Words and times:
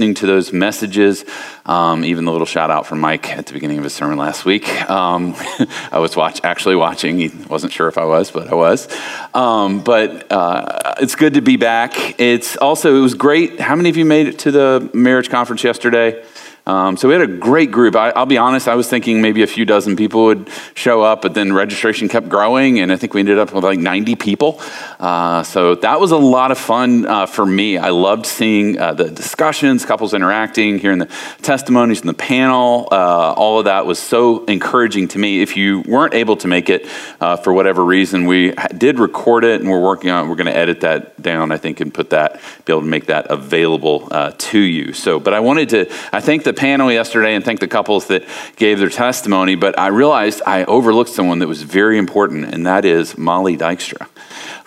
listening 0.00 0.14
to 0.14 0.26
those 0.26 0.50
messages. 0.50 1.26
Um, 1.66 2.06
even 2.06 2.24
the 2.24 2.32
little 2.32 2.46
shout 2.46 2.70
out 2.70 2.86
from 2.86 3.00
Mike 3.00 3.28
at 3.36 3.44
the 3.44 3.52
beginning 3.52 3.76
of 3.76 3.84
his 3.84 3.92
sermon 3.92 4.16
last 4.16 4.46
week. 4.46 4.66
Um, 4.88 5.34
I 5.92 5.98
was 5.98 6.16
watch, 6.16 6.40
actually 6.42 6.74
watching. 6.76 7.18
He 7.18 7.28
wasn't 7.50 7.74
sure 7.74 7.86
if 7.86 7.98
I 7.98 8.06
was, 8.06 8.30
but 8.30 8.48
I 8.48 8.54
was. 8.54 8.88
Um, 9.34 9.84
but 9.84 10.32
uh, 10.32 10.94
it's 11.00 11.16
good 11.16 11.34
to 11.34 11.42
be 11.42 11.58
back. 11.58 12.18
It's 12.18 12.56
also, 12.56 12.96
it 12.96 13.00
was 13.00 13.12
great. 13.12 13.60
How 13.60 13.76
many 13.76 13.90
of 13.90 13.98
you 13.98 14.06
made 14.06 14.26
it 14.26 14.38
to 14.38 14.50
the 14.50 14.90
marriage 14.94 15.28
conference 15.28 15.62
yesterday? 15.64 16.24
Um, 16.66 16.96
so 16.96 17.08
we 17.08 17.14
had 17.14 17.22
a 17.22 17.26
great 17.26 17.70
group. 17.70 17.96
I, 17.96 18.18
will 18.18 18.26
be 18.26 18.38
honest, 18.38 18.68
I 18.68 18.74
was 18.74 18.88
thinking 18.88 19.20
maybe 19.20 19.42
a 19.42 19.46
few 19.46 19.64
dozen 19.64 19.96
people 19.96 20.24
would 20.26 20.48
show 20.74 21.02
up, 21.02 21.22
but 21.22 21.34
then 21.34 21.52
registration 21.52 22.08
kept 22.08 22.28
growing, 22.28 22.80
and 22.80 22.92
I 22.92 22.96
think 22.96 23.14
we 23.14 23.20
ended 23.20 23.38
up 23.38 23.52
with 23.52 23.64
like 23.64 23.78
90 23.78 24.16
people. 24.16 24.60
Uh, 24.98 25.42
so 25.42 25.74
that 25.76 26.00
was 26.00 26.10
a 26.10 26.16
lot 26.16 26.50
of 26.50 26.58
fun 26.58 27.06
uh, 27.06 27.26
for 27.26 27.46
me. 27.46 27.78
I 27.78 27.90
loved 27.90 28.26
seeing 28.26 28.78
uh, 28.78 28.94
the 28.94 29.10
discussions, 29.10 29.84
couples 29.84 30.14
interacting, 30.14 30.78
hearing 30.78 30.98
the 30.98 31.08
testimonies 31.42 32.00
in 32.02 32.06
the 32.06 32.14
panel. 32.14 32.88
Uh, 32.90 33.32
all 33.32 33.58
of 33.58 33.64
that 33.64 33.86
was 33.86 33.98
so 33.98 34.44
encouraging 34.44 35.08
to 35.08 35.18
me. 35.18 35.40
If 35.40 35.56
you 35.56 35.80
weren't 35.80 36.14
able 36.14 36.36
to 36.38 36.48
make 36.48 36.68
it 36.68 36.86
uh, 37.20 37.36
for 37.36 37.52
whatever 37.52 37.84
reason, 37.84 38.26
we 38.26 38.52
did 38.76 38.98
record 38.98 39.44
it, 39.44 39.60
and 39.60 39.70
we're 39.70 39.80
working 39.80 40.10
on. 40.10 40.28
We're 40.28 40.36
going 40.36 40.46
to 40.46 40.56
edit 40.56 40.80
that 40.80 41.20
down, 41.20 41.52
I 41.52 41.56
think, 41.56 41.80
and 41.80 41.92
put 41.92 42.10
that, 42.10 42.40
be 42.64 42.72
able 42.72 42.82
to 42.82 42.88
make 42.88 43.06
that 43.06 43.30
available 43.30 44.08
uh, 44.10 44.32
to 44.36 44.58
you. 44.58 44.92
So, 44.92 45.18
but 45.18 45.34
I 45.34 45.40
wanted 45.40 45.70
to. 45.70 45.92
I 46.12 46.20
think 46.20 46.44
the 46.50 46.60
panel 46.60 46.90
yesterday 46.90 47.36
and 47.36 47.44
thank 47.44 47.60
the 47.60 47.68
couples 47.68 48.08
that 48.08 48.24
gave 48.56 48.80
their 48.80 48.88
testimony, 48.88 49.54
but 49.54 49.78
I 49.78 49.86
realized 49.88 50.42
I 50.44 50.64
overlooked 50.64 51.10
someone 51.10 51.38
that 51.38 51.46
was 51.46 51.62
very 51.62 51.96
important, 51.96 52.52
and 52.52 52.66
that 52.66 52.84
is 52.84 53.16
Molly 53.16 53.56
Dykstra. 53.56 54.08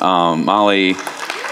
Um, 0.01 0.45
Molly. 0.45 0.95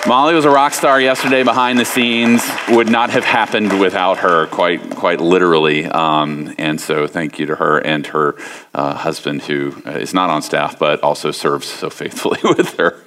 Molly 0.07 0.33
was 0.33 0.45
a 0.45 0.49
rock 0.49 0.73
star 0.73 0.99
yesterday 0.99 1.43
behind 1.43 1.77
the 1.77 1.85
scenes. 1.85 2.41
Would 2.69 2.89
not 2.89 3.11
have 3.11 3.23
happened 3.23 3.79
without 3.79 4.19
her, 4.19 4.47
quite 4.47 4.95
quite 4.95 5.21
literally. 5.21 5.85
Um, 5.85 6.55
and 6.57 6.81
so, 6.81 7.05
thank 7.05 7.37
you 7.37 7.45
to 7.47 7.55
her 7.55 7.77
and 7.77 8.07
her 8.07 8.35
uh, 8.73 8.95
husband, 8.95 9.43
who 9.43 9.75
is 9.85 10.13
not 10.13 10.31
on 10.31 10.41
staff 10.41 10.79
but 10.79 11.03
also 11.03 11.29
serves 11.29 11.67
so 11.67 11.89
faithfully 11.91 12.39
with 12.43 12.77
her. 12.77 12.99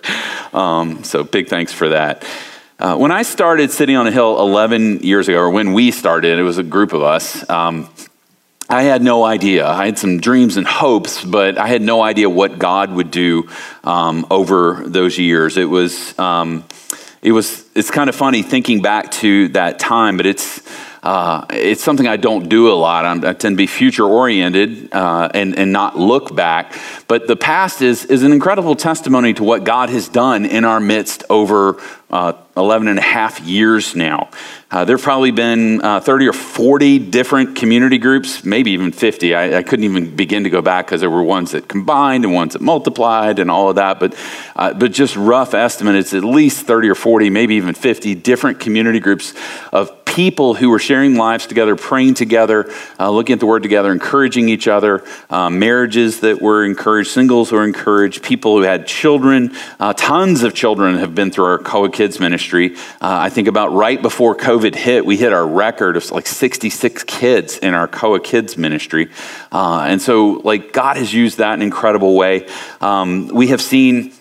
Um, 0.57 1.03
so, 1.03 1.25
big 1.25 1.48
thanks 1.48 1.73
for 1.73 1.89
that. 1.89 2.25
Uh, 2.77 2.97
when 2.97 3.12
I 3.12 3.22
started 3.22 3.70
City 3.70 3.94
on 3.94 4.08
a 4.08 4.11
Hill 4.11 4.41
11 4.41 5.05
years 5.05 5.28
ago, 5.28 5.39
or 5.39 5.50
when 5.50 5.75
we 5.75 5.92
started, 5.92 6.41
it 6.41 6.42
was 6.42 6.58
a 6.58 6.64
group 6.64 6.92
of 6.92 7.03
us. 7.05 7.48
Um, 7.48 7.89
I 8.69 8.83
had 8.83 9.00
no 9.00 9.25
idea. 9.25 9.64
I 9.64 9.86
had 9.86 9.97
some 9.97 10.19
dreams 10.19 10.56
and 10.56 10.67
hopes, 10.67 11.25
but 11.25 11.56
I 11.56 11.69
had 11.69 11.83
no 11.83 12.02
idea 12.02 12.28
what 12.28 12.58
God 12.58 12.91
would 12.91 13.12
do 13.12 13.48
um, 13.84 14.27
over 14.28 14.83
those 14.86 15.19
years. 15.19 15.56
It 15.56 15.67
was, 15.67 16.19
um, 16.19 16.64
it 17.22 17.30
was, 17.30 17.64
it's 17.77 17.92
kind 17.92 18.08
of 18.08 18.17
funny 18.17 18.42
thinking 18.42 18.83
back 18.83 19.12
to 19.12 19.48
that 19.48 19.78
time, 19.78 20.17
but 20.17 20.27
it's, 20.27 20.61
uh, 21.05 21.45
it's 21.50 21.84
something 21.84 22.08
I 22.08 22.17
don't 22.17 22.48
do 22.48 22.72
a 22.72 22.75
lot. 22.75 23.05
I'm, 23.05 23.25
i 23.25 23.34
tend 23.34 23.55
to 23.55 23.56
be 23.56 23.67
future 23.67 24.06
oriented 24.06 24.92
uh, 24.92 25.28
and, 25.33 25.56
and 25.56 25.70
not 25.70 25.98
look 25.98 26.34
back. 26.34 26.75
But 27.06 27.27
the 27.28 27.36
past 27.36 27.83
is, 27.83 28.06
is 28.06 28.22
an 28.22 28.33
incredible 28.33 28.75
testimony 28.75 29.34
to 29.34 29.45
what 29.45 29.64
God 29.64 29.91
has 29.91 30.08
done 30.08 30.47
in 30.47 30.64
our 30.64 30.80
midst 30.80 31.22
over 31.28 31.80
uh, 32.15 32.33
11 32.57 32.87
and 32.87 32.97
a 32.97 33.03
half 33.03 33.41
years 33.41 33.97
now. 33.97 34.31
Uh, 34.70 34.84
there 34.84 34.97
have 34.97 35.03
probably 35.03 35.33
been 35.33 35.83
uh, 35.83 35.98
30 35.98 36.29
or 36.29 36.33
40 36.33 37.01
different 37.01 37.57
community 37.57 37.98
groups, 37.98 38.45
maybe 38.45 38.70
even 38.70 38.93
50. 38.93 39.34
I, 39.34 39.59
I 39.59 39.62
couldn't 39.65 39.84
even 39.84 40.15
begin 40.15 40.45
to 40.45 40.51
go 40.51 40.62
back 40.62 40.87
because 40.87 41.01
there 41.01 41.11
were 41.11 41.25
ones 41.25 41.51
that 41.51 41.67
combined 41.67 42.25
and 42.25 42.33
ones 42.33 42.53
that 42.53 42.62
multiplied 42.62 43.41
and 43.41 43.51
all 43.51 43.69
of 43.69 43.77
that. 43.77 43.98
But, 43.98 44.15
uh, 44.55 44.75
but 44.75 44.92
just 44.92 45.17
rough 45.17 45.55
estimate, 45.55 45.97
it's 45.97 46.15
at 46.15 46.23
least 46.23 46.67
30 46.67 46.89
or 46.89 46.95
40, 46.95 47.31
maybe 47.31 47.57
even 47.57 47.75
50 47.75 48.15
different 48.15 48.61
community 48.61 49.01
groups 49.01 49.35
of 49.73 50.04
people 50.15 50.55
who 50.55 50.70
were 50.70 50.79
sharing 50.79 51.17
lives 51.17 51.45
together, 51.45 51.75
praying 51.75 52.15
together, 52.15 52.73
uh, 53.01 53.11
looking 53.11 53.33
at 53.33 53.41
the 53.41 53.47
word 53.47 53.65
together, 53.65 53.91
encouraging 53.91 54.48
each 54.48 54.69
other, 54.69 55.03
uh, 55.29 55.51
marriages 55.51 56.20
that 56.20 56.41
were 56.41 56.65
encouraged, 56.65 57.11
singles 57.11 57.51
were 57.51 57.65
encouraged, 57.65 58.23
people 58.23 58.57
who 58.57 58.62
had 58.62 58.86
children. 58.86 59.52
tons 59.97 60.45
of 60.45 60.55
children 60.55 60.98
have 60.98 61.17
been 61.17 61.33
through 61.33 61.45
our 61.45 61.58
COA 61.58 61.91
Kids 61.91 62.20
ministry. 62.20 62.77
Uh, 63.01 63.19
I 63.27 63.29
think 63.29 63.48
about 63.48 63.73
right 63.73 64.01
before 64.01 64.36
COVID 64.36 64.77
hit, 64.77 65.05
we 65.05 65.17
hit 65.17 65.33
our 65.33 65.47
record 65.47 65.97
of 65.97 66.08
like 66.13 66.27
66 66.27 67.02
kids 67.05 67.58
in 67.58 67.75
our 67.75 67.89
COA 67.89 68.20
Kids 68.20 68.57
ministry. 68.57 69.11
Uh, 69.51 69.86
and 69.89 70.01
so, 70.01 70.41
like, 70.45 70.73
God 70.73 70.96
has 70.96 71.13
used 71.13 71.39
that 71.39 71.55
in 71.55 71.61
an 71.61 71.63
incredible 71.63 72.14
way. 72.14 72.46
Um, 72.81 73.27
we 73.29 73.48
have 73.48 73.61
seen 73.61 74.13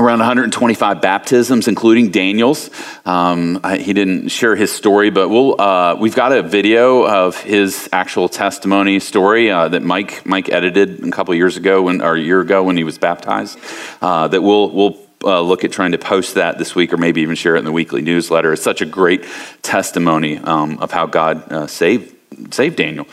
around 0.00 0.18
125 0.18 1.00
baptisms, 1.00 1.68
including 1.68 2.10
Daniel's. 2.10 2.70
Um, 3.04 3.62
he 3.78 3.92
didn't 3.92 4.28
share 4.28 4.56
his 4.56 4.72
story, 4.72 5.10
but 5.10 5.28
we'll, 5.28 5.60
uh, 5.60 5.96
we've 5.96 6.14
got 6.14 6.32
a 6.32 6.42
video 6.42 7.06
of 7.06 7.40
his 7.40 7.88
actual 7.92 8.28
testimony 8.28 8.98
story 9.00 9.50
uh, 9.50 9.68
that 9.68 9.82
Mike 9.82 10.24
Mike 10.26 10.48
edited 10.48 11.06
a 11.06 11.10
couple 11.10 11.34
years 11.34 11.56
ago, 11.56 11.82
when, 11.82 12.00
or 12.00 12.14
a 12.14 12.20
year 12.20 12.40
ago 12.40 12.62
when 12.62 12.76
he 12.76 12.84
was 12.84 12.98
baptized. 12.98 13.58
Uh, 14.00 14.28
that 14.28 14.42
we'll 14.42 14.70
we'll 14.70 14.98
uh, 15.22 15.40
look 15.40 15.64
at 15.64 15.72
trying 15.72 15.92
to 15.92 15.98
post 15.98 16.34
that 16.34 16.58
this 16.58 16.74
week 16.74 16.92
or 16.92 16.96
maybe 16.96 17.20
even 17.20 17.34
share 17.34 17.56
it 17.56 17.58
in 17.58 17.64
the 17.64 17.72
weekly 17.72 18.02
newsletter. 18.02 18.52
It's 18.52 18.62
such 18.62 18.80
a 18.80 18.86
great 18.86 19.24
testimony 19.62 20.38
um, 20.38 20.78
of 20.78 20.90
how 20.90 21.06
God 21.06 21.52
uh, 21.52 21.66
saved, 21.66 22.14
saved 22.54 22.76
Daniel. 22.76 23.06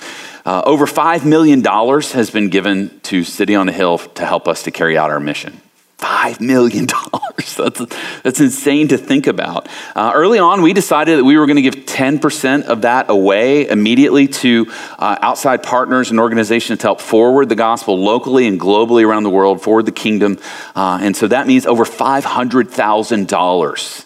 Uh, 0.46 0.62
over 0.66 0.86
$5 0.86 1.26
million 1.26 1.62
has 1.64 2.30
been 2.30 2.50
given 2.50 2.98
to 3.02 3.24
City 3.26 3.56
on 3.56 3.66
the 3.66 3.74
Hill 3.74 3.98
to 3.98 4.26
help 4.26 4.48
us 4.48 4.64
to 4.64 4.72
carry 4.72 4.98
out 4.98 5.10
our 5.10 5.20
mission. 5.20 5.60
$5 5.98 6.42
million. 6.42 6.86
that's, 7.58 7.82
that's 8.22 8.40
insane 8.40 8.88
to 8.90 8.98
think 8.98 9.28
about. 9.28 9.68
Uh, 9.96 10.12
early 10.14 10.40
on, 10.40 10.62
we 10.62 10.74
decided 10.74 11.18
that 11.18 11.24
we 11.24 11.38
were 11.38 11.48
going 11.48 11.56
to 11.56 11.64
give 11.64 11.86
10% 11.86 12.66
of 12.66 12.84
that 12.84 13.10
away 13.10 13.68
immediately 13.68 14.28
to 14.28 14.68
uh, 15.00 15.18
outside 15.22 15.64
partners 15.64 16.12
and 16.12 16.20
organizations 16.20 16.78
to 16.80 16.88
help 16.88 17.02
forward 17.02 17.50
the 17.50 17.56
gospel 17.56 17.98
locally 17.98 18.46
and 18.48 18.60
globally 18.60 19.04
around 19.06 19.24
the 19.24 19.32
world, 19.32 19.60
forward 19.62 19.88
the 19.88 19.92
kingdom. 19.92 20.38
Uh, 20.76 21.00
and 21.02 21.16
so 21.16 21.28
that 21.28 21.48
means 21.48 21.66
over 21.66 21.84
$500,000 21.84 24.04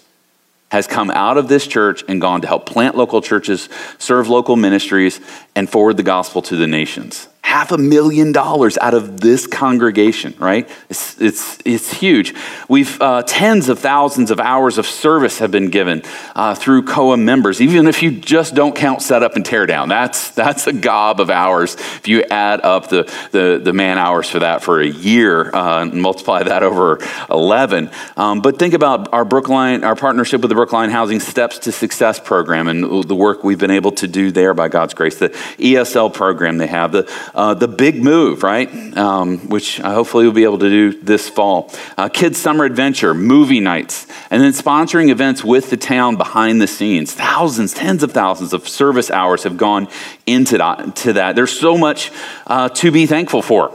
has 0.69 0.88
come 0.88 1.12
out 1.12 1.38
of 1.38 1.50
this 1.50 1.68
church 1.68 2.06
and 2.08 2.22
gone 2.22 2.40
to 2.40 2.47
help 2.47 2.66
plant 2.66 2.96
local 2.96 3.22
churches, 3.22 3.68
serve 3.97 4.29
local 4.29 4.56
ministries, 4.56 5.19
and 5.53 5.69
forward 5.69 5.97
the 5.97 6.03
gospel 6.03 6.41
to 6.41 6.56
the 6.56 6.68
nations 6.68 7.28
half 7.44 7.72
a 7.72 7.78
million 7.78 8.31
dollars 8.31 8.78
out 8.78 8.94
of 8.94 9.19
this 9.19 9.47
congregation, 9.47 10.34
right? 10.38 10.69
It's, 10.90 11.19
it's, 11.19 11.57
it's 11.66 11.91
huge. 11.91 12.34
We've, 12.69 13.02
uh, 13.02 13.24
tens 13.24 13.68
of 13.68 13.79
thousands 13.79 14.31
of 14.31 14.40
hours 14.40 14.78
of 14.78 14.85
service 14.85 15.40
have 15.40 15.52
been 15.52 15.69
given 15.69 16.03
uh, 16.35 16.56
through 16.56 16.84
COA 16.85 17.18
members, 17.18 17.59
even 17.59 17.88
if 17.88 18.03
you 18.03 18.12
just 18.12 18.53
don't 18.53 18.75
count 18.75 19.02
setup 19.02 19.35
and 19.35 19.46
tear 19.46 19.66
down. 19.66 19.90
That's, 19.90 20.31
that's 20.31 20.68
a 20.68 20.74
gob 20.74 21.19
of 21.19 21.29
hours. 21.29 21.74
If 21.75 22.07
you 22.07 22.24
add 22.24 22.62
up 22.62 22.90
the, 22.90 23.12
the, 23.31 23.59
the 23.62 23.73
man 23.73 23.97
hours 23.97 24.29
for 24.29 24.40
that 24.40 24.63
for 24.63 24.79
a 24.79 24.88
year 24.88 25.53
uh, 25.53 25.81
and 25.81 26.02
multiply 26.02 26.44
that 26.44 26.63
over 26.63 27.00
11. 27.29 27.90
Um, 28.18 28.41
but 28.41 28.59
think 28.59 28.75
about 28.75 29.12
our 29.13 29.25
Brookline, 29.25 29.84
our 29.84 29.96
partnership 29.96 30.41
with 30.41 30.50
the 30.50 30.56
Brookline 30.56 30.91
Housing 30.91 31.19
Steps 31.19 31.59
to 31.59 31.72
Success 31.72 32.19
program 32.19 32.68
and 32.68 33.03
the 33.03 33.16
work 33.16 33.44
we've 33.44 33.59
been 33.59 33.72
able 33.72 33.91
to 33.94 34.08
do 34.08 34.31
there 34.31 34.53
by 34.53 34.69
God's 34.69 34.94
grace, 34.94 35.18
the 35.18 35.29
ESL 35.29 36.13
program 36.13 36.58
they 36.58 36.68
have, 36.68 36.91
the 36.91 37.30
uh, 37.33 37.53
the 37.53 37.67
big 37.67 38.03
move, 38.03 38.43
right? 38.43 38.69
Um, 38.97 39.49
which 39.49 39.77
hopefully 39.77 40.25
we'll 40.25 40.33
be 40.33 40.43
able 40.43 40.59
to 40.59 40.69
do 40.69 41.01
this 41.01 41.29
fall. 41.29 41.71
Uh, 41.97 42.09
kids' 42.09 42.37
summer 42.37 42.65
adventure, 42.65 43.13
movie 43.13 43.59
nights, 43.59 44.07
and 44.29 44.41
then 44.41 44.51
sponsoring 44.51 45.09
events 45.09 45.43
with 45.43 45.69
the 45.69 45.77
town 45.77 46.15
behind 46.15 46.61
the 46.61 46.67
scenes. 46.67 47.13
Thousands, 47.13 47.73
tens 47.73 48.03
of 48.03 48.11
thousands 48.11 48.53
of 48.53 48.67
service 48.67 49.09
hours 49.09 49.43
have 49.43 49.57
gone 49.57 49.87
into 50.25 50.57
that. 50.57 50.95
To 50.97 51.13
that. 51.13 51.35
There's 51.35 51.57
so 51.57 51.77
much 51.77 52.11
uh, 52.47 52.69
to 52.69 52.91
be 52.91 53.05
thankful 53.05 53.41
for. 53.41 53.73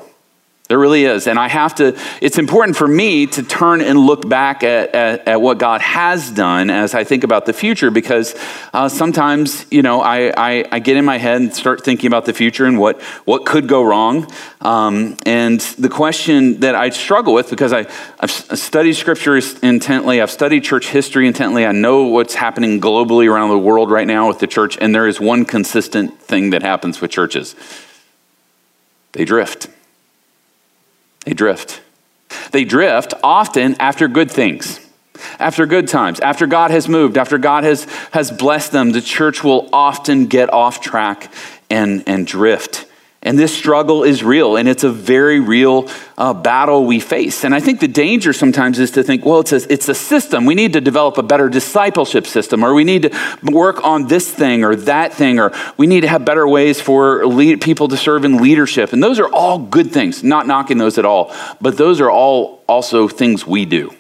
There 0.69 0.81
really 0.81 1.05
is. 1.05 1.29
And 1.29 1.39
I 1.39 1.47
have 1.47 1.77
to, 1.77 1.97
it's 2.21 2.39
important 2.39 2.77
for 2.77 2.89
me 2.89 3.27
to 3.27 3.43
turn 3.45 3.81
and 3.81 3.97
look 3.97 4.29
back 4.29 4.65
at, 4.65 4.93
at, 4.97 5.29
at 5.29 5.41
what 5.41 5.59
God 5.59 5.81
has 5.81 6.29
done 6.29 6.71
as 6.71 6.93
I 6.93 7.05
think 7.05 7.23
about 7.23 7.47
the 7.47 7.53
future 7.53 7.93
because 7.93 8.35
uh, 8.73 8.89
sometimes, 8.89 9.65
you 9.71 9.83
know, 9.83 10.01
I, 10.01 10.33
I, 10.37 10.65
I, 10.73 10.79
get 10.81 10.97
in 10.97 11.05
my 11.05 11.19
head 11.19 11.41
and 11.41 11.55
start 11.55 11.85
thinking 11.85 12.09
about 12.09 12.25
the 12.25 12.33
future 12.33 12.67
and 12.67 12.81
what, 12.81 13.01
what 13.25 13.47
could 13.47 13.69
go 13.69 13.85
wrong. 13.85 14.29
Um, 14.61 15.17
and 15.25 15.61
the 15.61 15.89
question 15.89 16.59
that 16.61 16.75
I 16.75 16.91
struggle 16.91 17.33
with 17.33 17.49
because 17.49 17.73
I, 17.73 17.87
I've 18.19 18.33
studied 18.33 18.95
scripture 18.95 19.41
intently, 19.63 20.21
I've 20.21 20.33
studied 20.33 20.65
church 20.65 20.89
history 20.89 21.29
intently, 21.29 21.65
I 21.65 21.71
know 21.71 22.09
what's 22.09 22.35
happening 22.35 22.81
globally 22.81 23.31
around 23.31 23.51
the 23.51 23.59
world 23.59 23.93
right 23.93 24.07
now 24.07 24.27
with 24.27 24.41
the 24.41 24.49
church, 24.49 24.77
and 24.81 24.93
there 24.93 25.07
is 25.07 25.21
one 25.21 25.45
consistent 25.45 26.21
thing 26.21 26.51
that 26.51 26.63
happens 26.63 27.01
with 27.01 27.13
churches 27.13 27.55
they 29.13 29.25
drift. 29.25 29.69
They 31.27 31.35
drift. 31.35 31.83
They 32.53 32.65
drift 32.65 33.13
often 33.23 33.77
after 33.81 34.09
good 34.09 34.31
things, 34.31 34.81
after 35.39 35.67
good 35.67 35.89
times, 35.89 36.21
after 36.21 36.47
God 36.47 36.71
has 36.71 36.89
moved, 36.89 37.19
after 37.19 37.37
God 37.37 37.65
has, 37.65 37.85
has 38.13 38.31
blessed 38.31 38.73
them. 38.73 38.93
The 38.93 39.01
church 39.03 39.45
will 39.45 39.69
often 39.73 40.27
get 40.27 40.53
off 40.53 40.81
track 40.81 41.33
and, 41.69 42.05
and 42.07 42.27
drift. 42.27 42.86
And 43.27 43.37
this 43.37 43.53
struggle 43.53 44.05
is 44.05 44.23
real, 44.23 44.57
and 44.57 44.69
it's 44.69 44.85
a 44.85 44.91
very 44.91 45.41
real 45.41 45.91
uh, 46.17 46.33
battle 46.33 46.87
we 46.87 47.01
face. 47.01 47.43
And 47.43 47.53
I 47.53 47.59
think 47.59 47.81
the 47.81 47.89
danger 47.89 48.33
sometimes 48.33 48.79
is 48.79 48.93
to 48.93 49.03
think, 49.03 49.25
well, 49.25 49.41
it's 49.41 49.51
a, 49.51 49.73
it's 49.73 49.89
a 49.89 49.97
system. 49.97 50.47
We 50.47 50.55
need 50.55 50.75
to 50.75 50.81
develop 50.81 51.19
a 51.19 51.25
better 51.25 51.49
discipleship 51.49 52.25
system, 52.29 52.65
or 52.65 52.73
we 52.73 52.85
need 52.85 53.03
to 53.03 53.11
work 53.43 53.83
on 53.83 54.07
this 54.07 54.33
thing 54.33 54.63
or 54.63 54.77
that 54.77 55.13
thing, 55.13 55.41
or 55.41 55.53
we 55.77 55.89
need 55.89 56.03
to 56.03 56.09
have 56.09 56.25
better 56.25 56.47
ways 56.47 56.81
for 56.81 57.27
lead, 57.27 57.61
people 57.61 57.89
to 57.89 57.97
serve 57.97 58.25
in 58.25 58.37
leadership. 58.37 58.93
And 58.93 59.03
those 59.03 59.19
are 59.19 59.29
all 59.29 59.59
good 59.59 59.91
things, 59.91 60.23
not 60.23 60.47
knocking 60.47 60.79
those 60.79 60.97
at 60.97 61.05
all. 61.05 61.35
But 61.61 61.77
those 61.77 62.01
are 62.01 62.11
all 62.11 62.63
also 62.69 63.09
things 63.09 63.45
we 63.45 63.65
do. 63.65 63.93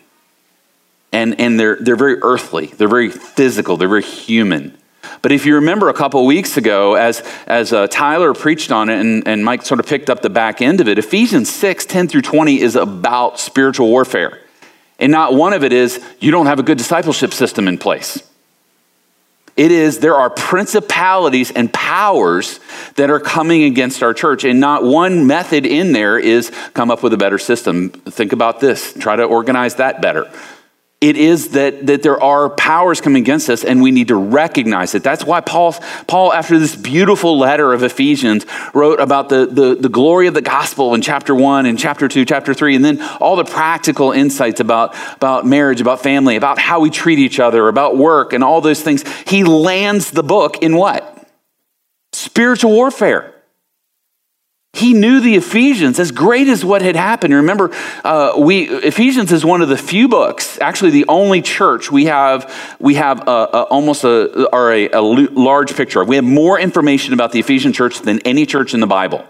And, 1.10 1.40
and 1.40 1.58
they're, 1.58 1.78
they're 1.80 1.96
very 1.96 2.22
earthly, 2.22 2.66
they're 2.66 2.86
very 2.86 3.10
physical, 3.10 3.76
they're 3.76 3.88
very 3.88 4.04
human. 4.04 4.78
But 5.22 5.32
if 5.32 5.46
you 5.46 5.56
remember 5.56 5.88
a 5.88 5.94
couple 5.94 6.24
weeks 6.26 6.56
ago, 6.56 6.94
as, 6.94 7.22
as 7.46 7.72
uh, 7.72 7.86
Tyler 7.88 8.34
preached 8.34 8.72
on 8.72 8.88
it 8.88 9.00
and, 9.00 9.26
and 9.26 9.44
Mike 9.44 9.62
sort 9.62 9.80
of 9.80 9.86
picked 9.86 10.10
up 10.10 10.22
the 10.22 10.30
back 10.30 10.62
end 10.62 10.80
of 10.80 10.88
it, 10.88 10.98
Ephesians 10.98 11.52
6 11.52 11.86
10 11.86 12.08
through 12.08 12.22
20 12.22 12.60
is 12.60 12.76
about 12.76 13.38
spiritual 13.38 13.88
warfare. 13.88 14.40
And 14.98 15.12
not 15.12 15.34
one 15.34 15.52
of 15.52 15.64
it 15.64 15.72
is 15.72 16.02
you 16.20 16.30
don't 16.30 16.46
have 16.46 16.58
a 16.58 16.62
good 16.62 16.78
discipleship 16.78 17.32
system 17.34 17.68
in 17.68 17.78
place. 17.78 18.22
It 19.56 19.72
is 19.72 20.00
there 20.00 20.14
are 20.14 20.28
principalities 20.28 21.50
and 21.50 21.72
powers 21.72 22.60
that 22.96 23.08
are 23.08 23.20
coming 23.20 23.62
against 23.62 24.02
our 24.02 24.12
church. 24.12 24.44
And 24.44 24.60
not 24.60 24.84
one 24.84 25.26
method 25.26 25.64
in 25.64 25.92
there 25.92 26.18
is 26.18 26.50
come 26.74 26.90
up 26.90 27.02
with 27.02 27.14
a 27.14 27.16
better 27.16 27.38
system. 27.38 27.88
Think 27.90 28.32
about 28.32 28.60
this, 28.60 28.92
try 28.94 29.16
to 29.16 29.24
organize 29.24 29.76
that 29.76 30.02
better 30.02 30.30
it 30.98 31.16
is 31.16 31.50
that, 31.50 31.86
that 31.86 32.02
there 32.02 32.20
are 32.22 32.48
powers 32.48 33.02
coming 33.02 33.22
against 33.22 33.50
us 33.50 33.64
and 33.64 33.82
we 33.82 33.90
need 33.90 34.08
to 34.08 34.16
recognize 34.16 34.94
it. 34.94 35.02
That's 35.02 35.24
why 35.24 35.42
Paul, 35.42 35.72
Paul 36.06 36.32
after 36.32 36.58
this 36.58 36.74
beautiful 36.74 37.38
letter 37.38 37.74
of 37.74 37.82
Ephesians, 37.82 38.46
wrote 38.72 38.98
about 38.98 39.28
the, 39.28 39.44
the, 39.44 39.74
the 39.74 39.90
glory 39.90 40.26
of 40.26 40.32
the 40.32 40.40
gospel 40.40 40.94
in 40.94 41.02
chapter 41.02 41.34
one 41.34 41.66
and 41.66 41.78
chapter 41.78 42.08
two, 42.08 42.24
chapter 42.24 42.54
three, 42.54 42.74
and 42.74 42.82
then 42.82 43.02
all 43.20 43.36
the 43.36 43.44
practical 43.44 44.10
insights 44.12 44.58
about, 44.58 44.96
about 45.16 45.44
marriage, 45.44 45.82
about 45.82 46.02
family, 46.02 46.36
about 46.36 46.58
how 46.58 46.80
we 46.80 46.88
treat 46.88 47.18
each 47.18 47.38
other, 47.40 47.68
about 47.68 47.98
work, 47.98 48.32
and 48.32 48.42
all 48.42 48.62
those 48.62 48.82
things. 48.82 49.04
He 49.26 49.44
lands 49.44 50.12
the 50.12 50.22
book 50.22 50.62
in 50.62 50.76
what? 50.76 51.28
Spiritual 52.14 52.72
warfare. 52.72 53.34
He 54.76 54.92
knew 54.92 55.20
the 55.20 55.36
Ephesians 55.36 55.98
as 55.98 56.12
great 56.12 56.48
as 56.48 56.64
what 56.64 56.82
had 56.82 56.96
happened. 56.96 57.32
Remember, 57.34 57.70
uh, 58.04 58.34
we 58.38 58.68
Ephesians 58.68 59.32
is 59.32 59.44
one 59.44 59.62
of 59.62 59.68
the 59.68 59.76
few 59.76 60.06
books, 60.06 60.58
actually 60.60 60.90
the 60.90 61.06
only 61.08 61.40
church 61.40 61.90
we 61.90 62.04
have. 62.06 62.76
We 62.78 62.96
have 62.96 63.26
a, 63.26 63.30
a, 63.30 63.62
almost 63.64 64.04
a 64.04 64.46
or 64.54 64.72
a, 64.72 64.88
a 64.90 65.00
large 65.00 65.74
picture. 65.74 66.04
We 66.04 66.16
have 66.16 66.24
more 66.24 66.60
information 66.60 67.14
about 67.14 67.32
the 67.32 67.40
Ephesian 67.40 67.72
church 67.72 68.00
than 68.00 68.20
any 68.20 68.44
church 68.44 68.74
in 68.74 68.80
the 68.80 68.86
Bible. 68.86 69.26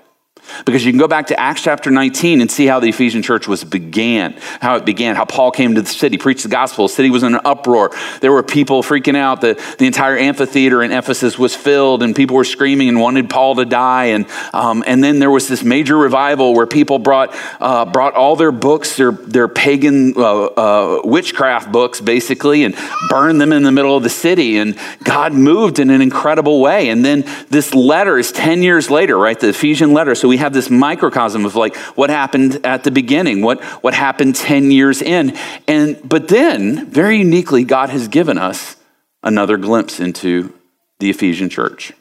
Because 0.64 0.84
you 0.84 0.92
can 0.92 0.98
go 0.98 1.08
back 1.08 1.28
to 1.28 1.38
Acts 1.38 1.62
chapter 1.62 1.90
19 1.90 2.40
and 2.40 2.50
see 2.50 2.66
how 2.66 2.80
the 2.80 2.88
Ephesian 2.88 3.22
church 3.22 3.46
was 3.48 3.64
began, 3.64 4.32
how 4.60 4.76
it 4.76 4.84
began, 4.84 5.16
how 5.16 5.24
Paul 5.24 5.50
came 5.50 5.74
to 5.74 5.82
the 5.82 5.88
city, 5.88 6.18
preached 6.18 6.44
the 6.44 6.48
gospel. 6.48 6.88
The 6.88 6.94
city 6.94 7.10
was 7.10 7.22
in 7.22 7.34
an 7.34 7.40
uproar. 7.44 7.90
There 8.20 8.32
were 8.32 8.42
people 8.42 8.82
freaking 8.82 9.16
out. 9.16 9.40
The, 9.40 9.62
the 9.78 9.86
entire 9.86 10.16
amphitheater 10.16 10.82
in 10.82 10.92
Ephesus 10.92 11.38
was 11.38 11.54
filled, 11.54 12.02
and 12.02 12.14
people 12.14 12.36
were 12.36 12.44
screaming 12.44 12.88
and 12.88 13.00
wanted 13.00 13.28
Paul 13.28 13.56
to 13.56 13.64
die. 13.64 14.06
And, 14.06 14.26
um, 14.52 14.84
and 14.86 15.02
then 15.02 15.18
there 15.18 15.30
was 15.30 15.48
this 15.48 15.62
major 15.62 15.96
revival 15.96 16.54
where 16.54 16.66
people 16.66 16.98
brought, 16.98 17.34
uh, 17.60 17.84
brought 17.84 18.14
all 18.14 18.36
their 18.36 18.52
books, 18.52 18.96
their, 18.96 19.12
their 19.12 19.48
pagan 19.48 20.14
uh, 20.16 20.44
uh, 20.44 21.00
witchcraft 21.04 21.70
books, 21.72 22.00
basically, 22.00 22.64
and 22.64 22.76
burned 23.08 23.40
them 23.40 23.52
in 23.52 23.62
the 23.62 23.72
middle 23.72 23.96
of 23.96 24.02
the 24.02 24.10
city. 24.10 24.58
And 24.58 24.78
God 25.04 25.32
moved 25.32 25.78
in 25.78 25.90
an 25.90 26.00
incredible 26.00 26.60
way. 26.60 26.88
And 26.88 27.04
then 27.04 27.24
this 27.48 27.74
letter 27.74 28.18
is 28.18 28.32
10 28.32 28.62
years 28.62 28.90
later, 28.90 29.16
right? 29.18 29.38
The 29.38 29.48
Ephesian 29.48 29.92
letter. 29.92 30.14
So 30.14 30.28
we 30.28 30.35
we 30.36 30.40
have 30.40 30.52
this 30.52 30.68
microcosm 30.68 31.46
of 31.46 31.56
like 31.56 31.74
what 31.96 32.10
happened 32.10 32.60
at 32.62 32.84
the 32.84 32.90
beginning, 32.90 33.40
what, 33.40 33.64
what 33.82 33.94
happened 33.94 34.36
10 34.36 34.70
years 34.70 35.00
in. 35.00 35.34
And 35.66 35.98
but 36.06 36.28
then, 36.28 36.90
very 36.90 37.16
uniquely, 37.16 37.64
God 37.64 37.88
has 37.88 38.06
given 38.06 38.36
us 38.36 38.76
another 39.22 39.56
glimpse 39.56 39.98
into 39.98 40.52
the 40.98 41.08
Ephesian 41.08 41.48
church 41.48 41.94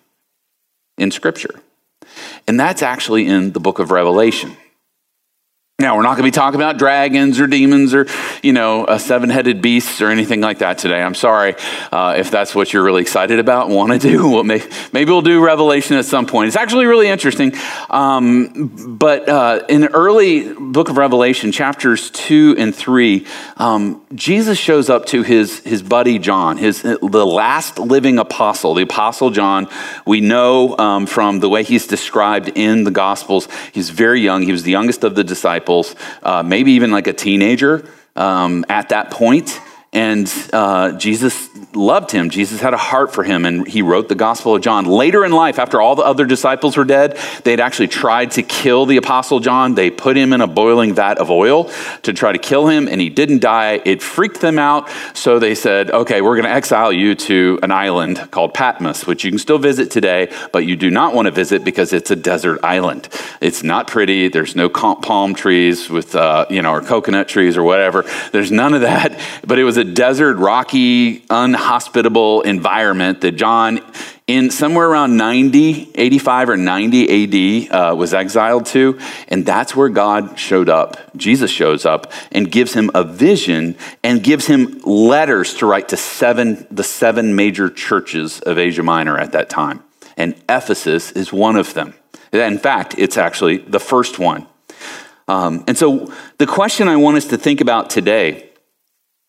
in 0.97 1.11
Scripture. 1.11 1.61
And 2.45 2.59
that's 2.59 2.81
actually 2.81 3.25
in 3.25 3.53
the 3.53 3.61
book 3.61 3.79
of 3.79 3.89
Revelation. 3.89 4.57
Now, 5.77 5.97
we're 5.97 6.03
not 6.03 6.11
going 6.11 6.19
to 6.19 6.23
be 6.23 6.31
talking 6.31 6.55
about 6.55 6.77
dragons 6.77 7.37
or 7.37 7.47
demons 7.47 7.93
or, 7.93 8.07
you 8.41 8.53
know, 8.53 8.85
a 8.87 8.97
seven 8.97 9.29
headed 9.29 9.61
beasts 9.61 10.01
or 10.01 10.09
anything 10.09 10.39
like 10.39 10.59
that 10.59 10.77
today. 10.77 11.03
I'm 11.03 11.13
sorry 11.13 11.55
uh, 11.91 12.15
if 12.17 12.31
that's 12.31 12.55
what 12.55 12.71
you're 12.71 12.81
really 12.81 13.01
excited 13.01 13.39
about 13.39 13.65
and 13.65 13.75
want 13.75 13.91
to 13.91 13.99
do. 14.09 14.29
Well, 14.29 14.45
may, 14.45 14.63
maybe 14.93 15.11
we'll 15.11 15.21
do 15.21 15.43
Revelation 15.43 15.97
at 15.97 16.05
some 16.05 16.27
point. 16.27 16.47
It's 16.47 16.55
actually 16.55 16.85
really 16.85 17.09
interesting. 17.09 17.51
Um, 17.89 18.95
but 18.97 19.27
uh, 19.27 19.65
in 19.67 19.83
early 19.87 20.53
book 20.53 20.87
of 20.87 20.95
Revelation, 20.95 21.51
chapters 21.51 22.09
two 22.09 22.55
and 22.57 22.73
three, 22.73 23.27
um, 23.57 24.01
Jesus 24.15 24.57
shows 24.57 24.89
up 24.89 25.07
to 25.07 25.23
his, 25.23 25.59
his 25.59 25.83
buddy 25.83 26.19
John, 26.19 26.57
his, 26.57 26.83
the 26.83 26.97
last 27.25 27.79
living 27.79 28.17
apostle, 28.17 28.75
the 28.75 28.83
apostle 28.83 29.29
John. 29.29 29.67
We 30.07 30.21
know 30.21 30.77
um, 30.77 31.05
from 31.05 31.41
the 31.41 31.49
way 31.49 31.63
he's 31.63 31.85
described 31.85 32.53
in 32.55 32.85
the 32.85 32.91
Gospels, 32.91 33.49
he's 33.73 33.89
very 33.89 34.21
young. 34.21 34.41
He 34.41 34.53
was 34.53 34.63
the 34.63 34.71
youngest 34.71 35.03
of 35.03 35.15
the 35.15 35.23
disciples 35.25 35.64
disciples, 35.65 35.95
uh, 36.23 36.43
maybe 36.43 36.73
even 36.73 36.91
like 36.91 37.07
a 37.07 37.13
teenager 37.13 37.89
um, 38.15 38.65
at 38.69 38.89
that 38.89 39.11
point. 39.11 39.59
And 39.91 40.31
uh, 40.51 40.91
Jesus 40.97 41.49
loved 41.75 42.11
him. 42.11 42.29
Jesus 42.29 42.61
had 42.61 42.73
a 42.73 42.77
heart 42.77 43.13
for 43.13 43.23
him, 43.23 43.45
and 43.45 43.67
he 43.67 43.81
wrote 43.81 44.09
the 44.09 44.15
Gospel 44.15 44.55
of 44.55 44.61
John. 44.61 44.85
Later 44.85 45.25
in 45.25 45.31
life, 45.31 45.59
after 45.59 45.81
all 45.81 45.95
the 45.95 46.03
other 46.03 46.25
disciples 46.25 46.77
were 46.77 46.85
dead, 46.85 47.17
they'd 47.43 47.59
actually 47.59 47.87
tried 47.87 48.31
to 48.31 48.43
kill 48.43 48.85
the 48.85 48.97
Apostle 48.97 49.39
John. 49.39 49.75
They 49.75 49.89
put 49.89 50.17
him 50.17 50.33
in 50.33 50.41
a 50.41 50.47
boiling 50.47 50.93
vat 50.93 51.17
of 51.17 51.29
oil 51.29 51.71
to 52.03 52.13
try 52.13 52.31
to 52.31 52.37
kill 52.37 52.67
him, 52.67 52.87
and 52.87 52.99
he 53.01 53.09
didn't 53.09 53.39
die. 53.39 53.81
It 53.85 54.01
freaked 54.01 54.41
them 54.41 54.57
out, 54.57 54.89
so 55.13 55.39
they 55.39 55.55
said, 55.55 55.91
okay, 55.91 56.21
we're 56.21 56.35
going 56.35 56.45
to 56.45 56.51
exile 56.51 56.91
you 56.91 57.15
to 57.15 57.59
an 57.63 57.71
island 57.71 58.31
called 58.31 58.53
Patmos, 58.53 59.05
which 59.05 59.23
you 59.23 59.31
can 59.31 59.39
still 59.39 59.57
visit 59.57 59.91
today, 59.91 60.31
but 60.51 60.65
you 60.65 60.75
do 60.75 60.89
not 60.89 61.13
want 61.13 61.27
to 61.27 61.31
visit 61.31 61.63
because 61.63 61.93
it's 61.93 62.11
a 62.11 62.15
desert 62.15 62.59
island. 62.63 63.09
It's 63.41 63.63
not 63.63 63.87
pretty. 63.87 64.29
There's 64.29 64.55
no 64.55 64.69
palm 64.69 65.33
trees 65.33 65.89
with, 65.89 66.15
uh, 66.15 66.45
you 66.49 66.61
know, 66.61 66.71
or 66.71 66.81
coconut 66.81 67.27
trees 67.27 67.57
or 67.57 67.63
whatever. 67.63 68.05
There's 68.31 68.51
none 68.51 68.73
of 68.73 68.81
that, 68.81 69.19
but 69.45 69.59
it 69.59 69.63
was 69.63 69.77
a 69.77 69.83
desert, 69.83 70.37
rocky, 70.37 71.23
unhospitable 71.65 72.41
environment 72.41 73.21
that 73.21 73.31
John, 73.31 73.81
in 74.27 74.51
somewhere 74.51 74.87
around 74.87 75.17
90, 75.17 75.93
85 75.95 76.49
or 76.49 76.57
90 76.57 77.69
AD, 77.69 77.71
uh, 77.71 77.95
was 77.95 78.13
exiled 78.13 78.67
to. 78.67 78.99
And 79.29 79.45
that's 79.47 79.75
where 79.75 79.89
God 79.89 80.37
showed 80.37 80.69
up. 80.69 81.17
Jesus 81.17 81.49
shows 81.49 81.83
up 81.83 82.11
and 82.31 82.51
gives 82.51 82.73
him 82.73 82.91
a 82.93 83.03
vision 83.03 83.75
and 84.03 84.23
gives 84.23 84.45
him 84.45 84.79
letters 84.83 85.55
to 85.55 85.65
write 85.65 85.89
to 85.89 85.97
seven, 85.97 86.67
the 86.69 86.83
seven 86.83 87.35
major 87.35 87.71
churches 87.71 88.39
of 88.41 88.59
Asia 88.59 88.83
Minor 88.83 89.17
at 89.17 89.31
that 89.31 89.49
time. 89.49 89.83
And 90.15 90.35
Ephesus 90.47 91.11
is 91.13 91.33
one 91.33 91.55
of 91.55 91.73
them. 91.73 91.95
In 92.31 92.59
fact, 92.59 92.93
it's 92.99 93.17
actually 93.17 93.57
the 93.57 93.79
first 93.79 94.19
one. 94.19 94.45
Um, 95.27 95.63
and 95.67 95.75
so 95.75 96.13
the 96.37 96.45
question 96.45 96.87
I 96.87 96.97
want 96.97 97.17
us 97.17 97.25
to 97.29 97.37
think 97.37 97.59
about 97.59 97.89
today 97.89 98.44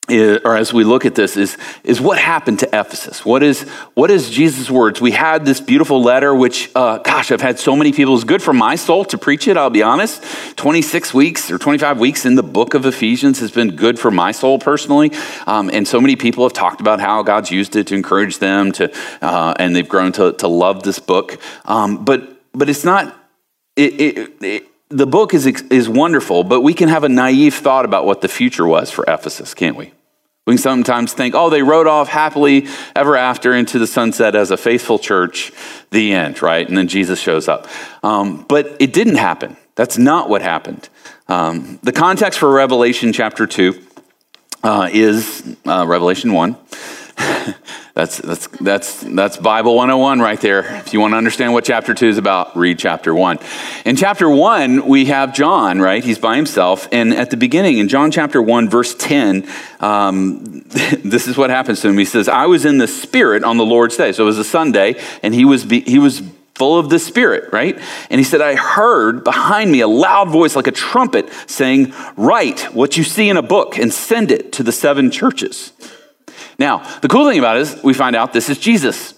is, 0.08 0.40
or 0.44 0.56
as 0.56 0.72
we 0.72 0.84
look 0.84 1.04
at 1.04 1.14
this, 1.14 1.36
is, 1.36 1.56
is 1.84 2.00
what 2.00 2.18
happened 2.18 2.60
to 2.60 2.66
Ephesus? 2.66 3.24
What 3.24 3.42
is, 3.42 3.62
what 3.94 4.10
is 4.10 4.30
Jesus' 4.30 4.70
words? 4.70 5.00
We 5.00 5.10
had 5.10 5.44
this 5.44 5.60
beautiful 5.60 6.02
letter, 6.02 6.34
which, 6.34 6.70
uh, 6.74 6.98
gosh, 6.98 7.32
I've 7.32 7.40
had 7.40 7.58
so 7.58 7.74
many 7.74 7.92
people. 7.92 8.14
It's 8.14 8.24
good 8.24 8.42
for 8.42 8.52
my 8.52 8.76
soul 8.76 9.04
to 9.06 9.18
preach 9.18 9.48
it, 9.48 9.56
I'll 9.56 9.70
be 9.70 9.82
honest. 9.82 10.22
26 10.56 11.12
weeks 11.12 11.50
or 11.50 11.58
25 11.58 11.98
weeks 11.98 12.24
in 12.24 12.34
the 12.34 12.42
book 12.42 12.74
of 12.74 12.86
Ephesians 12.86 13.40
has 13.40 13.50
been 13.50 13.76
good 13.76 13.98
for 13.98 14.10
my 14.10 14.32
soul 14.32 14.58
personally. 14.58 15.12
Um, 15.46 15.70
and 15.72 15.86
so 15.86 16.00
many 16.00 16.16
people 16.16 16.44
have 16.44 16.52
talked 16.52 16.80
about 16.80 17.00
how 17.00 17.22
God's 17.22 17.50
used 17.50 17.76
it 17.76 17.88
to 17.88 17.94
encourage 17.94 18.38
them 18.38 18.72
to, 18.72 18.92
uh, 19.22 19.54
and 19.58 19.74
they've 19.74 19.88
grown 19.88 20.12
to, 20.12 20.32
to 20.34 20.48
love 20.48 20.82
this 20.82 20.98
book. 20.98 21.40
Um, 21.64 22.04
but, 22.04 22.40
but 22.52 22.68
it's 22.68 22.84
not, 22.84 23.16
it, 23.76 24.00
it, 24.00 24.42
it 24.42 24.66
the 24.88 25.06
book 25.06 25.34
is, 25.34 25.46
is 25.46 25.88
wonderful, 25.88 26.44
but 26.44 26.60
we 26.60 26.72
can 26.72 26.88
have 26.88 27.04
a 27.04 27.08
naive 27.08 27.54
thought 27.54 27.84
about 27.84 28.06
what 28.06 28.20
the 28.20 28.28
future 28.28 28.66
was 28.66 28.90
for 28.90 29.04
Ephesus, 29.08 29.52
can't 29.54 29.76
we? 29.76 29.92
We 30.46 30.52
can 30.52 30.58
sometimes 30.58 31.12
think, 31.12 31.34
oh, 31.34 31.50
they 31.50 31.62
rode 31.62 31.88
off 31.88 32.08
happily 32.08 32.68
ever 32.94 33.16
after 33.16 33.52
into 33.52 33.80
the 33.80 33.86
sunset 33.86 34.36
as 34.36 34.52
a 34.52 34.56
faithful 34.56 34.98
church, 34.98 35.52
the 35.90 36.12
end, 36.12 36.40
right? 36.40 36.66
And 36.66 36.78
then 36.78 36.86
Jesus 36.86 37.18
shows 37.18 37.48
up. 37.48 37.66
Um, 38.04 38.44
but 38.48 38.76
it 38.78 38.92
didn't 38.92 39.16
happen. 39.16 39.56
That's 39.74 39.98
not 39.98 40.28
what 40.28 40.42
happened. 40.42 40.88
Um, 41.26 41.80
the 41.82 41.90
context 41.90 42.38
for 42.38 42.48
Revelation 42.52 43.12
chapter 43.12 43.44
2 43.48 43.74
uh, 44.62 44.88
is 44.92 45.56
uh, 45.66 45.84
Revelation 45.86 46.32
1. 46.32 46.56
That's, 47.96 48.18
that's, 48.18 48.46
that's, 48.60 49.00
that's 49.00 49.36
Bible 49.38 49.74
101 49.74 50.20
right 50.20 50.38
there. 50.38 50.76
If 50.80 50.92
you 50.92 51.00
want 51.00 51.12
to 51.12 51.16
understand 51.16 51.54
what 51.54 51.64
chapter 51.64 51.94
2 51.94 52.08
is 52.08 52.18
about, 52.18 52.54
read 52.54 52.78
chapter 52.78 53.14
1. 53.14 53.38
In 53.86 53.96
chapter 53.96 54.28
1, 54.28 54.86
we 54.86 55.06
have 55.06 55.32
John, 55.34 55.80
right? 55.80 56.04
He's 56.04 56.18
by 56.18 56.36
himself. 56.36 56.88
And 56.92 57.14
at 57.14 57.30
the 57.30 57.38
beginning, 57.38 57.78
in 57.78 57.88
John 57.88 58.10
chapter 58.10 58.42
1, 58.42 58.68
verse 58.68 58.94
10, 58.94 59.48
um, 59.80 60.44
this 61.04 61.26
is 61.26 61.38
what 61.38 61.48
happens 61.48 61.80
to 61.80 61.88
him. 61.88 61.96
He 61.96 62.04
says, 62.04 62.28
I 62.28 62.44
was 62.44 62.66
in 62.66 62.76
the 62.76 62.86
Spirit 62.86 63.44
on 63.44 63.56
the 63.56 63.64
Lord's 63.64 63.96
day. 63.96 64.12
So 64.12 64.24
it 64.24 64.26
was 64.26 64.38
a 64.38 64.44
Sunday, 64.44 65.00
and 65.22 65.32
he 65.32 65.46
was, 65.46 65.64
be, 65.64 65.80
he 65.80 65.98
was 65.98 66.20
full 66.54 66.78
of 66.78 66.90
the 66.90 66.98
Spirit, 66.98 67.50
right? 67.50 67.78
And 68.10 68.18
he 68.18 68.24
said, 68.24 68.42
I 68.42 68.56
heard 68.56 69.24
behind 69.24 69.72
me 69.72 69.80
a 69.80 69.88
loud 69.88 70.28
voice 70.28 70.54
like 70.54 70.66
a 70.66 70.72
trumpet 70.72 71.30
saying, 71.46 71.94
Write 72.18 72.74
what 72.74 72.98
you 72.98 73.04
see 73.04 73.30
in 73.30 73.38
a 73.38 73.42
book 73.42 73.78
and 73.78 73.90
send 73.90 74.30
it 74.30 74.52
to 74.52 74.62
the 74.62 74.72
seven 74.72 75.10
churches. 75.10 75.72
Now, 76.58 76.78
the 77.00 77.08
cool 77.08 77.28
thing 77.28 77.38
about 77.38 77.56
it 77.56 77.62
is 77.62 77.82
we 77.82 77.94
find 77.94 78.16
out 78.16 78.32
this 78.32 78.48
is 78.48 78.58
Jesus. 78.58 79.14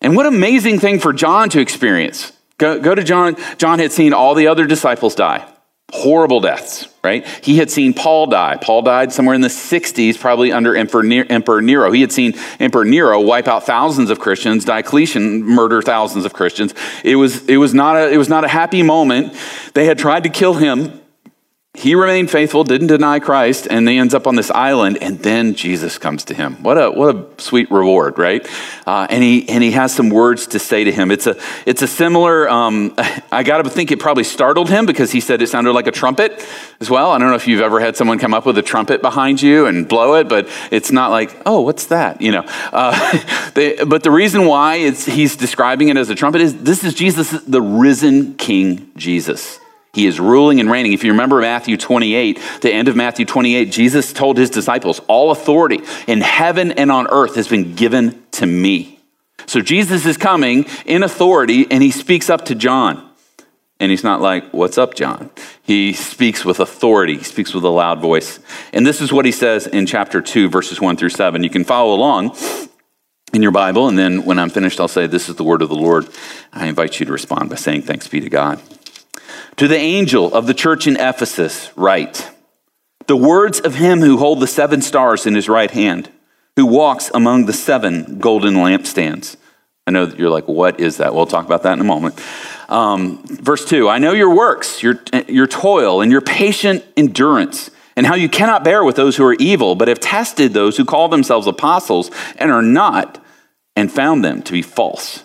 And 0.00 0.16
what 0.16 0.26
amazing 0.26 0.78
thing 0.78 0.98
for 0.98 1.12
John 1.12 1.48
to 1.50 1.60
experience. 1.60 2.32
Go, 2.58 2.80
go 2.80 2.94
to 2.94 3.02
John. 3.02 3.36
John 3.58 3.78
had 3.78 3.92
seen 3.92 4.12
all 4.12 4.34
the 4.34 4.46
other 4.46 4.66
disciples 4.66 5.14
die 5.14 5.46
horrible 5.92 6.40
deaths, 6.40 6.88
right? 7.02 7.26
He 7.42 7.58
had 7.58 7.70
seen 7.70 7.94
Paul 7.94 8.26
die. 8.26 8.58
Paul 8.60 8.82
died 8.82 9.12
somewhere 9.12 9.34
in 9.34 9.40
the 9.40 9.48
60s, 9.48 10.18
probably 10.18 10.52
under 10.52 10.76
Emperor 10.76 11.02
Nero. 11.62 11.90
He 11.90 12.00
had 12.00 12.12
seen 12.12 12.34
Emperor 12.58 12.84
Nero 12.84 13.20
wipe 13.20 13.48
out 13.48 13.64
thousands 13.64 14.10
of 14.10 14.20
Christians, 14.20 14.64
Diocletian 14.64 15.42
murder 15.42 15.82
thousands 15.82 16.24
of 16.24 16.32
Christians. 16.32 16.74
It 17.04 17.16
was, 17.16 17.48
it 17.48 17.56
was, 17.56 17.74
not, 17.74 17.96
a, 17.96 18.10
it 18.10 18.16
was 18.16 18.28
not 18.28 18.44
a 18.44 18.48
happy 18.48 18.82
moment. 18.82 19.34
They 19.74 19.86
had 19.86 19.98
tried 19.98 20.24
to 20.24 20.28
kill 20.28 20.54
him. 20.54 20.99
He 21.80 21.94
remained 21.94 22.30
faithful, 22.30 22.62
didn't 22.62 22.88
deny 22.88 23.20
Christ, 23.20 23.66
and 23.70 23.88
he 23.88 23.96
ends 23.96 24.12
up 24.12 24.26
on 24.26 24.36
this 24.36 24.50
island, 24.50 24.98
and 25.00 25.18
then 25.20 25.54
Jesus 25.54 25.96
comes 25.96 26.24
to 26.24 26.34
him. 26.34 26.62
What 26.62 26.76
a, 26.76 26.90
what 26.90 27.16
a 27.16 27.26
sweet 27.40 27.70
reward, 27.70 28.18
right? 28.18 28.46
Uh, 28.86 29.06
and, 29.08 29.22
he, 29.22 29.48
and 29.48 29.64
he 29.64 29.70
has 29.70 29.94
some 29.94 30.10
words 30.10 30.48
to 30.48 30.58
say 30.58 30.84
to 30.84 30.92
him. 30.92 31.10
It's 31.10 31.26
a, 31.26 31.40
it's 31.64 31.80
a 31.80 31.86
similar, 31.86 32.50
um, 32.50 32.92
I 33.32 33.44
got 33.44 33.62
to 33.62 33.70
think 33.70 33.92
it 33.92 33.98
probably 33.98 34.24
startled 34.24 34.68
him 34.68 34.84
because 34.84 35.10
he 35.10 35.20
said 35.20 35.40
it 35.40 35.46
sounded 35.46 35.72
like 35.72 35.86
a 35.86 35.90
trumpet 35.90 36.46
as 36.80 36.90
well. 36.90 37.12
I 37.12 37.18
don't 37.18 37.30
know 37.30 37.36
if 37.36 37.48
you've 37.48 37.62
ever 37.62 37.80
had 37.80 37.96
someone 37.96 38.18
come 38.18 38.34
up 38.34 38.44
with 38.44 38.58
a 38.58 38.62
trumpet 38.62 39.00
behind 39.00 39.40
you 39.40 39.64
and 39.64 39.88
blow 39.88 40.16
it, 40.16 40.28
but 40.28 40.50
it's 40.70 40.92
not 40.92 41.10
like, 41.10 41.34
oh, 41.46 41.62
what's 41.62 41.86
that? 41.86 42.20
You 42.20 42.32
know, 42.32 42.44
uh, 42.74 43.50
they, 43.54 43.82
but 43.84 44.02
the 44.02 44.10
reason 44.10 44.44
why 44.44 44.90
he's 44.90 45.34
describing 45.34 45.88
it 45.88 45.96
as 45.96 46.10
a 46.10 46.14
trumpet 46.14 46.42
is 46.42 46.62
this 46.62 46.84
is 46.84 46.92
Jesus, 46.92 47.30
the 47.30 47.62
risen 47.62 48.34
King 48.34 48.90
Jesus. 48.96 49.58
He 49.92 50.06
is 50.06 50.20
ruling 50.20 50.60
and 50.60 50.70
reigning. 50.70 50.92
If 50.92 51.02
you 51.02 51.10
remember 51.10 51.40
Matthew 51.40 51.76
28, 51.76 52.40
the 52.60 52.72
end 52.72 52.88
of 52.88 52.94
Matthew 52.94 53.26
28, 53.26 53.72
Jesus 53.72 54.12
told 54.12 54.38
his 54.38 54.50
disciples, 54.50 55.00
All 55.08 55.30
authority 55.30 55.80
in 56.06 56.20
heaven 56.20 56.72
and 56.72 56.92
on 56.92 57.08
earth 57.08 57.34
has 57.34 57.48
been 57.48 57.74
given 57.74 58.22
to 58.32 58.46
me. 58.46 59.00
So 59.46 59.60
Jesus 59.60 60.06
is 60.06 60.16
coming 60.16 60.66
in 60.86 61.02
authority 61.02 61.66
and 61.70 61.82
he 61.82 61.90
speaks 61.90 62.30
up 62.30 62.44
to 62.46 62.54
John. 62.54 63.08
And 63.80 63.90
he's 63.90 64.04
not 64.04 64.20
like, 64.20 64.52
What's 64.52 64.78
up, 64.78 64.94
John? 64.94 65.30
He 65.62 65.92
speaks 65.92 66.44
with 66.44 66.60
authority, 66.60 67.16
he 67.16 67.24
speaks 67.24 67.52
with 67.52 67.64
a 67.64 67.68
loud 67.68 68.00
voice. 68.00 68.38
And 68.72 68.86
this 68.86 69.00
is 69.00 69.12
what 69.12 69.24
he 69.24 69.32
says 69.32 69.66
in 69.66 69.86
chapter 69.86 70.20
2, 70.20 70.48
verses 70.50 70.80
1 70.80 70.98
through 70.98 71.08
7. 71.08 71.42
You 71.42 71.50
can 71.50 71.64
follow 71.64 71.94
along 71.94 72.36
in 73.32 73.42
your 73.42 73.52
Bible. 73.52 73.88
And 73.88 73.98
then 73.98 74.24
when 74.24 74.38
I'm 74.38 74.50
finished, 74.50 74.78
I'll 74.78 74.86
say, 74.86 75.08
This 75.08 75.28
is 75.28 75.34
the 75.34 75.44
word 75.44 75.62
of 75.62 75.68
the 75.68 75.74
Lord. 75.74 76.08
I 76.52 76.66
invite 76.66 77.00
you 77.00 77.06
to 77.06 77.12
respond 77.12 77.50
by 77.50 77.56
saying, 77.56 77.82
Thanks 77.82 78.06
be 78.06 78.20
to 78.20 78.30
God. 78.30 78.60
To 79.56 79.68
the 79.68 79.76
angel 79.76 80.32
of 80.34 80.46
the 80.46 80.54
church 80.54 80.86
in 80.86 80.96
Ephesus, 80.96 81.70
write 81.76 82.30
the 83.06 83.16
words 83.16 83.60
of 83.60 83.74
him 83.74 84.00
who 84.00 84.16
holds 84.16 84.40
the 84.40 84.46
seven 84.46 84.80
stars 84.80 85.26
in 85.26 85.34
his 85.34 85.48
right 85.48 85.70
hand, 85.70 86.08
who 86.56 86.64
walks 86.64 87.10
among 87.12 87.46
the 87.46 87.52
seven 87.52 88.18
golden 88.20 88.54
lampstands. 88.54 89.36
I 89.86 89.90
know 89.90 90.06
that 90.06 90.18
you're 90.18 90.30
like, 90.30 90.46
what 90.46 90.78
is 90.78 90.98
that? 90.98 91.14
We'll 91.14 91.26
talk 91.26 91.44
about 91.44 91.64
that 91.64 91.72
in 91.72 91.80
a 91.80 91.84
moment. 91.84 92.20
Um, 92.68 93.22
verse 93.26 93.64
2 93.64 93.88
I 93.88 93.98
know 93.98 94.12
your 94.12 94.34
works, 94.34 94.82
your, 94.82 95.02
your 95.26 95.48
toil, 95.48 96.00
and 96.00 96.12
your 96.12 96.20
patient 96.20 96.84
endurance, 96.96 97.70
and 97.96 98.06
how 98.06 98.14
you 98.14 98.28
cannot 98.28 98.62
bear 98.62 98.84
with 98.84 98.96
those 98.96 99.16
who 99.16 99.24
are 99.24 99.34
evil, 99.34 99.74
but 99.74 99.88
have 99.88 100.00
tested 100.00 100.52
those 100.52 100.76
who 100.76 100.84
call 100.84 101.08
themselves 101.08 101.46
apostles 101.46 102.10
and 102.36 102.52
are 102.52 102.62
not, 102.62 103.22
and 103.74 103.90
found 103.90 104.24
them 104.24 104.42
to 104.42 104.52
be 104.52 104.62
false. 104.62 105.24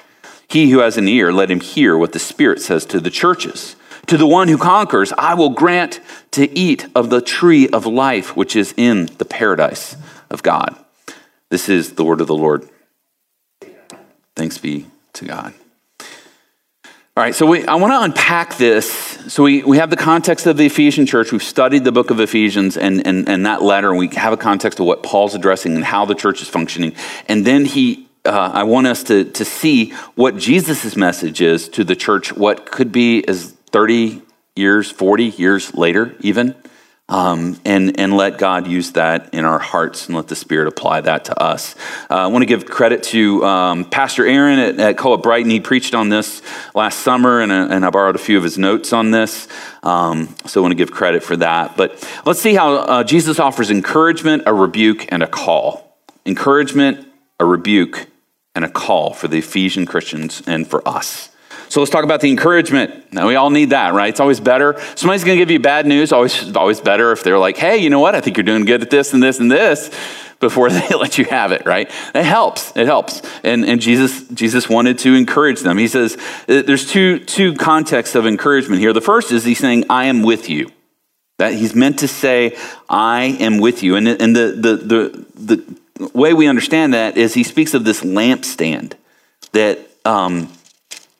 He 0.51 0.69
who 0.69 0.79
has 0.79 0.97
an 0.97 1.07
ear, 1.07 1.31
let 1.31 1.49
him 1.49 1.61
hear 1.61 1.97
what 1.97 2.11
the 2.11 2.19
Spirit 2.19 2.61
says 2.61 2.85
to 2.87 2.99
the 2.99 3.09
churches. 3.09 3.77
To 4.07 4.17
the 4.17 4.27
one 4.27 4.49
who 4.49 4.57
conquers, 4.57 5.13
I 5.17 5.33
will 5.33 5.51
grant 5.51 6.01
to 6.31 6.57
eat 6.57 6.87
of 6.93 7.09
the 7.09 7.21
tree 7.21 7.69
of 7.69 7.85
life, 7.85 8.35
which 8.35 8.57
is 8.57 8.73
in 8.75 9.05
the 9.17 9.23
paradise 9.23 9.95
of 10.29 10.43
God. 10.43 10.75
This 11.49 11.69
is 11.69 11.93
the 11.93 12.03
word 12.03 12.19
of 12.19 12.27
the 12.27 12.35
Lord. 12.35 12.67
Thanks 14.35 14.57
be 14.57 14.87
to 15.13 15.25
God. 15.25 15.53
All 17.15 17.23
right, 17.23 17.35
so 17.35 17.45
we, 17.45 17.65
I 17.65 17.75
want 17.75 17.93
to 17.93 18.01
unpack 18.01 18.57
this. 18.57 18.91
So 19.31 19.43
we, 19.43 19.63
we 19.63 19.77
have 19.77 19.89
the 19.89 19.97
context 19.97 20.47
of 20.47 20.57
the 20.57 20.65
Ephesian 20.65 21.05
church. 21.05 21.31
We've 21.31 21.41
studied 21.43 21.85
the 21.85 21.91
book 21.93 22.09
of 22.09 22.19
Ephesians 22.19 22.75
and, 22.75 23.05
and, 23.07 23.29
and 23.29 23.45
that 23.45 23.61
letter, 23.61 23.89
and 23.89 23.97
we 23.97 24.07
have 24.15 24.33
a 24.33 24.37
context 24.37 24.81
of 24.81 24.85
what 24.85 25.01
Paul's 25.01 25.33
addressing 25.33 25.75
and 25.75 25.85
how 25.85 26.03
the 26.03 26.15
church 26.15 26.41
is 26.41 26.49
functioning. 26.49 26.93
And 27.29 27.45
then 27.45 27.63
he, 27.63 28.09
uh, 28.25 28.51
I 28.53 28.63
want 28.63 28.87
us 28.87 29.03
to, 29.03 29.25
to 29.25 29.45
see 29.45 29.91
what 30.15 30.37
Jesus' 30.37 30.95
message 30.95 31.41
is 31.41 31.67
to 31.69 31.83
the 31.83 31.95
church, 31.95 32.33
what 32.33 32.71
could 32.71 32.91
be 32.91 33.27
as 33.27 33.51
30 33.71 34.21
years, 34.55 34.91
40 34.91 35.25
years 35.25 35.73
later, 35.73 36.15
even, 36.19 36.55
um, 37.09 37.59
and, 37.65 37.99
and 37.99 38.15
let 38.15 38.37
God 38.37 38.67
use 38.67 38.93
that 38.93 39.33
in 39.33 39.43
our 39.43 39.59
hearts 39.59 40.07
and 40.07 40.15
let 40.15 40.29
the 40.29 40.35
Spirit 40.35 40.67
apply 40.67 41.01
that 41.01 41.25
to 41.25 41.41
us. 41.41 41.75
Uh, 42.09 42.15
I 42.15 42.27
want 42.27 42.43
to 42.43 42.45
give 42.45 42.65
credit 42.65 43.03
to 43.03 43.43
um, 43.43 43.85
Pastor 43.85 44.25
Aaron 44.25 44.59
at, 44.59 44.79
at 44.79 44.97
Co-op 44.97 45.21
Brighton. 45.21 45.51
He 45.51 45.59
preached 45.59 45.93
on 45.93 46.07
this 46.07 46.41
last 46.73 46.99
summer, 46.99 47.41
and, 47.41 47.51
uh, 47.51 47.67
and 47.69 47.85
I 47.85 47.89
borrowed 47.89 48.15
a 48.15 48.19
few 48.19 48.37
of 48.37 48.43
his 48.43 48.57
notes 48.57 48.93
on 48.93 49.11
this. 49.11 49.49
Um, 49.83 50.33
so 50.45 50.61
I 50.61 50.63
want 50.63 50.71
to 50.71 50.77
give 50.77 50.91
credit 50.91 51.21
for 51.23 51.35
that. 51.37 51.75
But 51.75 52.07
let's 52.25 52.39
see 52.39 52.53
how 52.53 52.75
uh, 52.75 53.03
Jesus 53.03 53.39
offers 53.39 53.71
encouragement, 53.71 54.43
a 54.45 54.53
rebuke, 54.53 55.11
and 55.11 55.21
a 55.21 55.27
call. 55.27 55.97
Encouragement, 56.25 57.07
a 57.41 57.45
rebuke, 57.45 58.07
and 58.55 58.65
a 58.65 58.69
call 58.69 59.13
for 59.13 59.27
the 59.27 59.37
Ephesian 59.37 59.85
Christians 59.85 60.41
and 60.45 60.67
for 60.67 60.87
us. 60.87 61.29
So 61.71 61.79
let's 61.79 61.89
talk 61.89 62.03
about 62.03 62.19
the 62.19 62.29
encouragement. 62.29 63.13
Now 63.13 63.29
we 63.29 63.35
all 63.35 63.49
need 63.49 63.69
that, 63.69 63.93
right? 63.93 64.09
It's 64.09 64.19
always 64.19 64.41
better. 64.41 64.77
Somebody's 64.95 65.23
going 65.23 65.37
to 65.37 65.41
give 65.41 65.49
you 65.51 65.59
bad 65.59 65.85
news. 65.85 66.11
Always, 66.11 66.53
always 66.53 66.81
better 66.81 67.13
if 67.13 67.23
they're 67.23 67.39
like, 67.39 67.55
"Hey, 67.55 67.77
you 67.77 67.89
know 67.89 68.01
what? 68.01 68.13
I 68.13 68.19
think 68.19 68.35
you're 68.35 68.43
doing 68.43 68.65
good 68.65 68.81
at 68.81 68.89
this 68.89 69.13
and 69.13 69.23
this 69.23 69.39
and 69.39 69.49
this." 69.49 69.89
Before 70.41 70.71
they 70.71 70.87
let 70.99 71.19
you 71.19 71.25
have 71.25 71.51
it, 71.51 71.67
right? 71.67 71.87
It 72.15 72.23
helps. 72.23 72.75
It 72.75 72.87
helps. 72.87 73.21
And, 73.43 73.63
and 73.63 73.79
Jesus, 73.79 74.27
Jesus 74.29 74.67
wanted 74.67 74.97
to 74.99 75.13
encourage 75.13 75.59
them. 75.59 75.77
He 75.77 75.87
says 75.87 76.17
uh, 76.49 76.63
there's 76.63 76.89
two, 76.89 77.19
two 77.19 77.53
contexts 77.53 78.15
of 78.15 78.25
encouragement 78.25 78.81
here. 78.81 78.91
The 78.91 79.01
first 79.01 79.31
is 79.31 79.45
he's 79.45 79.59
saying, 79.59 79.85
I 79.87 80.05
am 80.05 80.23
with 80.23 80.49
you. 80.49 80.71
That 81.37 81.53
he's 81.53 81.75
meant 81.75 81.99
to 81.99 82.07
say, 82.07 82.57
I 82.89 83.37
am 83.39 83.59
with 83.59 83.83
you. 83.83 83.95
And, 83.95 84.07
and 84.07 84.35
the, 84.35 84.47
the, 84.47 84.75
the, 84.77 85.25
the 85.35 85.80
way 86.13 86.33
we 86.33 86.47
understand 86.47 86.93
that 86.93 87.17
is 87.17 87.33
he 87.33 87.43
speaks 87.43 87.73
of 87.73 87.83
this 87.85 88.01
lampstand 88.01 88.93
that 89.51 89.79
um, 90.05 90.51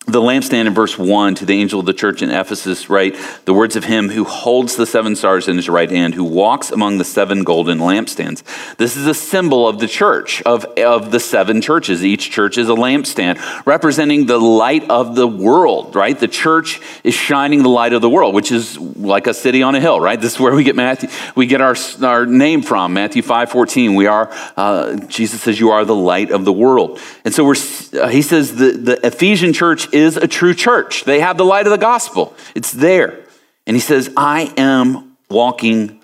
the 0.08 0.20
lampstand 0.20 0.66
in 0.66 0.74
verse 0.74 0.98
1 0.98 1.36
to 1.36 1.46
the 1.46 1.62
angel 1.62 1.80
of 1.80 1.86
the 1.86 1.94
church 1.94 2.24
in 2.24 2.32
Ephesus, 2.32 2.90
write 2.90 3.16
The 3.46 3.54
words 3.54 3.76
of 3.76 3.84
him 3.84 4.10
who 4.10 4.24
holds 4.24 4.76
the 4.76 4.88
seven 4.88 5.16
stars 5.16 5.48
in 5.48 5.58
his 5.58 5.70
right 5.70 5.90
hand, 5.90 6.16
who 6.16 6.24
walks 6.24 6.72
among 6.72 6.98
the 6.98 7.04
seven 7.04 7.44
golden 7.44 7.78
lampstands. 7.78 8.42
This 8.78 8.98
is 8.98 9.06
a 9.06 9.14
symbol 9.14 9.68
of 9.68 9.80
the 9.80 9.88
church, 9.88 10.42
of, 10.42 10.66
of 10.80 11.12
the 11.12 11.20
seven 11.20 11.62
churches. 11.62 12.04
Each 12.04 12.32
church 12.32 12.58
is 12.58 12.68
a 12.68 12.74
lampstand 12.74 13.40
representing 13.68 14.26
the 14.26 14.40
light 14.40 14.90
of 14.90 15.16
the 15.16 15.28
world, 15.28 15.96
right? 15.96 16.20
The 16.20 16.28
church 16.28 16.82
is 17.04 17.14
shining 17.14 17.62
the 17.62 17.70
light 17.70 17.94
of 17.94 18.02
the 18.02 18.10
world, 18.10 18.34
which 18.34 18.52
is 18.52 18.80
like 18.80 19.28
a 19.28 19.36
city 19.36 19.62
on 19.62 19.76
a 19.76 19.80
hill, 19.80 20.00
right? 20.00 20.20
This 20.20 20.34
is 20.34 20.40
where 20.40 20.56
we 20.56 20.64
get 20.64 20.76
Matthew, 20.76 21.10
we 21.36 21.46
get 21.46 21.62
our, 21.62 21.76
our 22.02 22.26
name 22.26 22.64
from, 22.64 22.94
Matthew 22.94 23.22
5 23.22 23.52
14. 23.52 23.94
We 23.94 24.08
are, 24.08 24.30
uh, 24.58 24.96
Jesus 24.96 25.44
says, 25.44 25.60
You 25.60 25.70
are 25.70 25.86
the 25.86 25.96
light 25.96 26.32
of 26.32 26.44
the 26.44 26.54
world. 26.54 27.00
And 27.24 27.32
so 27.32 27.46
we're, 27.46 27.56
uh, 28.02 28.08
he 28.08 28.24
says 28.24 28.56
the, 28.56 28.72
the 28.72 29.06
Ephesian 29.06 29.54
church 29.54 29.91
is 29.94 30.18
a 30.18 30.28
true 30.28 30.54
church. 30.54 31.04
They 31.04 31.20
have 31.20 31.38
the 31.38 31.46
light 31.46 31.66
of 31.66 31.72
the 31.72 31.78
gospel, 31.78 32.36
it's 32.56 32.72
there. 32.72 33.26
And 33.68 33.76
he 33.76 33.82
says, 33.82 34.12
I 34.18 34.54
am 34.58 35.18
walking 35.30 36.02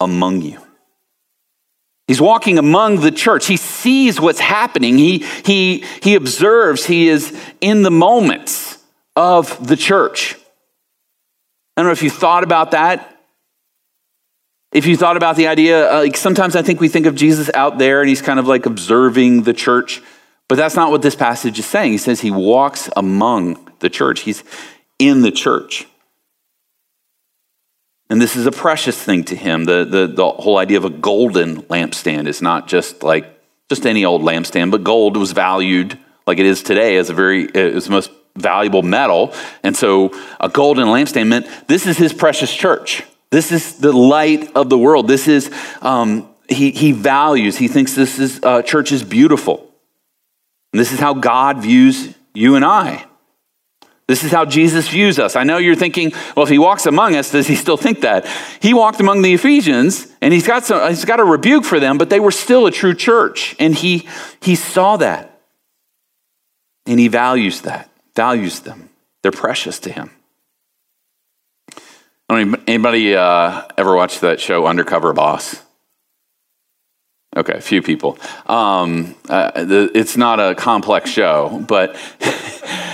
among 0.00 0.42
you. 0.42 0.60
He's 2.06 2.20
walking 2.20 2.58
among 2.58 3.00
the 3.00 3.10
church. 3.10 3.46
He 3.46 3.58
sees 3.58 4.18
what's 4.18 4.40
happening. 4.40 4.96
He, 4.96 5.18
he, 5.44 5.84
he 6.02 6.14
observes. 6.14 6.86
He 6.86 7.08
is 7.08 7.38
in 7.60 7.82
the 7.82 7.90
moments 7.90 8.82
of 9.14 9.66
the 9.66 9.76
church. 9.76 10.34
I 11.76 11.82
don't 11.82 11.86
know 11.88 11.92
if 11.92 12.02
you 12.02 12.10
thought 12.10 12.44
about 12.44 12.70
that. 12.70 13.14
If 14.72 14.86
you 14.86 14.96
thought 14.96 15.16
about 15.16 15.36
the 15.36 15.48
idea, 15.48 15.92
uh, 15.92 15.98
like 16.00 16.16
sometimes 16.16 16.56
I 16.56 16.62
think 16.62 16.80
we 16.80 16.88
think 16.88 17.06
of 17.06 17.14
Jesus 17.14 17.50
out 17.54 17.78
there 17.78 18.00
and 18.00 18.08
he's 18.08 18.22
kind 18.22 18.38
of 18.38 18.46
like 18.46 18.64
observing 18.64 19.42
the 19.42 19.54
church. 19.54 20.02
But 20.48 20.56
that's 20.56 20.74
not 20.74 20.90
what 20.90 21.02
this 21.02 21.14
passage 21.14 21.58
is 21.58 21.66
saying. 21.66 21.92
He 21.92 21.98
says 21.98 22.20
he 22.20 22.30
walks 22.30 22.88
among 22.96 23.70
the 23.80 23.90
church, 23.90 24.20
he's 24.20 24.42
in 24.98 25.22
the 25.22 25.30
church. 25.30 25.86
And 28.10 28.20
this 28.20 28.36
is 28.36 28.46
a 28.46 28.52
precious 28.52 29.00
thing 29.00 29.24
to 29.24 29.36
him. 29.36 29.64
The, 29.64 29.84
the, 29.84 30.06
the 30.06 30.28
whole 30.28 30.56
idea 30.56 30.78
of 30.78 30.86
a 30.86 30.90
golden 30.90 31.62
lampstand 31.64 32.26
is 32.26 32.40
not 32.40 32.66
just 32.66 33.02
like 33.02 33.26
just 33.68 33.86
any 33.86 34.04
old 34.06 34.22
lampstand, 34.22 34.70
but 34.70 34.82
gold 34.82 35.18
was 35.18 35.32
valued 35.32 35.98
like 36.26 36.38
it 36.38 36.46
is 36.46 36.62
today 36.62 36.96
as 36.96 37.10
a 37.10 37.14
very, 37.14 37.46
was 37.46 37.84
the 37.84 37.90
most 37.90 38.10
valuable 38.34 38.82
metal. 38.82 39.34
And 39.62 39.76
so 39.76 40.10
a 40.40 40.48
golden 40.48 40.86
lampstand 40.88 41.28
meant 41.28 41.46
this 41.66 41.86
is 41.86 41.98
his 41.98 42.14
precious 42.14 42.54
church. 42.54 43.02
This 43.30 43.52
is 43.52 43.76
the 43.76 43.92
light 43.92 44.56
of 44.56 44.70
the 44.70 44.78
world. 44.78 45.06
This 45.06 45.28
is, 45.28 45.50
um, 45.82 46.34
he, 46.48 46.70
he 46.70 46.92
values, 46.92 47.58
he 47.58 47.68
thinks 47.68 47.94
this 47.94 48.18
is, 48.18 48.40
uh, 48.42 48.62
church 48.62 48.90
is 48.90 49.02
beautiful. 49.02 49.67
And 50.72 50.80
this 50.80 50.92
is 50.92 51.00
how 51.00 51.14
God 51.14 51.62
views 51.62 52.14
you 52.34 52.56
and 52.56 52.64
I. 52.64 53.04
This 54.06 54.24
is 54.24 54.32
how 54.32 54.46
Jesus 54.46 54.88
views 54.88 55.18
us. 55.18 55.36
I 55.36 55.44
know 55.44 55.58
you're 55.58 55.74
thinking, 55.74 56.12
well, 56.34 56.44
if 56.44 56.48
he 56.48 56.58
walks 56.58 56.86
among 56.86 57.14
us, 57.14 57.30
does 57.30 57.46
he 57.46 57.54
still 57.54 57.76
think 57.76 58.00
that? 58.00 58.26
He 58.60 58.72
walked 58.72 59.00
among 59.00 59.20
the 59.20 59.34
Ephesians 59.34 60.10
and 60.22 60.32
he's 60.32 60.46
got, 60.46 60.64
some, 60.64 60.88
he's 60.88 61.04
got 61.04 61.20
a 61.20 61.24
rebuke 61.24 61.64
for 61.64 61.78
them, 61.78 61.98
but 61.98 62.08
they 62.08 62.18
were 62.18 62.30
still 62.30 62.66
a 62.66 62.70
true 62.70 62.94
church. 62.94 63.54
And 63.58 63.74
he, 63.74 64.08
he 64.40 64.54
saw 64.54 64.96
that. 64.96 65.38
And 66.86 66.98
he 66.98 67.08
values 67.08 67.60
that, 67.62 67.90
values 68.16 68.60
them. 68.60 68.88
They're 69.22 69.30
precious 69.30 69.78
to 69.80 69.92
him. 69.92 70.10
I 72.30 72.44
don't 72.44 72.62
Anybody 72.66 73.14
uh, 73.14 73.62
ever 73.76 73.94
watch 73.94 74.20
that 74.20 74.40
show, 74.40 74.66
Undercover 74.66 75.12
Boss? 75.12 75.62
Okay, 77.36 77.52
a 77.52 77.60
few 77.60 77.82
people. 77.82 78.18
Um, 78.46 79.14
uh, 79.28 79.62
the, 79.62 79.90
it's 79.94 80.16
not 80.16 80.40
a 80.40 80.54
complex 80.54 81.10
show, 81.10 81.62
but 81.68 81.94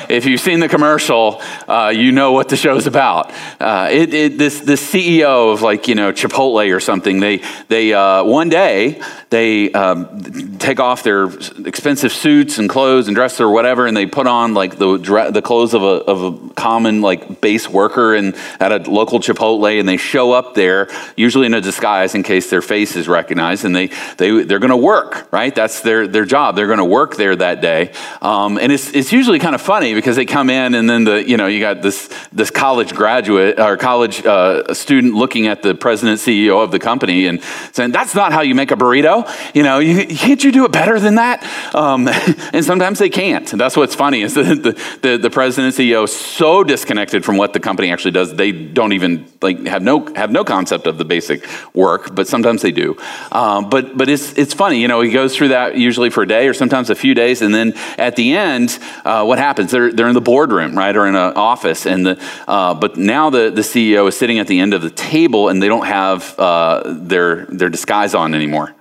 if 0.09 0.27
you've 0.27 0.41
seen 0.41 0.59
the 0.59 0.69
commercial, 0.69 1.41
uh, 1.69 1.93
you 1.95 2.11
know 2.13 2.33
what 2.33 2.49
the 2.49 2.57
show's 2.57 2.89
about. 2.89 3.33
Uh, 3.61 3.89
it, 3.93 4.13
it, 4.13 4.39
this, 4.39 4.61
the 4.61 4.73
CEO 4.73 5.53
of 5.53 5.63
like 5.63 5.87
you 5.87 5.95
know 5.95 6.13
Chipotle 6.13 6.75
or 6.75 6.81
something, 6.81 7.21
they 7.21 7.43
they 7.69 7.95
uh, 7.95 8.25
one 8.25 8.49
day 8.49 9.01
they 9.31 9.73
um, 9.73 10.59
take 10.59 10.81
off 10.81 11.03
their 11.03 11.27
expensive 11.67 12.13
suits 12.13 12.59
and 12.59 12.69
clothes 12.69 13.07
and 13.09 13.15
dress 13.15 13.41
or 13.41 13.51
whatever, 13.51 13.87
and 13.87 13.97
they 13.97 14.07
put 14.07 14.27
on 14.27 14.53
like 14.53 14.79
the 14.79 14.99
the 15.33 15.43
clothes 15.43 15.75
of 15.75 15.83
a, 15.83 15.87
of 15.87 16.23
a 16.23 16.55
common 16.55 17.03
like 17.03 17.41
base 17.41 17.69
worker 17.69 18.15
and 18.15 18.35
at 18.61 18.73
a 18.73 18.91
local 18.91 19.21
Chipotle, 19.21 19.79
and 19.79 19.89
they 19.89 19.97
show 19.97 20.33
up 20.33 20.55
there 20.55 20.89
usually 21.17 21.47
in 21.47 21.55
a 21.55 21.61
disguise 21.61 22.15
in 22.15 22.23
case 22.23 22.51
their 22.51 22.63
face 22.63 22.97
is 22.97 23.09
recognized, 23.09 23.65
and 23.65 23.75
they 23.75 23.91
they 24.19 24.24
they're 24.31 24.59
going 24.59 24.71
to 24.71 24.77
work 24.77 25.29
right. 25.33 25.55
That's 25.55 25.81
their 25.81 26.07
their 26.07 26.25
job. 26.25 26.57
They're 26.57 26.67
going 26.67 26.79
to 26.79 26.85
work 26.85 27.17
there 27.17 27.35
that 27.37 27.61
day, 27.61 27.93
um, 28.23 28.59
and 28.59 28.73
it's 28.73 28.93
it's 28.95 29.13
usually 29.13 29.39
kind 29.39 29.55
of 29.55 29.61
funny 29.61 29.95
because 29.95 30.17
they 30.17 30.27
come 30.27 30.51
in 30.51 30.75
and 30.75 30.89
then 30.89 31.05
the 31.05 31.29
you 31.29 31.37
know 31.37 31.47
you 31.47 31.61
got 31.61 31.83
this 31.83 32.09
this 32.33 32.51
college 32.51 32.95
graduate 32.95 33.59
or 33.59 33.77
college 33.77 34.25
uh, 34.25 34.73
student 34.75 35.15
looking 35.15 35.47
at 35.47 35.63
the 35.63 35.75
president 35.75 36.19
CEO 36.19 36.63
of 36.63 36.71
the 36.71 36.79
company 36.79 37.27
and 37.27 37.43
saying 37.73 37.93
that's 37.93 38.15
not 38.15 38.33
how 38.33 38.41
you 38.43 38.55
make 38.55 38.71
a 38.71 38.77
burrito. 38.77 39.29
You 39.55 39.63
know, 39.63 39.79
you, 39.79 40.07
can't 40.07 40.43
you 40.43 40.53
do 40.53 40.65
it 40.65 40.73
better 40.73 40.99
than 40.99 41.17
that? 41.17 41.45
Um, 41.75 42.09
and 42.53 42.65
sometimes 42.65 42.99
they 42.99 43.11
can't. 43.11 43.51
And 43.53 43.61
that's 43.61 43.77
what's 43.77 43.95
funny 43.95 44.23
is 44.23 44.35
that 44.35 44.45
the, 44.63 44.73
the, 45.03 45.17
the 45.19 45.31
president 45.31 45.75
CEO 45.75 46.05
is 46.05 46.15
so 46.15 46.65
disconnected 46.65 47.25
from 47.25 47.37
what 47.37 47.53
the 47.53 47.61
company 47.61 47.91
actually 47.91 48.13
does. 48.13 48.35
They 48.35 48.53
don't 48.53 48.93
even 48.93 49.27
like 49.43 49.67
have 49.67 49.83
no 49.83 50.07
have 50.15 50.31
no 50.31 50.45
concept 50.45 50.87
of 50.87 50.99
the 50.99 51.05
basic 51.05 51.47
work, 51.75 52.15
but 52.15 52.27
sometimes 52.27 52.63
they 52.63 52.73
do. 52.73 52.97
Um, 53.33 53.69
but 53.69 53.97
but 53.97 54.09
it's 54.15 54.33
it's 54.39 54.55
funny. 54.55 54.81
You 54.81 54.89
know, 54.89 55.03
he 55.03 55.11
goes 55.11 55.37
through 55.37 55.49
that 55.49 55.77
usually 55.77 56.09
for 56.09 56.23
a 56.23 56.27
day 56.27 56.49
or 56.49 56.55
sometimes 56.55 56.89
a 56.89 56.95
few 56.95 57.15
days, 57.15 57.43
and 57.43 57.55
then 57.55 57.75
at 57.99 58.17
the 58.17 58.35
end, 58.35 58.79
uh, 59.05 59.25
what 59.25 59.39
happens? 59.39 59.71
They're 59.71 59.93
they're 59.93 60.09
in 60.09 60.15
the 60.15 60.23
boardroom, 60.23 60.77
right, 60.77 60.97
or 60.97 61.07
in 61.07 61.15
an 61.15 61.35
office, 61.35 61.87
and 61.87 62.07
the 62.07 62.25
uh, 62.49 62.73
but 62.75 62.97
now 62.97 63.29
the 63.29 63.51
the 63.51 63.63
CEO 63.63 64.09
is 64.09 64.17
sitting 64.17 64.39
at 64.39 64.47
the 64.47 64.59
end 64.61 64.73
of 64.73 64.81
the 64.81 64.91
table, 64.91 65.51
and 65.51 65.63
they 65.63 65.69
don't 65.69 65.87
have 65.87 66.39
uh, 66.39 66.83
their 66.87 67.45
their 67.47 67.69
disguise 67.69 68.15
on 68.15 68.35
anymore 68.35 68.75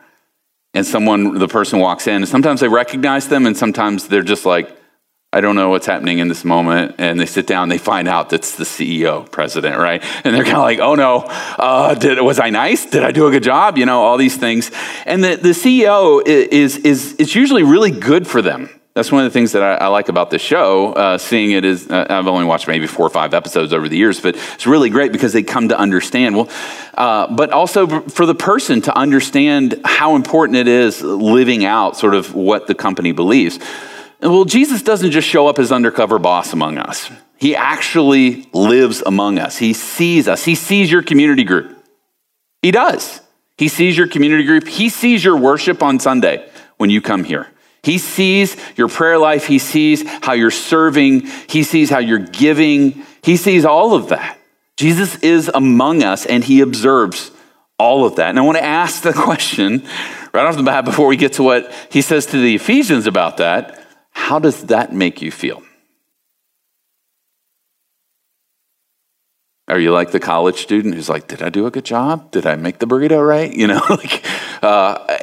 and 0.73 0.85
someone, 0.85 1.37
the 1.37 1.47
person 1.47 1.79
walks 1.79 2.07
in, 2.07 2.15
and 2.15 2.27
sometimes 2.27 2.59
they 2.59 2.67
recognize 2.67 3.27
them, 3.27 3.45
and 3.45 3.55
sometimes 3.55 4.07
they're 4.07 4.23
just 4.23 4.45
like, 4.45 4.75
I 5.33 5.41
don't 5.41 5.55
know 5.55 5.69
what's 5.69 5.87
happening 5.87 6.19
in 6.19 6.27
this 6.27 6.45
moment. 6.45 6.95
And 6.99 7.19
they 7.19 7.25
sit 7.25 7.47
down, 7.47 7.69
they 7.69 7.79
find 7.79 8.07
out 8.07 8.29
that's 8.29 8.55
the 8.55 8.63
CEO, 8.63 9.29
president, 9.31 9.77
right? 9.77 10.03
And 10.23 10.35
they're 10.35 10.43
kind 10.43 10.57
of 10.57 10.63
like, 10.63 10.79
oh 10.79 10.93
no, 10.93 11.25
uh, 11.27 11.95
did, 11.95 12.22
was 12.22 12.39
I 12.39 12.51
nice? 12.51 12.85
Did 12.85 13.03
I 13.03 13.11
do 13.11 13.27
a 13.27 13.31
good 13.31 13.43
job? 13.43 13.77
You 13.77 13.87
know, 13.87 14.03
all 14.03 14.17
these 14.17 14.37
things. 14.37 14.69
And 15.05 15.24
the, 15.24 15.35
the 15.35 15.50
CEO 15.50 16.25
is, 16.25 16.77
is, 16.77 17.13
is 17.15 17.33
usually 17.33 17.63
really 17.63 17.91
good 17.91 18.27
for 18.27 18.41
them. 18.41 18.69
That's 18.93 19.11
one 19.11 19.25
of 19.25 19.33
the 19.33 19.33
things 19.33 19.53
that 19.53 19.63
I, 19.63 19.85
I 19.85 19.87
like 19.87 20.07
about 20.07 20.29
this 20.29 20.43
show. 20.43 20.93
Uh, 20.93 21.17
seeing 21.17 21.50
it 21.50 21.65
is, 21.65 21.89
uh, 21.89 22.05
I've 22.07 22.27
only 22.27 22.46
watched 22.46 22.67
maybe 22.67 22.85
four 22.85 23.07
or 23.07 23.09
five 23.09 23.33
episodes 23.33 23.74
over 23.74 23.89
the 23.89 23.98
years, 23.98 24.22
but 24.22 24.35
it's 24.35 24.67
really 24.67 24.91
great 24.91 25.11
because 25.11 25.33
they 25.33 25.41
come 25.41 25.69
to 25.69 25.77
understand. 25.77 26.35
Well, 26.35 26.50
uh, 26.93 27.25
but 27.33 27.50
also 27.50 28.01
for 28.01 28.27
the 28.27 28.35
person 28.35 28.81
to 28.81 28.96
understand 28.96 29.81
how 29.83 30.15
important 30.15 30.57
it 30.57 30.67
is 30.67 31.01
living 31.01 31.65
out 31.65 31.98
sort 31.98 32.13
of 32.13 32.35
what 32.35 32.67
the 32.67 32.75
company 32.75 33.13
believes. 33.13 33.57
Well, 34.24 34.46
Jesus 34.46 34.81
doesn't 34.81 35.12
just 35.12 35.27
show 35.27 35.48
up 35.48 35.59
as 35.59 35.72
undercover 35.72 36.18
boss 36.18 36.53
among 36.53 36.77
us. 36.77 37.12
He 37.38 37.57
actually 37.57 38.48
lives 38.53 39.03
among 39.05 39.38
us. 39.38 39.57
He 39.57 39.74
sees 39.74 40.29
us. 40.29 40.46
He 40.46 40.55
sees 40.55 40.90
your 40.90 41.03
community 41.03 41.44
group. 41.44 41.77
He 42.62 42.72
does. 42.72 43.20
He 43.57 43.68
sees 43.68 43.98
your 43.98 44.07
community 44.07 44.46
group. 44.46 44.66
He 44.66 44.88
sees 44.88 45.24
your 45.24 45.36
worship 45.36 45.83
on 45.83 46.00
Sunday 46.00 46.50
when 46.77 46.90
you 46.90 47.01
come 47.01 47.25
here. 47.25 47.50
He 47.83 47.98
sees 47.98 48.55
your 48.77 48.88
prayer 48.88 49.18
life. 49.18 49.46
He 49.46 49.59
sees 49.59 50.07
how 50.24 50.31
you're 50.31 50.51
serving. 50.51 51.27
He 51.50 51.64
sees 51.64 51.90
how 51.90 52.00
you're 52.00 52.20
giving. 52.20 53.03
He 53.22 53.36
sees 53.36 53.66
all 53.66 53.94
of 53.94 54.07
that. 54.09 54.40
Jesus 54.77 55.18
is 55.18 55.51
among 55.53 56.01
us 56.01 56.25
and 56.25 56.44
he 56.44 56.62
observes 56.62 57.31
all 57.77 58.05
of 58.05 58.16
that. 58.16 58.29
And 58.29 58.40
I 58.40 58.42
want 58.44 58.57
to 58.57 58.64
ask 58.64 59.03
the 59.03 59.14
question 59.14 59.86
right 60.33 60.46
off 60.46 60.55
the 60.55 60.64
bat 60.64 60.86
before 60.86 61.07
we 61.07 61.18
get 61.18 61.33
to 61.33 61.44
what 61.44 61.72
he 61.90 62.01
says 62.01 62.25
to 62.27 62.40
the 62.40 62.55
Ephesians 62.55 63.05
about 63.05 63.38
that. 63.38 63.82
How 64.13 64.39
does 64.39 64.65
that 64.65 64.93
make 64.93 65.21
you 65.21 65.31
feel? 65.31 65.63
Are 69.67 69.79
you 69.79 69.91
like 69.91 70.11
the 70.11 70.19
college 70.19 70.61
student 70.61 70.93
who's 70.93 71.09
like, 71.09 71.27
did 71.27 71.41
I 71.41 71.49
do 71.49 71.65
a 71.65 71.71
good 71.71 71.85
job? 71.85 72.31
Did 72.31 72.45
I 72.45 72.55
make 72.55 72.79
the 72.79 72.85
burrito 72.85 73.25
right? 73.25 73.53
You 73.63 73.67
know, 73.67 73.81
like, 73.89 74.25
uh, 74.61 75.17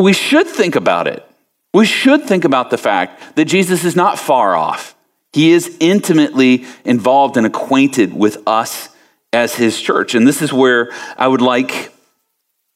we 0.00 0.12
should 0.12 0.46
think 0.46 0.76
about 0.76 1.06
it. 1.06 1.26
We 1.72 1.86
should 1.86 2.24
think 2.24 2.44
about 2.44 2.70
the 2.70 2.78
fact 2.78 3.36
that 3.36 3.46
Jesus 3.46 3.84
is 3.84 3.96
not 3.96 4.18
far 4.18 4.54
off. 4.54 4.94
He 5.32 5.50
is 5.52 5.76
intimately 5.80 6.64
involved 6.84 7.36
and 7.36 7.46
acquainted 7.46 8.14
with 8.14 8.42
us 8.46 8.88
as 9.32 9.54
his 9.54 9.80
church. 9.80 10.14
And 10.14 10.26
this 10.26 10.40
is 10.40 10.52
where 10.52 10.90
I 11.18 11.28
would 11.28 11.42
like, 11.42 11.92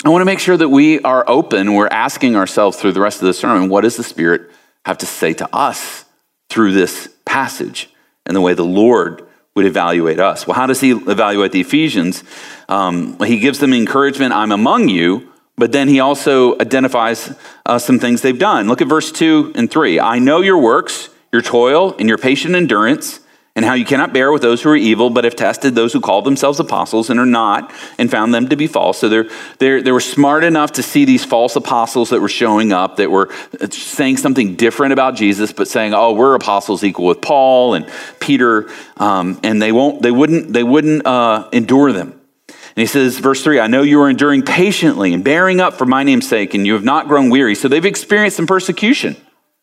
I 0.04 0.08
want 0.08 0.20
to 0.20 0.26
make 0.26 0.40
sure 0.40 0.56
that 0.56 0.68
we 0.68 1.00
are 1.00 1.24
open. 1.26 1.74
We're 1.74 1.88
asking 1.88 2.36
ourselves 2.36 2.76
through 2.78 2.92
the 2.92 3.00
rest 3.00 3.20
of 3.22 3.26
the 3.26 3.34
sermon, 3.34 3.68
what 3.70 3.84
is 3.84 3.96
the 3.96 4.04
Spirit 4.04 4.50
have 4.84 4.98
to 4.98 5.06
say 5.06 5.32
to 5.34 5.48
us 5.54 6.04
through 6.48 6.72
this 6.72 7.08
passage 7.24 7.90
and 8.26 8.36
the 8.36 8.40
way 8.40 8.54
the 8.54 8.64
Lord 8.64 9.26
would 9.54 9.66
evaluate 9.66 10.20
us? 10.20 10.46
Well, 10.46 10.54
how 10.54 10.66
does 10.66 10.80
he 10.80 10.90
evaluate 10.90 11.52
the 11.52 11.60
Ephesians? 11.60 12.24
Um, 12.68 13.18
he 13.20 13.38
gives 13.38 13.58
them 13.58 13.72
encouragement 13.72 14.32
I'm 14.32 14.52
among 14.52 14.88
you 14.88 15.30
but 15.60 15.72
then 15.72 15.88
he 15.88 16.00
also 16.00 16.58
identifies 16.58 17.36
uh, 17.66 17.78
some 17.78 17.98
things 17.98 18.22
they've 18.22 18.38
done. 18.38 18.66
Look 18.66 18.80
at 18.80 18.88
verse 18.88 19.12
2 19.12 19.52
and 19.54 19.70
3. 19.70 20.00
I 20.00 20.18
know 20.18 20.40
your 20.40 20.56
works, 20.56 21.10
your 21.32 21.42
toil, 21.42 21.94
and 21.98 22.08
your 22.08 22.16
patient 22.16 22.54
endurance, 22.54 23.19
and 23.56 23.64
how 23.64 23.74
you 23.74 23.84
cannot 23.84 24.12
bear 24.12 24.30
with 24.30 24.42
those 24.42 24.62
who 24.62 24.70
are 24.70 24.76
evil, 24.76 25.10
but 25.10 25.24
have 25.24 25.34
tested 25.34 25.74
those 25.74 25.92
who 25.92 26.00
call 26.00 26.22
themselves 26.22 26.60
apostles 26.60 27.10
and 27.10 27.18
are 27.18 27.26
not, 27.26 27.72
and 27.98 28.10
found 28.10 28.32
them 28.32 28.48
to 28.48 28.56
be 28.56 28.66
false. 28.66 28.98
So 28.98 29.08
they're, 29.08 29.28
they're, 29.58 29.82
they 29.82 29.90
were 29.90 30.00
smart 30.00 30.44
enough 30.44 30.72
to 30.72 30.82
see 30.82 31.04
these 31.04 31.24
false 31.24 31.56
apostles 31.56 32.10
that 32.10 32.20
were 32.20 32.28
showing 32.28 32.72
up, 32.72 32.96
that 32.96 33.10
were 33.10 33.28
saying 33.70 34.18
something 34.18 34.54
different 34.54 34.92
about 34.92 35.16
Jesus, 35.16 35.52
but 35.52 35.66
saying, 35.66 35.94
"Oh, 35.94 36.12
we're 36.12 36.34
apostles 36.34 36.84
equal 36.84 37.06
with 37.06 37.20
Paul 37.20 37.74
and 37.74 37.90
Peter," 38.20 38.70
um, 38.98 39.40
and 39.42 39.60
they 39.60 39.72
won't, 39.72 40.00
they 40.02 40.12
wouldn't, 40.12 40.52
they 40.52 40.62
wouldn't 40.62 41.04
uh, 41.04 41.48
endure 41.52 41.92
them. 41.92 42.20
And 42.48 42.76
he 42.76 42.86
says, 42.86 43.18
verse 43.18 43.42
3 43.42 43.58
I 43.58 43.66
know 43.66 43.82
you 43.82 44.00
are 44.00 44.08
enduring 44.08 44.42
patiently 44.42 45.12
and 45.12 45.24
bearing 45.24 45.60
up 45.60 45.74
for 45.74 45.86
my 45.86 46.04
name's 46.04 46.28
sake, 46.28 46.54
and 46.54 46.64
you 46.64 46.74
have 46.74 46.84
not 46.84 47.08
grown 47.08 47.30
weary. 47.30 47.56
So 47.56 47.66
they've 47.66 47.84
experienced 47.84 48.36
some 48.36 48.46
persecution 48.46 49.16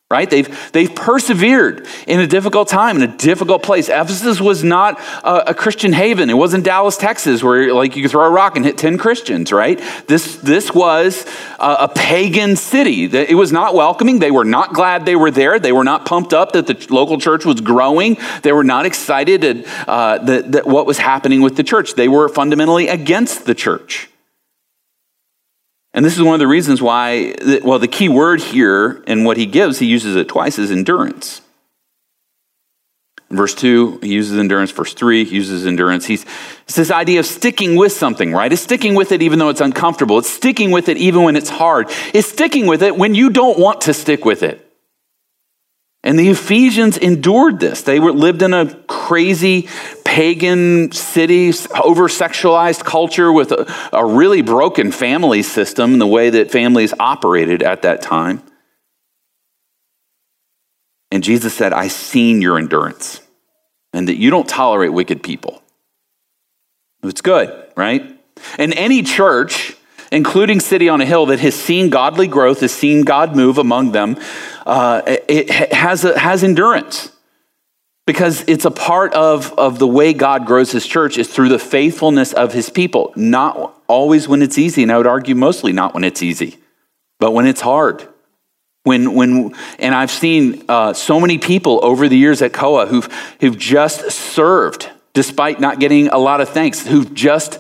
right? 0.10 0.30
They've, 0.30 0.72
they've 0.72 0.94
persevered 0.94 1.86
in 2.08 2.22
a 2.22 2.28
difficult 2.28 2.70
time, 2.70 2.96
in 2.96 3.02
a 3.02 3.18
difficult 3.18 3.62
place. 3.62 3.90
Ephesus 3.90 4.40
was 4.40 4.64
not 4.64 4.98
a, 5.22 5.50
a, 5.50 5.54
Christian 5.54 5.92
haven. 5.92 6.30
It 6.30 6.38
wasn't 6.38 6.64
Dallas, 6.64 6.96
Texas, 6.96 7.44
where 7.44 7.74
like 7.74 7.98
you 7.98 8.04
could 8.04 8.12
throw 8.12 8.26
a 8.26 8.30
rock 8.30 8.56
and 8.56 8.64
hit 8.64 8.78
10 8.78 8.98
Christians, 8.98 9.52
right? 9.52 9.78
This, 10.08 10.38
this 10.38 10.74
was 10.74 11.26
a, 11.60 11.76
a 11.82 11.92
pagan 11.94 12.56
city. 12.56 13.04
It 13.04 13.36
was 13.36 13.52
not 13.52 13.76
welcoming. 13.76 14.20
They 14.20 14.32
were 14.32 14.46
not 14.46 14.74
glad 14.74 15.06
they 15.06 15.18
were 15.18 15.32
there. 15.32 15.60
They 15.60 15.74
were 15.74 15.84
not 15.84 16.06
pumped 16.06 16.34
up 16.34 16.54
that 16.54 16.68
the 16.68 16.88
local 16.90 17.20
church 17.20 17.44
was 17.44 17.60
growing. 17.60 18.16
They 18.44 18.54
were 18.54 18.64
not 18.64 18.86
excited 18.86 19.44
at 19.44 19.90
uh, 19.90 20.20
that, 20.20 20.54
that 20.54 20.66
what 20.66 20.86
was 20.86 21.00
happening 21.00 21.42
with 21.42 21.58
the 21.58 21.64
church. 21.64 21.96
They 21.96 22.08
were 22.08 22.30
fundamentally 22.30 22.88
against 22.88 23.46
the 23.46 23.54
church. 23.54 24.10
And 25.98 26.06
this 26.06 26.16
is 26.16 26.22
one 26.22 26.36
of 26.36 26.40
the 26.40 26.46
reasons 26.46 26.80
why, 26.80 27.34
well, 27.64 27.80
the 27.80 27.88
key 27.88 28.08
word 28.08 28.40
here 28.40 29.04
in 29.08 29.24
what 29.24 29.36
he 29.36 29.48
gives, 29.48 29.80
he 29.80 29.88
uses 29.88 30.16
it 30.16 30.28
twice, 30.28 30.60
is 30.60 30.70
endurance. 30.70 31.42
Verse 33.32 33.56
2, 33.56 34.02
he 34.04 34.14
uses 34.14 34.38
endurance. 34.38 34.70
Verse 34.70 34.94
3, 34.94 35.26
he 35.26 35.36
uses 35.36 35.66
endurance. 35.66 36.06
He's, 36.06 36.24
it's 36.66 36.76
this 36.76 36.92
idea 36.92 37.20
of 37.22 37.26
sticking 37.26 37.76
with 37.76 37.94
something, 37.94 38.32
right? 38.32 38.54
It's 38.54 38.62
sticking 38.62 38.94
with 38.94 39.12
it 39.12 39.24
even 39.24 39.40
though 39.40 39.50
it's 39.50 39.60
uncomfortable. 39.60 40.20
It's 40.20 40.30
sticking 40.30 40.70
with 40.70 40.88
it 40.88 40.98
even 40.98 41.24
when 41.24 41.36
it's 41.36 41.50
hard. 41.50 41.88
It's 42.14 42.30
sticking 42.30 42.68
with 42.68 42.84
it 42.84 42.96
when 42.96 43.16
you 43.16 43.32
don't 43.32 43.58
want 43.58 43.82
to 43.82 43.94
stick 43.96 44.24
with 44.24 44.44
it. 44.44 44.67
And 46.08 46.18
the 46.18 46.30
Ephesians 46.30 46.98
endured 46.98 47.60
this. 47.60 47.82
They 47.82 48.00
were, 48.00 48.14
lived 48.14 48.42
in 48.42 48.54
a 48.54 48.74
crazy 48.88 49.68
pagan 50.06 50.94
city, 50.94 51.50
over 51.84 52.08
sexualized 52.08 52.86
culture 52.86 53.30
with 53.30 53.52
a, 53.52 53.70
a 53.92 54.06
really 54.06 54.42
broken 54.42 54.94
family 54.94 55.44
system, 55.44 56.00
the 56.00 56.08
way 56.08 56.30
that 56.30 56.50
families 56.50 56.94
operated 56.98 57.62
at 57.62 57.82
that 57.82 58.02
time. 58.02 58.42
And 61.12 61.26
Jesus 61.26 61.54
said, 61.54 61.74
I 61.74 61.90
seen 61.90 62.42
your 62.42 62.58
endurance 62.58 63.20
and 63.92 64.08
that 64.08 64.16
you 64.16 64.30
don't 64.30 64.48
tolerate 64.48 64.94
wicked 64.94 65.22
people. 65.22 65.62
It's 67.04 67.20
good, 67.20 67.70
right? 67.76 68.18
And 68.58 68.74
any 68.76 69.04
church, 69.04 69.76
including 70.12 70.60
City 70.60 70.90
on 70.90 71.02
a 71.02 71.06
Hill, 71.06 71.28
that 71.28 71.40
has 71.40 71.56
seen 71.56 71.90
godly 71.90 72.28
growth, 72.28 72.62
has 72.62 72.74
seen 72.74 73.04
God 73.04 73.36
move 73.36 73.58
among 73.58 73.92
them, 73.92 74.18
uh, 74.66 75.02
it 75.06 75.50
has, 75.74 76.04
a, 76.04 76.18
has 76.18 76.44
endurance 76.44 77.12
because 78.08 78.46
it's 78.48 78.64
a 78.64 78.72
part 78.72 79.14
of, 79.14 79.54
of 79.60 79.80
the 79.80 79.88
way 79.88 80.14
God 80.14 80.46
grows 80.46 80.72
his 80.72 80.88
church 80.88 81.18
is 81.18 81.28
through 81.28 81.50
the 81.50 81.60
faithfulness 81.60 82.32
of 82.32 82.54
his 82.54 82.70
people. 82.70 83.12
Not 83.16 83.76
always 83.88 84.28
when 84.30 84.42
it's 84.42 84.58
easy, 84.58 84.82
and 84.82 84.92
I 84.92 84.98
would 84.98 85.08
argue 85.08 85.36
mostly 85.36 85.74
not 85.74 85.94
when 85.94 86.06
it's 86.06 86.24
easy, 86.24 86.58
but 87.20 87.32
when 87.32 87.46
it's 87.46 87.62
hard. 87.62 88.08
When, 88.84 89.14
when, 89.14 89.54
and 89.78 89.94
I've 89.94 90.12
seen 90.12 90.64
uh, 90.70 90.94
so 90.94 91.20
many 91.20 91.38
people 91.38 91.84
over 91.84 92.08
the 92.08 92.18
years 92.18 92.42
at 92.42 92.54
COA 92.54 92.86
who've, 92.86 93.10
who've 93.42 93.58
just 93.58 94.10
served 94.10 94.90
despite 95.14 95.60
not 95.60 95.80
getting 95.80 96.08
a 96.08 96.18
lot 96.18 96.40
of 96.40 96.48
thanks, 96.48 96.86
who've 96.88 97.14
just 97.14 97.60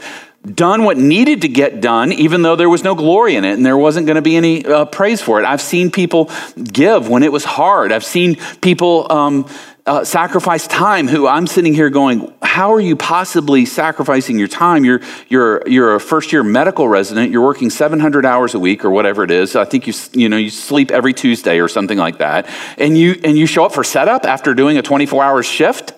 done 0.55 0.83
what 0.83 0.97
needed 0.97 1.41
to 1.41 1.47
get 1.47 1.81
done, 1.81 2.11
even 2.11 2.41
though 2.41 2.55
there 2.55 2.69
was 2.69 2.83
no 2.83 2.95
glory 2.95 3.35
in 3.35 3.45
it 3.45 3.53
and 3.53 3.65
there 3.65 3.77
wasn't 3.77 4.05
going 4.05 4.15
to 4.15 4.21
be 4.21 4.35
any 4.35 4.65
uh, 4.65 4.85
praise 4.85 5.21
for 5.21 5.39
it. 5.39 5.45
I've 5.45 5.61
seen 5.61 5.91
people 5.91 6.29
give 6.55 7.09
when 7.09 7.23
it 7.23 7.31
was 7.31 7.43
hard. 7.43 7.91
I've 7.91 8.05
seen 8.05 8.35
people 8.61 9.11
um, 9.11 9.47
uh, 9.85 10.03
sacrifice 10.03 10.67
time 10.67 11.07
who 11.07 11.27
I'm 11.27 11.47
sitting 11.47 11.73
here 11.73 11.89
going, 11.89 12.33
how 12.41 12.73
are 12.73 12.79
you 12.79 12.95
possibly 12.95 13.65
sacrificing 13.65 14.37
your 14.37 14.49
time? 14.49 14.83
You're, 14.83 15.01
you're, 15.29 15.67
you're 15.67 15.95
a 15.95 15.99
first 15.99 16.33
year 16.33 16.43
medical 16.43 16.87
resident. 16.87 17.31
You're 17.31 17.43
working 17.43 17.69
700 17.69 18.25
hours 18.25 18.53
a 18.53 18.59
week 18.59 18.83
or 18.83 18.91
whatever 18.91 19.23
it 19.23 19.31
is. 19.31 19.55
I 19.55 19.65
think 19.65 19.87
you, 19.87 19.93
you 20.13 20.27
know, 20.27 20.37
you 20.37 20.49
sleep 20.49 20.91
every 20.91 21.13
Tuesday 21.13 21.59
or 21.59 21.69
something 21.69 21.97
like 21.97 22.17
that. 22.17 22.49
And 22.77 22.97
you, 22.97 23.19
and 23.23 23.37
you 23.37 23.45
show 23.45 23.65
up 23.65 23.73
for 23.73 23.83
setup 23.83 24.25
after 24.25 24.53
doing 24.53 24.77
a 24.77 24.81
24 24.81 25.23
hour 25.23 25.41
shift. 25.41 25.93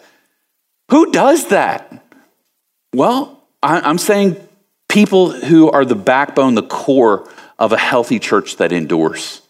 Who 0.92 1.12
does 1.12 1.48
that? 1.48 2.04
Well, 2.94 3.39
I'm 3.62 3.98
saying 3.98 4.38
people 4.88 5.32
who 5.32 5.70
are 5.70 5.86
the 5.86 5.96
backbone, 5.96 6.56
the 6.56 6.64
core 6.64 7.30
of 7.58 7.74
a 7.74 7.78
healthy 7.78 8.20
church 8.20 8.58
that 8.58 8.72
endures 8.72 9.42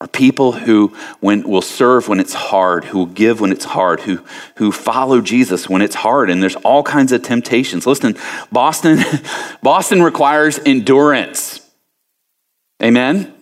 are 0.00 0.06
people 0.06 0.52
who 0.52 0.94
when, 1.18 1.42
will 1.42 1.62
serve 1.62 2.08
when 2.08 2.20
it's 2.20 2.34
hard, 2.34 2.84
who 2.84 2.98
will 2.98 3.06
give 3.06 3.40
when 3.40 3.50
it's 3.50 3.64
hard, 3.64 4.00
who, 4.00 4.20
who 4.56 4.70
follow 4.70 5.20
Jesus 5.20 5.68
when 5.68 5.82
it's 5.82 5.96
hard. 5.96 6.30
And 6.30 6.40
there's 6.40 6.54
all 6.56 6.84
kinds 6.84 7.10
of 7.10 7.22
temptations. 7.22 7.84
Listen, 7.84 8.16
Boston, 8.52 9.00
Boston 9.62 10.02
requires 10.02 10.60
endurance. 10.64 11.66
Amen? 12.80 13.34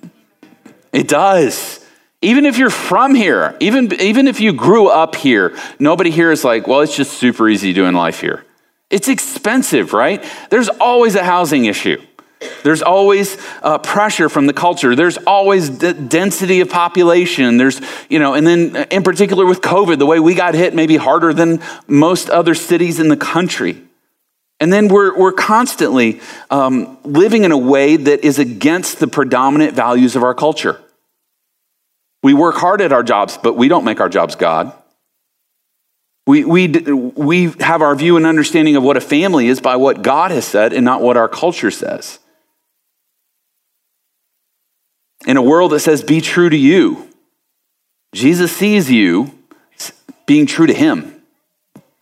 It 0.93 1.09
does. 1.09 1.85
Even 2.23 2.47
if 2.47 2.57
you're 2.57 2.71
from 2.71 3.15
here, 3.15 3.55
even, 3.61 3.93
even 4.01 4.27
if 4.27 4.41
you 4.41 4.55
grew 4.55 4.89
up 4.89 5.15
here, 5.15 5.55
nobody 5.79 6.11
here 6.11 6.33
is 6.33 6.43
like, 6.43 6.67
well, 6.67 6.81
it's 6.81 6.97
just 6.97 7.13
super 7.19 7.51
easy 7.51 7.75
doing 7.75 7.93
life 7.93 8.21
here. 8.21 8.47
It's 8.91 9.09
expensive, 9.09 9.93
right? 9.93 10.25
There's 10.51 10.69
always 10.69 11.15
a 11.15 11.25
housing 11.25 11.65
issue. 11.65 12.01
There's 12.63 12.83
always 12.83 13.37
uh, 13.63 13.79
pressure 13.79 14.29
from 14.29 14.47
the 14.47 14.53
culture. 14.53 14.95
There's 14.95 15.17
always 15.19 15.71
d- 15.71 15.93
density 15.95 16.61
of 16.61 16.69
population. 16.69 17.57
There's, 17.57 17.81
you 18.09 18.19
know, 18.19 18.35
and 18.35 18.47
then 18.47 18.77
in 18.91 19.03
particular 19.03 19.47
with 19.47 19.61
COVID, 19.61 19.99
the 19.99 20.07
way 20.07 20.21
we 20.21 20.35
got 20.35 20.55
hit 20.55 20.75
may 20.75 20.87
be 20.87 20.97
harder 20.97 21.33
than 21.33 21.63
most 21.87 22.29
other 22.29 22.55
cities 22.55 23.01
in 23.01 23.09
the 23.09 23.17
country. 23.17 23.83
And 24.61 24.73
then 24.73 24.89
we're, 24.89 25.17
we're 25.17 25.33
constantly 25.33 26.21
um, 26.51 26.99
living 27.05 27.45
in 27.45 27.53
a 27.53 27.59
way 27.59 27.97
that 27.97 28.25
is 28.25 28.39
against 28.39 29.01
the 29.01 29.07
predominant 29.07 29.75
values 29.75 30.17
of 30.17 30.23
our 30.23 30.35
culture. 30.35 30.81
We 32.23 32.35
work 32.35 32.57
hard 32.57 32.81
at 32.81 32.93
our 32.93 33.03
jobs, 33.03 33.39
but 33.39 33.55
we 33.55 33.69
don't 33.69 33.85
make 33.85 34.01
our 34.01 34.09
jobs 34.09 34.35
God. 34.35 34.73
We, 36.27 36.45
we, 36.45 36.67
we 36.69 37.45
have 37.61 37.83
our 37.83 37.95
view 37.95 38.17
and 38.17 38.27
understanding 38.27 38.75
of 38.75 38.83
what 38.83 38.97
a 38.97 39.01
family 39.01 39.47
is 39.47 39.61
by 39.61 39.77
what 39.77 40.03
God 40.03 40.33
has 40.33 40.45
said 40.45 40.73
and 40.73 40.85
not 40.85 41.01
what 41.01 41.17
our 41.17 41.29
culture 41.29 41.71
says. 41.71 42.19
In 45.27 45.37
a 45.37 45.43
world 45.43 45.73
that 45.73 45.81
says, 45.81 46.03
be 46.03 46.21
true 46.21 46.51
to 46.51 46.57
you, 46.57 47.09
Jesus 48.13 48.55
sees 48.55 48.91
you 48.91 49.33
being 50.27 50.47
true 50.47 50.67
to 50.67 50.75
Him, 50.75 51.23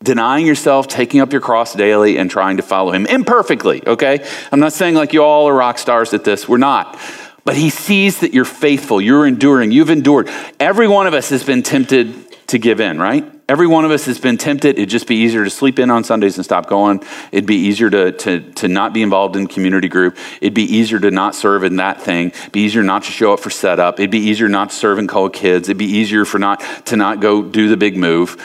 denying 0.03 0.47
yourself, 0.47 0.89
taking 0.89 1.21
up 1.21 1.33
your 1.33 1.43
cross 1.43 1.75
daily, 1.75 2.17
and 2.17 2.31
trying 2.31 2.57
to 2.57 2.63
follow 2.63 2.93
Him 2.93 3.05
imperfectly, 3.07 3.87
okay? 3.87 4.27
I'm 4.51 4.61
not 4.61 4.73
saying 4.73 4.95
like 4.95 5.13
you 5.13 5.23
all 5.23 5.49
are 5.49 5.55
rock 5.55 5.77
stars 5.77 6.15
at 6.15 6.25
this, 6.25 6.49
we're 6.49 6.57
not. 6.57 6.99
But 7.45 7.57
He 7.57 7.69
sees 7.69 8.21
that 8.21 8.33
you're 8.33 8.47
faithful, 8.47 9.01
you're 9.03 9.27
enduring, 9.27 9.71
you've 9.71 9.91
endured. 9.91 10.31
Every 10.59 10.89
one 10.89 11.07
of 11.07 11.13
us 11.13 11.29
has 11.29 11.45
been 11.45 11.63
tempted 11.63 12.49
to 12.49 12.59
give 12.59 12.81
in, 12.81 12.99
right? 12.99 13.34
Every 13.46 13.66
one 13.66 13.85
of 13.85 13.90
us 13.90 14.07
has 14.07 14.18
been 14.18 14.38
tempted. 14.38 14.78
It'd 14.78 14.88
just 14.88 15.07
be 15.07 15.16
easier 15.16 15.44
to 15.44 15.50
sleep 15.50 15.78
in 15.78 15.90
on 15.90 16.02
Sundays 16.02 16.37
and 16.37 16.44
stop 16.44 16.66
going. 16.66 17.02
It'd 17.30 17.46
be 17.46 17.57
easier 17.57 17.90
to, 17.90 18.12
to, 18.12 18.40
to 18.52 18.68
not 18.68 18.94
be 18.94 19.02
involved 19.02 19.37
in 19.37 19.48
community 19.48 19.88
group. 19.88 20.16
It'd 20.40 20.54
be 20.54 20.62
easier 20.62 20.98
to 21.00 21.11
not 21.11 21.35
serve 21.35 21.62
in 21.62 21.76
that 21.76 22.00
thing. 22.00 22.28
It'd 22.28 22.52
be 22.52 22.61
easier 22.61 22.83
not 22.83 23.02
to 23.02 23.12
show 23.12 23.35
up 23.35 23.40
for 23.40 23.50
setup. 23.50 24.00
It'd 24.00 24.11
be 24.11 24.18
easier 24.18 24.48
not 24.48 24.70
to 24.70 24.76
serve 24.76 24.98
and 24.98 25.07
call 25.07 25.28
kids. 25.28 25.68
It'd 25.68 25.76
be 25.76 25.85
easier 25.85 26.24
for 26.24 26.38
not 26.38 26.61
to 26.87 26.96
not 26.96 27.20
go 27.20 27.42
do 27.42 27.68
the 27.68 27.76
big 27.76 27.98
move. 27.98 28.42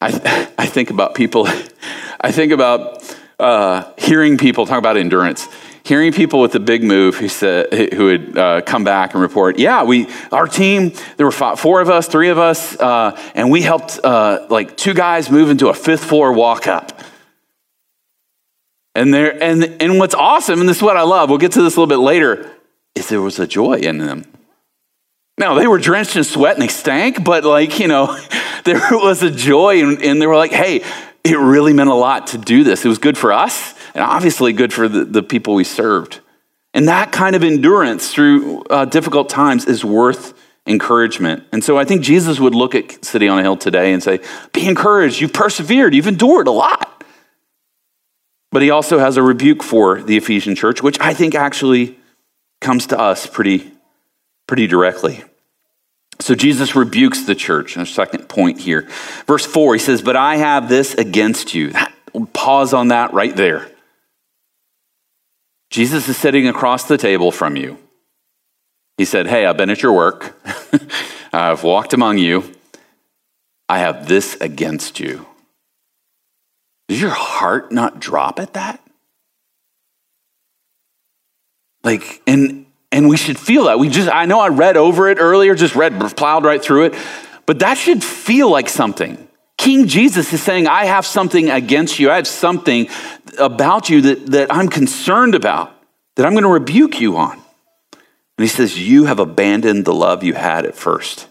I, 0.00 0.48
I 0.58 0.66
think 0.66 0.90
about 0.90 1.14
people, 1.14 1.46
I 2.20 2.32
think 2.32 2.50
about 2.50 3.16
uh, 3.38 3.92
hearing 3.98 4.36
people 4.36 4.66
talk 4.66 4.78
about 4.78 4.96
endurance 4.96 5.46
hearing 5.88 6.12
people 6.12 6.40
with 6.40 6.52
the 6.52 6.60
big 6.60 6.84
move 6.84 7.16
who 7.16 7.28
said 7.28 7.72
who 7.94 8.04
would 8.04 8.36
uh, 8.36 8.60
come 8.60 8.84
back 8.84 9.14
and 9.14 9.22
report, 9.22 9.58
yeah, 9.58 9.82
we 9.82 10.06
our 10.30 10.46
team 10.46 10.92
there 11.16 11.24
were 11.24 11.32
four 11.32 11.80
of 11.80 11.88
us, 11.88 12.06
three 12.06 12.28
of 12.28 12.36
us, 12.36 12.78
uh, 12.78 13.18
and 13.34 13.50
we 13.50 13.62
helped 13.62 13.98
uh, 14.04 14.46
like 14.50 14.76
two 14.76 14.92
guys 14.92 15.30
move 15.30 15.48
into 15.48 15.68
a 15.68 15.74
fifth 15.74 16.04
floor 16.04 16.30
walk 16.34 16.66
up. 16.66 17.00
And 18.94 19.14
there 19.14 19.42
and 19.42 19.80
and 19.80 19.98
what's 19.98 20.14
awesome, 20.14 20.60
and 20.60 20.68
this 20.68 20.76
is 20.76 20.82
what 20.82 20.98
I 20.98 21.02
love. 21.02 21.30
We'll 21.30 21.38
get 21.38 21.52
to 21.52 21.62
this 21.62 21.76
a 21.76 21.80
little 21.80 21.86
bit 21.86 22.02
later. 22.02 22.54
Is 22.94 23.08
there 23.08 23.22
was 23.22 23.38
a 23.38 23.46
joy 23.46 23.74
in 23.74 23.96
them. 23.96 24.24
Now 25.38 25.54
they 25.54 25.66
were 25.66 25.78
drenched 25.78 26.16
in 26.16 26.24
sweat 26.24 26.54
and 26.54 26.62
they 26.62 26.68
stank, 26.68 27.24
but 27.24 27.44
like 27.44 27.78
you 27.78 27.88
know, 27.88 28.18
there 28.64 28.82
was 28.90 29.22
a 29.22 29.30
joy, 29.30 29.82
and, 29.82 30.02
and 30.02 30.20
they 30.20 30.26
were 30.26 30.36
like, 30.36 30.52
hey. 30.52 30.84
It 31.24 31.38
really 31.38 31.72
meant 31.72 31.90
a 31.90 31.94
lot 31.94 32.28
to 32.28 32.38
do 32.38 32.64
this. 32.64 32.84
It 32.84 32.88
was 32.88 32.98
good 32.98 33.18
for 33.18 33.32
us 33.32 33.74
and 33.94 34.02
obviously 34.02 34.52
good 34.52 34.72
for 34.72 34.88
the, 34.88 35.04
the 35.04 35.22
people 35.22 35.54
we 35.54 35.64
served. 35.64 36.20
And 36.74 36.88
that 36.88 37.12
kind 37.12 37.34
of 37.34 37.42
endurance 37.42 38.12
through 38.12 38.62
uh, 38.64 38.84
difficult 38.84 39.28
times 39.28 39.66
is 39.66 39.84
worth 39.84 40.34
encouragement. 40.66 41.44
And 41.50 41.64
so 41.64 41.78
I 41.78 41.84
think 41.84 42.02
Jesus 42.02 42.38
would 42.38 42.54
look 42.54 42.74
at 42.74 43.04
City 43.04 43.26
on 43.26 43.38
a 43.38 43.42
Hill 43.42 43.56
today 43.56 43.92
and 43.92 44.02
say, 44.02 44.20
Be 44.52 44.68
encouraged. 44.68 45.20
You've 45.20 45.32
persevered. 45.32 45.94
You've 45.94 46.06
endured 46.06 46.46
a 46.46 46.52
lot. 46.52 47.04
But 48.50 48.62
he 48.62 48.70
also 48.70 48.98
has 48.98 49.16
a 49.16 49.22
rebuke 49.22 49.62
for 49.62 50.02
the 50.02 50.16
Ephesian 50.16 50.54
church, 50.54 50.82
which 50.82 50.98
I 51.00 51.14
think 51.14 51.34
actually 51.34 51.98
comes 52.60 52.86
to 52.88 52.98
us 52.98 53.26
pretty, 53.26 53.72
pretty 54.46 54.66
directly. 54.66 55.24
So 56.20 56.34
Jesus 56.34 56.74
rebukes 56.74 57.24
the 57.24 57.34
church. 57.34 57.76
A 57.76 57.86
second 57.86 58.28
point 58.28 58.60
here. 58.60 58.88
Verse 59.26 59.46
4, 59.46 59.74
he 59.74 59.78
says, 59.78 60.02
But 60.02 60.16
I 60.16 60.36
have 60.36 60.68
this 60.68 60.94
against 60.94 61.54
you. 61.54 61.72
Pause 62.32 62.74
on 62.74 62.88
that 62.88 63.12
right 63.12 63.34
there. 63.34 63.70
Jesus 65.70 66.08
is 66.08 66.16
sitting 66.16 66.48
across 66.48 66.84
the 66.84 66.96
table 66.96 67.30
from 67.30 67.56
you. 67.56 67.78
He 68.96 69.04
said, 69.04 69.26
Hey, 69.26 69.46
I've 69.46 69.56
been 69.56 69.70
at 69.70 69.82
your 69.82 69.92
work, 69.92 70.40
I've 71.32 71.62
walked 71.62 71.92
among 71.92 72.18
you, 72.18 72.52
I 73.68 73.78
have 73.78 74.08
this 74.08 74.36
against 74.40 74.98
you. 74.98 75.26
Does 76.88 77.00
your 77.00 77.10
heart 77.10 77.70
not 77.70 78.00
drop 78.00 78.40
at 78.40 78.54
that? 78.54 78.82
Like, 81.84 82.22
and 82.26 82.66
and 82.90 83.08
we 83.08 83.16
should 83.16 83.38
feel 83.38 83.64
that. 83.64 83.78
We 83.78 83.88
just, 83.88 84.08
I 84.08 84.26
know 84.26 84.40
I 84.40 84.48
read 84.48 84.76
over 84.76 85.08
it 85.08 85.18
earlier, 85.20 85.54
just 85.54 85.74
read, 85.74 85.98
plowed 86.16 86.44
right 86.44 86.62
through 86.62 86.86
it, 86.86 86.94
but 87.46 87.60
that 87.60 87.74
should 87.74 88.02
feel 88.02 88.50
like 88.50 88.68
something. 88.68 89.28
King 89.56 89.86
Jesus 89.86 90.32
is 90.32 90.42
saying, 90.42 90.66
I 90.66 90.84
have 90.84 91.04
something 91.04 91.50
against 91.50 91.98
you. 91.98 92.10
I 92.10 92.16
have 92.16 92.26
something 92.26 92.88
about 93.38 93.90
you 93.90 94.00
that, 94.02 94.26
that 94.26 94.54
I'm 94.54 94.68
concerned 94.68 95.34
about, 95.34 95.74
that 96.16 96.24
I'm 96.24 96.32
going 96.32 96.44
to 96.44 96.48
rebuke 96.48 97.00
you 97.00 97.16
on. 97.16 97.32
And 97.32 98.44
he 98.44 98.46
says, 98.46 98.78
You 98.78 99.06
have 99.06 99.18
abandoned 99.18 99.84
the 99.84 99.92
love 99.92 100.22
you 100.22 100.34
had 100.34 100.64
at 100.64 100.76
first. 100.76 101.26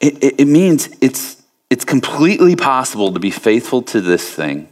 it, 0.00 0.22
it, 0.22 0.40
it 0.40 0.46
means 0.46 0.88
it's, 1.00 1.40
it's 1.70 1.84
completely 1.84 2.56
possible 2.56 3.12
to 3.12 3.20
be 3.20 3.30
faithful 3.30 3.82
to 3.82 4.00
this 4.00 4.28
thing, 4.28 4.68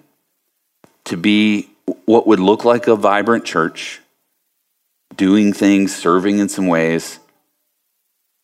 to 1.07 1.16
be 1.16 1.71
what 2.05 2.27
would 2.27 2.40
look 2.40 2.64
like 2.64 2.87
a 2.87 2.97
vibrant 2.97 3.45
church, 3.45 4.01
doing 5.16 5.53
things, 5.53 5.95
serving 5.95 6.38
in 6.38 6.49
some 6.49 6.66
ways, 6.66 7.19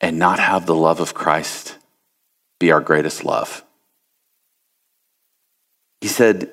and 0.00 0.18
not 0.18 0.38
have 0.38 0.66
the 0.66 0.74
love 0.74 1.00
of 1.00 1.14
Christ 1.14 1.78
be 2.58 2.70
our 2.70 2.80
greatest 2.80 3.24
love. 3.24 3.64
He 6.00 6.08
said, 6.08 6.50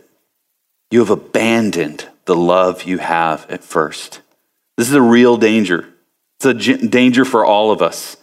You 0.91 0.99
have 0.99 1.11
abandoned 1.11 2.07
the 2.25 2.35
love 2.35 2.83
you 2.83 2.97
have 2.97 3.49
at 3.49 3.63
first. 3.63 4.21
This 4.77 4.89
is 4.89 4.95
a 4.95 5.01
real 5.01 5.37
danger. 5.37 5.87
It's 6.37 6.45
a 6.45 6.87
danger 6.87 7.25
for 7.25 7.45
all 7.45 7.71
of 7.71 7.81
us. 7.81 8.17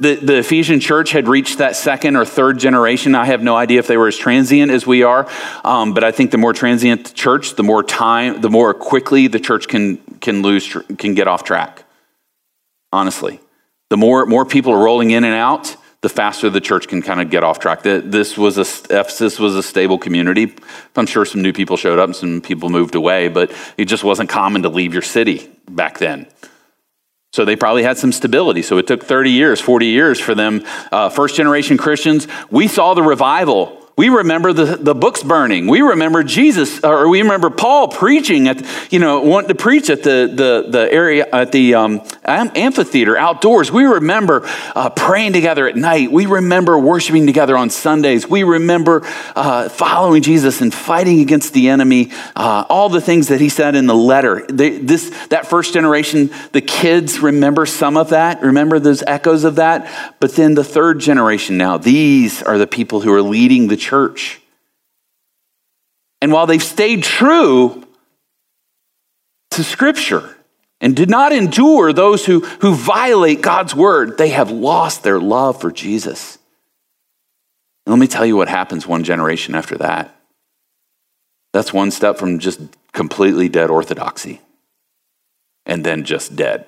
The, 0.00 0.14
the 0.14 0.38
Ephesian 0.38 0.78
church 0.78 1.10
had 1.10 1.26
reached 1.26 1.58
that 1.58 1.74
second 1.74 2.14
or 2.14 2.24
third 2.24 2.60
generation. 2.60 3.16
I 3.16 3.24
have 3.24 3.42
no 3.42 3.56
idea 3.56 3.80
if 3.80 3.88
they 3.88 3.96
were 3.96 4.06
as 4.06 4.16
transient 4.16 4.70
as 4.70 4.86
we 4.86 5.02
are, 5.02 5.28
um, 5.64 5.92
but 5.92 6.04
I 6.04 6.12
think 6.12 6.30
the 6.30 6.38
more 6.38 6.52
transient 6.52 7.06
the 7.06 7.14
church, 7.14 7.56
the 7.56 7.64
more 7.64 7.82
time, 7.82 8.40
the 8.40 8.48
more 8.48 8.72
quickly 8.74 9.26
the 9.26 9.40
church 9.40 9.66
can, 9.66 9.96
can 10.20 10.42
lose, 10.42 10.76
can 10.98 11.14
get 11.14 11.26
off 11.26 11.42
track. 11.42 11.82
Honestly, 12.92 13.40
the 13.90 13.96
more, 13.96 14.24
more 14.24 14.44
people 14.44 14.72
are 14.72 14.82
rolling 14.82 15.10
in 15.10 15.24
and 15.24 15.34
out, 15.34 15.76
the 16.00 16.08
faster 16.08 16.48
the 16.48 16.60
church 16.60 16.86
can 16.86 17.02
kind 17.02 17.20
of 17.20 17.28
get 17.28 17.42
off 17.42 17.58
track. 17.58 17.82
This 17.82 18.38
was 18.38 18.56
a, 18.56 18.60
Ephesus 19.00 19.40
was 19.40 19.56
a 19.56 19.64
stable 19.64 19.98
community. 19.98 20.54
I'm 20.94 21.06
sure 21.06 21.24
some 21.24 21.42
new 21.42 21.52
people 21.52 21.76
showed 21.76 21.98
up 21.98 22.06
and 22.06 22.14
some 22.14 22.40
people 22.40 22.68
moved 22.68 22.94
away, 22.94 23.26
but 23.26 23.52
it 23.76 23.86
just 23.86 24.04
wasn't 24.04 24.30
common 24.30 24.62
to 24.62 24.68
leave 24.68 24.92
your 24.92 25.02
city 25.02 25.50
back 25.68 25.98
then. 25.98 26.28
So 27.32 27.44
they 27.44 27.56
probably 27.56 27.82
had 27.82 27.98
some 27.98 28.12
stability. 28.12 28.62
So 28.62 28.78
it 28.78 28.86
took 28.86 29.04
30 29.04 29.30
years, 29.30 29.60
40 29.60 29.86
years 29.86 30.18
for 30.18 30.34
them. 30.34 30.64
Uh, 30.90 31.10
first 31.10 31.36
generation 31.36 31.76
Christians, 31.76 32.26
we 32.50 32.68
saw 32.68 32.94
the 32.94 33.02
revival 33.02 33.77
we 33.98 34.10
remember 34.10 34.52
the, 34.52 34.76
the 34.76 34.94
books 34.94 35.24
burning. 35.24 35.66
We 35.66 35.80
remember 35.80 36.22
Jesus, 36.22 36.84
or 36.84 37.08
we 37.08 37.20
remember 37.20 37.50
Paul 37.50 37.88
preaching 37.88 38.46
at, 38.46 38.64
you 38.92 39.00
know, 39.00 39.22
wanting 39.22 39.48
to 39.48 39.56
preach 39.56 39.90
at 39.90 40.04
the, 40.04 40.32
the, 40.32 40.70
the 40.70 40.92
area, 40.92 41.26
at 41.32 41.50
the 41.50 41.74
um, 41.74 42.02
amphitheater 42.24 43.16
outdoors. 43.16 43.72
We 43.72 43.86
remember 43.86 44.42
uh, 44.76 44.90
praying 44.90 45.32
together 45.32 45.66
at 45.66 45.74
night. 45.74 46.12
We 46.12 46.26
remember 46.26 46.78
worshiping 46.78 47.26
together 47.26 47.56
on 47.56 47.70
Sundays. 47.70 48.24
We 48.24 48.44
remember 48.44 49.02
uh, 49.34 49.68
following 49.68 50.22
Jesus 50.22 50.60
and 50.60 50.72
fighting 50.72 51.18
against 51.18 51.52
the 51.52 51.68
enemy. 51.68 52.12
Uh, 52.36 52.66
all 52.68 52.88
the 52.88 53.00
things 53.00 53.26
that 53.28 53.40
he 53.40 53.48
said 53.48 53.74
in 53.74 53.86
the 53.86 53.96
letter. 53.96 54.46
They, 54.48 54.78
this, 54.78 55.10
that 55.30 55.48
first 55.48 55.74
generation, 55.74 56.30
the 56.52 56.60
kids 56.60 57.18
remember 57.18 57.66
some 57.66 57.96
of 57.96 58.10
that, 58.10 58.42
remember 58.42 58.78
those 58.78 59.02
echoes 59.08 59.42
of 59.42 59.56
that. 59.56 59.90
But 60.20 60.36
then 60.36 60.54
the 60.54 60.62
third 60.62 61.00
generation 61.00 61.58
now, 61.58 61.78
these 61.78 62.44
are 62.44 62.58
the 62.58 62.68
people 62.68 63.00
who 63.00 63.12
are 63.12 63.22
leading 63.22 63.66
the 63.66 63.76
church. 63.76 63.87
And 66.20 66.32
while 66.32 66.46
they've 66.46 66.62
stayed 66.62 67.02
true 67.02 67.84
to 69.52 69.64
Scripture 69.64 70.36
and 70.80 70.94
did 70.94 71.10
not 71.10 71.32
endure 71.32 71.92
those 71.92 72.26
who, 72.26 72.40
who 72.40 72.74
violate 72.74 73.40
God's 73.40 73.74
word, 73.74 74.18
they 74.18 74.30
have 74.30 74.50
lost 74.50 75.02
their 75.02 75.20
love 75.20 75.60
for 75.60 75.70
Jesus. 75.70 76.38
And 77.86 77.92
let 77.92 78.00
me 78.00 78.06
tell 78.06 78.26
you 78.26 78.36
what 78.36 78.48
happens 78.48 78.86
one 78.86 79.04
generation 79.04 79.54
after 79.54 79.76
that. 79.78 80.14
That's 81.52 81.72
one 81.72 81.90
step 81.90 82.18
from 82.18 82.38
just 82.38 82.60
completely 82.92 83.48
dead 83.48 83.70
orthodoxy 83.70 84.40
and 85.64 85.84
then 85.84 86.04
just 86.04 86.36
dead. 86.36 86.66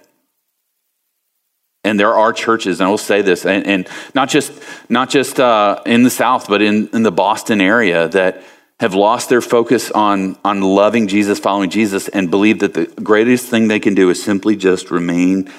And 1.83 1.99
there 1.99 2.15
are 2.15 2.33
churches, 2.33 2.81
and 2.81 2.87
I 2.87 2.91
will 2.91 2.99
say 2.99 3.23
this, 3.23 3.47
and, 3.47 3.67
and 3.67 3.89
not 4.15 4.29
just, 4.29 4.53
not 4.91 5.09
just 5.09 5.41
uh, 5.41 5.81
in 5.87 6.03
the 6.03 6.11
South, 6.11 6.47
but 6.47 6.61
in, 6.61 6.89
in 6.93 7.03
the 7.03 7.13
Boston 7.13 7.61
area 7.61 8.07
that 8.09 8.43
have 8.81 8.95
lost 8.95 9.29
their 9.29 9.41
focus 9.41 9.91
on, 9.91 10.37
on 10.45 10.61
loving 10.61 11.09
Jesus, 11.09 11.39
following 11.39 11.71
Jesus, 11.71 12.09
and 12.09 12.31
believe 12.31 12.59
that 12.61 12.75
the 12.75 12.87
greatest 12.87 13.47
thing 13.47 13.69
they 13.69 13.81
can 13.81 13.95
do 13.95 14.11
is 14.11 14.23
simply 14.23 14.57
just 14.57 14.91
remain 14.91 15.51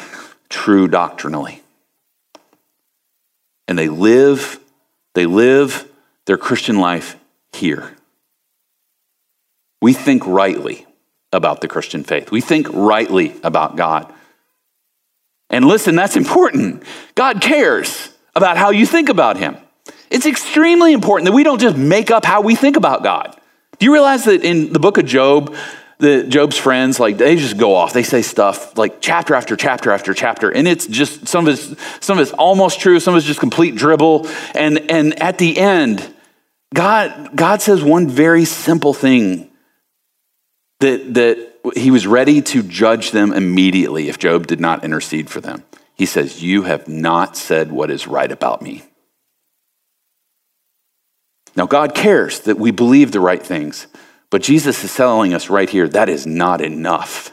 true 0.49 0.87
doctrinally. 0.87 1.61
And 3.67 3.77
they 3.77 3.89
live, 3.89 4.59
they 5.13 5.25
live 5.25 5.87
their 6.25 6.37
Christian 6.37 6.79
life 6.79 7.15
here. 7.53 7.95
We 9.81 9.93
think 9.93 10.25
rightly 10.27 10.85
about 11.31 11.61
the 11.61 11.67
Christian 11.67 12.03
faith. 12.03 12.31
We 12.31 12.41
think 12.41 12.67
rightly 12.71 13.35
about 13.43 13.75
God. 13.75 14.11
And 15.51 15.65
listen, 15.65 15.95
that's 15.95 16.15
important. 16.15 16.81
God 17.13 17.41
cares 17.41 18.09
about 18.35 18.57
how 18.57 18.71
you 18.71 18.87
think 18.87 19.09
about 19.09 19.37
Him. 19.37 19.57
It's 20.09 20.25
extremely 20.25 20.93
important 20.93 21.25
that 21.27 21.33
we 21.33 21.43
don't 21.43 21.61
just 21.61 21.77
make 21.77 22.09
up 22.09 22.25
how 22.25 22.41
we 22.41 22.55
think 22.55 22.77
about 22.77 23.03
God. 23.03 23.39
Do 23.77 23.85
you 23.85 23.93
realize 23.93 24.25
that 24.25 24.43
in 24.43 24.73
the 24.73 24.79
book 24.79 24.97
of 24.97 25.05
Job, 25.05 25.55
the 25.99 26.23
Job's 26.23 26.57
friends, 26.57 26.99
like 26.99 27.17
they 27.17 27.35
just 27.35 27.57
go 27.57 27.75
off. 27.75 27.93
They 27.93 28.03
say 28.03 28.21
stuff 28.23 28.77
like 28.77 29.01
chapter 29.01 29.35
after 29.35 29.55
chapter 29.55 29.91
after 29.91 30.13
chapter, 30.13 30.49
and 30.49 30.67
it's 30.67 30.87
just 30.87 31.27
some 31.27 31.47
of 31.47 31.53
it's 31.53 31.75
some 32.05 32.17
of 32.17 32.23
it's 32.23 32.31
almost 32.33 32.79
true, 32.79 32.99
some 32.99 33.13
of 33.13 33.19
it's 33.19 33.27
just 33.27 33.39
complete 33.39 33.75
dribble. 33.75 34.27
And 34.55 34.89
and 34.89 35.21
at 35.21 35.37
the 35.37 35.57
end, 35.57 36.11
God 36.73 37.35
God 37.35 37.61
says 37.61 37.83
one 37.83 38.07
very 38.07 38.45
simple 38.45 38.93
thing 38.93 39.51
that 40.79 41.13
that 41.13 41.50
he 41.75 41.91
was 41.91 42.07
ready 42.07 42.41
to 42.41 42.63
judge 42.63 43.11
them 43.11 43.33
immediately 43.33 44.09
if 44.09 44.17
Job 44.17 44.47
did 44.47 44.59
not 44.59 44.83
intercede 44.83 45.29
for 45.29 45.41
them. 45.41 45.63
He 45.95 46.05
says, 46.05 46.41
You 46.41 46.63
have 46.63 46.87
not 46.87 47.37
said 47.37 47.71
what 47.71 47.91
is 47.91 48.07
right 48.07 48.31
about 48.31 48.61
me. 48.61 48.83
Now, 51.55 51.65
God 51.67 51.93
cares 51.93 52.39
that 52.41 52.57
we 52.57 52.71
believe 52.71 53.11
the 53.11 53.19
right 53.19 53.41
things, 53.41 53.87
but 54.29 54.41
Jesus 54.41 54.83
is 54.83 54.95
telling 54.95 55.33
us 55.33 55.49
right 55.49 55.69
here 55.69 55.87
that 55.89 56.09
is 56.09 56.25
not 56.25 56.61
enough. 56.61 57.31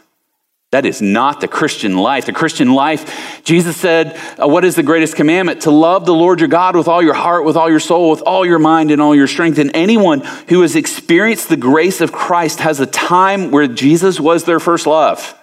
That 0.70 0.84
is 0.84 1.00
not 1.00 1.40
the 1.40 1.48
Christian 1.48 1.96
life. 1.96 2.26
The 2.26 2.32
Christian 2.32 2.74
life, 2.74 3.42
Jesus 3.42 3.74
said, 3.76 4.20
uh, 4.38 4.46
What 4.46 4.66
is 4.66 4.74
the 4.74 4.82
greatest 4.82 5.16
commandment? 5.16 5.62
To 5.62 5.70
love 5.70 6.04
the 6.04 6.14
Lord 6.14 6.40
your 6.40 6.48
God 6.48 6.76
with 6.76 6.88
all 6.88 7.02
your 7.02 7.14
heart, 7.14 7.46
with 7.46 7.56
all 7.56 7.70
your 7.70 7.80
soul, 7.80 8.10
with 8.10 8.20
all 8.20 8.44
your 8.44 8.58
mind, 8.58 8.90
and 8.90 9.00
all 9.00 9.14
your 9.14 9.26
strength. 9.26 9.58
And 9.58 9.70
anyone 9.74 10.20
who 10.48 10.60
has 10.60 10.76
experienced 10.76 11.48
the 11.48 11.56
grace 11.56 12.02
of 12.02 12.12
Christ 12.12 12.60
has 12.60 12.80
a 12.80 12.86
time 12.86 13.50
where 13.50 13.66
Jesus 13.66 14.20
was 14.20 14.44
their 14.44 14.60
first 14.60 14.86
love. 14.86 15.34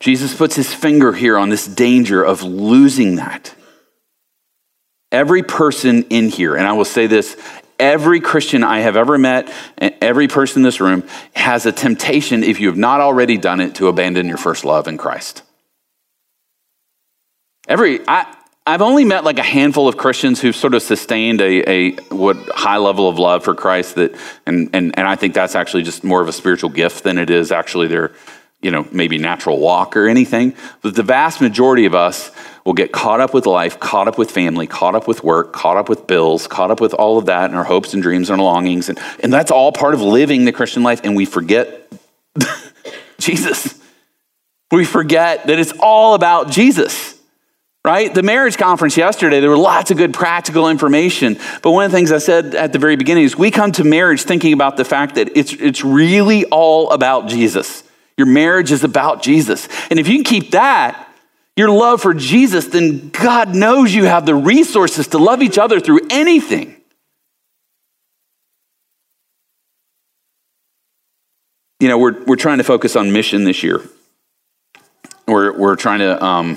Jesus 0.00 0.34
puts 0.34 0.54
his 0.54 0.72
finger 0.72 1.12
here 1.12 1.38
on 1.38 1.48
this 1.48 1.66
danger 1.66 2.22
of 2.22 2.42
losing 2.42 3.16
that. 3.16 3.54
Every 5.10 5.42
person 5.42 6.04
in 6.10 6.28
here, 6.28 6.54
and 6.54 6.66
I 6.66 6.72
will 6.72 6.84
say 6.84 7.06
this 7.06 7.36
Every 7.78 8.20
Christian 8.20 8.64
I 8.64 8.80
have 8.80 8.96
ever 8.96 9.18
met, 9.18 9.52
every 9.78 10.26
person 10.26 10.60
in 10.60 10.62
this 10.64 10.80
room, 10.80 11.04
has 11.34 11.64
a 11.64 11.72
temptation, 11.72 12.42
if 12.42 12.58
you 12.60 12.66
have 12.66 12.76
not 12.76 13.00
already 13.00 13.36
done 13.36 13.60
it, 13.60 13.76
to 13.76 13.88
abandon 13.88 14.26
your 14.26 14.36
first 14.36 14.64
love 14.64 14.88
in 14.88 14.98
Christ. 14.98 15.42
Every, 17.68 18.00
I, 18.08 18.34
I've 18.66 18.82
only 18.82 19.04
met 19.04 19.24
like 19.24 19.38
a 19.38 19.42
handful 19.42 19.88
of 19.88 19.96
Christians 19.96 20.40
who've 20.40 20.56
sort 20.56 20.74
of 20.74 20.82
sustained 20.82 21.40
a, 21.40 21.70
a 21.70 21.90
what 22.14 22.36
high 22.50 22.78
level 22.78 23.08
of 23.08 23.18
love 23.18 23.44
for 23.44 23.54
Christ 23.54 23.94
that, 23.94 24.14
and, 24.44 24.68
and, 24.72 24.98
and 24.98 25.06
I 25.06 25.16
think 25.16 25.34
that's 25.34 25.54
actually 25.54 25.84
just 25.84 26.02
more 26.02 26.20
of 26.20 26.28
a 26.28 26.32
spiritual 26.32 26.70
gift 26.70 27.04
than 27.04 27.16
it 27.16 27.30
is 27.30 27.52
actually 27.52 27.86
their, 27.86 28.12
you 28.60 28.70
know, 28.70 28.86
maybe 28.90 29.18
natural 29.18 29.58
walk 29.58 29.96
or 29.96 30.08
anything. 30.08 30.54
But 30.82 30.96
the 30.96 31.02
vast 31.02 31.40
majority 31.40 31.84
of 31.84 31.94
us 31.94 32.30
will 32.64 32.72
get 32.72 32.92
caught 32.92 33.20
up 33.20 33.32
with 33.32 33.46
life, 33.46 33.78
caught 33.78 34.08
up 34.08 34.18
with 34.18 34.30
family, 34.30 34.66
caught 34.66 34.94
up 34.94 35.06
with 35.06 35.22
work, 35.22 35.52
caught 35.52 35.76
up 35.76 35.88
with 35.88 36.06
bills, 36.06 36.46
caught 36.48 36.70
up 36.70 36.80
with 36.80 36.92
all 36.92 37.18
of 37.18 37.26
that 37.26 37.50
and 37.50 37.58
our 37.58 37.64
hopes 37.64 37.94
and 37.94 38.02
dreams 38.02 38.30
and 38.30 38.40
our 38.40 38.44
longings. 38.44 38.88
And, 38.88 38.98
and 39.20 39.32
that's 39.32 39.50
all 39.50 39.70
part 39.72 39.94
of 39.94 40.02
living 40.02 40.44
the 40.44 40.52
Christian 40.52 40.82
life. 40.82 41.00
And 41.04 41.14
we 41.14 41.24
forget 41.24 41.90
Jesus. 43.18 43.80
We 44.70 44.84
forget 44.84 45.46
that 45.46 45.58
it's 45.58 45.72
all 45.80 46.14
about 46.14 46.50
Jesus 46.50 47.14
right? 47.84 48.12
The 48.12 48.22
marriage 48.22 48.58
conference 48.58 48.98
yesterday, 48.98 49.40
there 49.40 49.48
were 49.48 49.56
lots 49.56 49.90
of 49.90 49.96
good 49.96 50.12
practical 50.12 50.68
information. 50.68 51.38
But 51.62 51.70
one 51.70 51.86
of 51.86 51.90
the 51.90 51.96
things 51.96 52.12
I 52.12 52.18
said 52.18 52.54
at 52.54 52.74
the 52.74 52.78
very 52.78 52.96
beginning 52.96 53.24
is 53.24 53.34
we 53.34 53.50
come 53.50 53.72
to 53.72 53.84
marriage 53.84 54.24
thinking 54.24 54.52
about 54.52 54.76
the 54.76 54.84
fact 54.84 55.14
that 55.14 55.34
it's, 55.34 55.54
it's 55.54 55.82
really 55.82 56.44
all 56.46 56.90
about 56.90 57.28
Jesus. 57.28 57.82
Your 58.18 58.26
marriage 58.26 58.72
is 58.72 58.84
about 58.84 59.22
Jesus. 59.22 59.68
And 59.90 59.98
if 59.98 60.08
you 60.08 60.16
can 60.16 60.24
keep 60.24 60.50
that, 60.50 61.08
your 61.56 61.70
love 61.70 62.02
for 62.02 62.12
Jesus, 62.12 62.66
then 62.66 63.08
God 63.10 63.54
knows 63.54 63.94
you 63.94 64.04
have 64.04 64.26
the 64.26 64.34
resources 64.34 65.08
to 65.08 65.18
love 65.18 65.40
each 65.40 65.56
other 65.56 65.80
through 65.80 66.00
anything. 66.10 66.74
You 71.80 71.88
know, 71.88 71.98
we're, 71.98 72.24
we're 72.24 72.36
trying 72.36 72.58
to 72.58 72.64
focus 72.64 72.96
on 72.96 73.12
mission 73.12 73.44
this 73.44 73.62
year. 73.62 73.82
We're, 75.28 75.56
we're 75.56 75.76
trying 75.76 76.00
to, 76.00 76.22
um, 76.24 76.56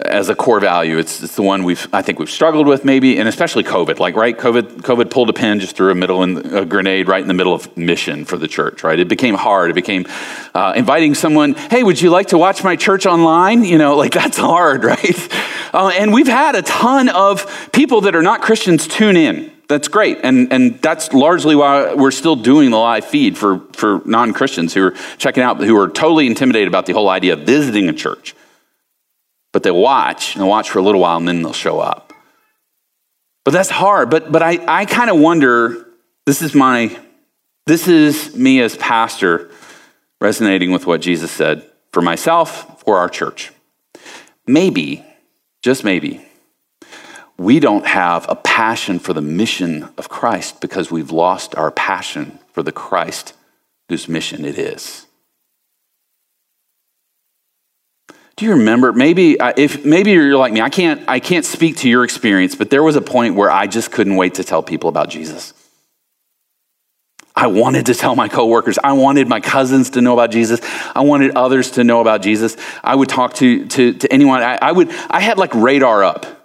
as 0.00 0.28
a 0.28 0.34
core 0.34 0.60
value. 0.60 0.98
It's, 0.98 1.22
it's 1.22 1.36
the 1.36 1.42
one 1.42 1.64
we've, 1.64 1.88
I 1.92 2.02
think 2.02 2.18
we've 2.18 2.30
struggled 2.30 2.66
with 2.66 2.84
maybe, 2.84 3.18
and 3.18 3.28
especially 3.28 3.64
COVID. 3.64 3.98
Like, 3.98 4.14
right, 4.16 4.36
COVID, 4.36 4.82
COVID 4.82 5.10
pulled 5.10 5.30
a 5.30 5.32
pin 5.32 5.58
just 5.58 5.76
threw 5.76 5.90
a 5.90 5.94
middle 5.94 6.22
in, 6.22 6.54
a 6.54 6.64
grenade 6.64 7.08
right 7.08 7.20
in 7.20 7.28
the 7.28 7.34
middle 7.34 7.54
of 7.54 7.74
mission 7.76 8.24
for 8.24 8.36
the 8.36 8.48
church. 8.48 8.84
Right, 8.84 8.98
it 8.98 9.08
became 9.08 9.34
hard. 9.34 9.70
It 9.70 9.74
became 9.74 10.06
uh, 10.54 10.74
inviting 10.76 11.14
someone. 11.14 11.54
Hey, 11.54 11.82
would 11.82 12.00
you 12.00 12.10
like 12.10 12.28
to 12.28 12.38
watch 12.38 12.62
my 12.62 12.76
church 12.76 13.06
online? 13.06 13.64
You 13.64 13.78
know, 13.78 13.96
like 13.96 14.12
that's 14.20 14.36
hard, 14.38 14.84
right? 14.84 15.28
Uh, 15.72 15.92
and 15.98 16.12
we've 16.12 16.28
had 16.28 16.54
a 16.54 16.62
ton 16.62 17.08
of 17.08 17.70
people 17.72 18.02
that 18.02 18.14
are 18.14 18.22
not 18.22 18.42
Christians 18.42 18.86
tune 18.86 19.16
in 19.16 19.52
that's 19.68 19.88
great. 19.88 20.18
And, 20.22 20.52
and 20.52 20.80
that's 20.80 21.12
largely 21.12 21.56
why 21.56 21.94
we're 21.94 22.12
still 22.12 22.36
doing 22.36 22.70
the 22.70 22.76
live 22.76 23.04
feed 23.04 23.36
for, 23.36 23.60
for 23.72 24.00
non 24.04 24.32
Christians 24.32 24.74
who 24.74 24.86
are 24.86 24.94
checking 25.18 25.42
out, 25.42 25.60
who 25.60 25.76
are 25.76 25.88
totally 25.88 26.26
intimidated 26.26 26.68
about 26.68 26.86
the 26.86 26.92
whole 26.92 27.08
idea 27.08 27.32
of 27.32 27.40
visiting 27.40 27.88
a 27.88 27.92
church. 27.92 28.34
But 29.56 29.62
they 29.62 29.70
watch, 29.70 30.34
and 30.34 30.42
they'll 30.42 30.50
watch 30.50 30.68
for 30.68 30.80
a 30.80 30.82
little 30.82 31.00
while, 31.00 31.16
and 31.16 31.26
then 31.26 31.40
they'll 31.40 31.54
show 31.54 31.80
up. 31.80 32.12
But 33.42 33.52
that's 33.52 33.70
hard. 33.70 34.10
But, 34.10 34.30
but 34.30 34.42
I, 34.42 34.62
I 34.68 34.84
kind 34.84 35.08
of 35.08 35.18
wonder 35.18 35.86
this 36.26 36.42
is 36.42 36.54
my, 36.54 36.94
this 37.64 37.88
is 37.88 38.36
me 38.36 38.60
as 38.60 38.76
pastor 38.76 39.50
resonating 40.20 40.72
with 40.72 40.86
what 40.86 41.00
Jesus 41.00 41.30
said 41.30 41.64
for 41.90 42.02
myself, 42.02 42.82
for 42.82 42.98
our 42.98 43.08
church. 43.08 43.50
Maybe, 44.46 45.02
just 45.62 45.84
maybe, 45.84 46.22
we 47.38 47.58
don't 47.58 47.86
have 47.86 48.26
a 48.28 48.36
passion 48.36 48.98
for 48.98 49.14
the 49.14 49.22
mission 49.22 49.88
of 49.96 50.10
Christ 50.10 50.60
because 50.60 50.90
we've 50.90 51.10
lost 51.10 51.54
our 51.54 51.70
passion 51.70 52.40
for 52.52 52.62
the 52.62 52.72
Christ 52.72 53.32
whose 53.88 54.06
mission 54.06 54.44
it 54.44 54.58
is. 54.58 55.05
Do 58.36 58.44
you 58.44 58.52
remember? 58.52 58.92
Maybe 58.92 59.38
if 59.40 59.84
maybe 59.84 60.10
you're 60.10 60.36
like 60.36 60.52
me, 60.52 60.60
I 60.60 60.68
can't 60.68 61.02
I 61.08 61.20
can't 61.20 61.44
speak 61.44 61.78
to 61.78 61.88
your 61.88 62.04
experience, 62.04 62.54
but 62.54 62.68
there 62.68 62.82
was 62.82 62.94
a 62.94 63.00
point 63.00 63.34
where 63.34 63.50
I 63.50 63.66
just 63.66 63.90
couldn't 63.90 64.16
wait 64.16 64.34
to 64.34 64.44
tell 64.44 64.62
people 64.62 64.90
about 64.90 65.08
Jesus. 65.08 65.54
I 67.34 67.48
wanted 67.48 67.86
to 67.86 67.94
tell 67.94 68.16
my 68.16 68.28
coworkers. 68.28 68.78
I 68.82 68.94
wanted 68.94 69.28
my 69.28 69.40
cousins 69.40 69.90
to 69.90 70.00
know 70.00 70.14
about 70.14 70.30
Jesus. 70.30 70.60
I 70.94 71.02
wanted 71.02 71.36
others 71.36 71.72
to 71.72 71.84
know 71.84 72.00
about 72.00 72.22
Jesus. 72.22 72.56
I 72.82 72.94
would 72.94 73.10
talk 73.10 73.34
to, 73.34 73.66
to, 73.66 73.92
to 73.92 74.12
anyone. 74.12 74.42
I, 74.42 74.58
I 74.60 74.72
would 74.72 74.90
I 75.10 75.20
had 75.20 75.36
like 75.36 75.54
radar 75.54 76.02
up 76.02 76.35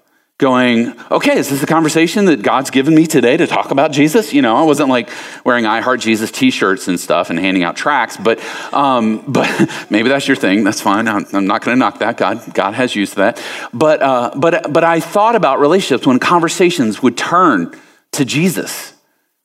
going, 0.41 0.99
okay, 1.11 1.37
is 1.37 1.49
this 1.51 1.61
a 1.61 1.67
conversation 1.67 2.25
that 2.25 2.41
God's 2.41 2.71
given 2.71 2.95
me 2.95 3.05
today 3.05 3.37
to 3.37 3.45
talk 3.45 3.69
about 3.69 3.91
Jesus? 3.91 4.33
You 4.33 4.41
know, 4.41 4.57
I 4.57 4.63
wasn't 4.63 4.89
like 4.89 5.09
wearing 5.45 5.67
I 5.67 5.81
Heart 5.81 5.99
Jesus 5.99 6.31
t 6.31 6.49
shirts 6.49 6.87
and 6.87 6.99
stuff 6.99 7.29
and 7.29 7.39
handing 7.39 7.63
out 7.63 7.77
tracts, 7.77 8.17
but, 8.17 8.39
um, 8.73 9.23
but 9.27 9.47
maybe 9.91 10.09
that's 10.09 10.27
your 10.27 10.35
thing. 10.35 10.63
That's 10.63 10.81
fine. 10.81 11.07
I'm, 11.07 11.27
I'm 11.31 11.45
not 11.45 11.63
going 11.63 11.75
to 11.75 11.79
knock 11.79 11.99
that. 11.99 12.17
God, 12.17 12.53
God 12.55 12.73
has 12.73 12.95
used 12.95 13.17
that. 13.17 13.41
But, 13.71 14.01
uh, 14.01 14.31
but, 14.35 14.73
but 14.73 14.83
I 14.83 14.99
thought 14.99 15.35
about 15.35 15.59
relationships 15.59 16.07
when 16.07 16.17
conversations 16.17 17.03
would 17.03 17.17
turn 17.17 17.79
to 18.13 18.25
Jesus 18.25 18.93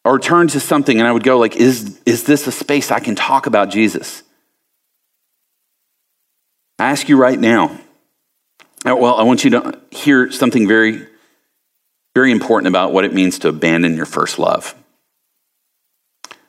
or 0.02 0.18
turn 0.18 0.48
to 0.48 0.60
something 0.60 0.98
and 0.98 1.06
I 1.06 1.12
would 1.12 1.24
go 1.24 1.38
like, 1.38 1.56
is, 1.56 2.00
is 2.06 2.24
this 2.24 2.46
a 2.46 2.52
space 2.52 2.90
I 2.90 3.00
can 3.00 3.14
talk 3.14 3.46
about 3.46 3.68
Jesus? 3.68 4.22
I 6.78 6.90
ask 6.90 7.06
you 7.06 7.18
right 7.18 7.38
now, 7.38 7.78
Uh, 8.84 8.94
well, 8.96 9.16
I 9.16 9.22
want 9.22 9.44
you 9.44 9.50
to 9.50 9.80
hear 9.90 10.30
something 10.30 10.68
very, 10.68 11.06
very 12.14 12.30
important 12.30 12.68
about 12.68 12.92
what 12.92 13.04
it 13.04 13.14
means 13.14 13.38
to 13.40 13.48
abandon 13.48 13.96
your 13.96 14.06
first 14.06 14.38
love. 14.38 14.74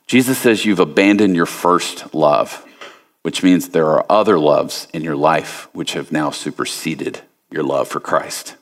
Jesus 0.07 0.37
says 0.37 0.65
you've 0.65 0.79
abandoned 0.79 1.35
your 1.35 1.45
first 1.45 2.13
love, 2.13 2.65
which 3.23 3.43
means 3.43 3.69
there 3.69 3.87
are 3.87 4.05
other 4.09 4.39
loves 4.39 4.87
in 4.93 5.03
your 5.03 5.15
life 5.15 5.67
which 5.73 5.93
have 5.93 6.11
now 6.11 6.31
superseded 6.31 7.21
your 7.51 7.63
love 7.63 7.87
for 7.87 7.99
Christ. 7.99 8.55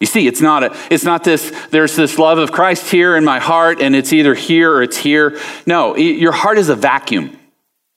You 0.00 0.06
see, 0.06 0.26
it's 0.26 0.42
not, 0.42 0.62
a, 0.62 0.76
it's 0.90 1.04
not 1.04 1.24
this, 1.24 1.50
there's 1.70 1.96
this 1.96 2.18
love 2.18 2.38
of 2.38 2.52
Christ 2.52 2.90
here 2.90 3.16
in 3.16 3.24
my 3.24 3.38
heart, 3.38 3.80
and 3.80 3.96
it's 3.96 4.12
either 4.12 4.34
here 4.34 4.72
or 4.72 4.82
it's 4.82 4.98
here. 4.98 5.38
No, 5.64 5.96
your 5.96 6.32
heart 6.32 6.58
is 6.58 6.68
a 6.68 6.74
vacuum 6.74 7.38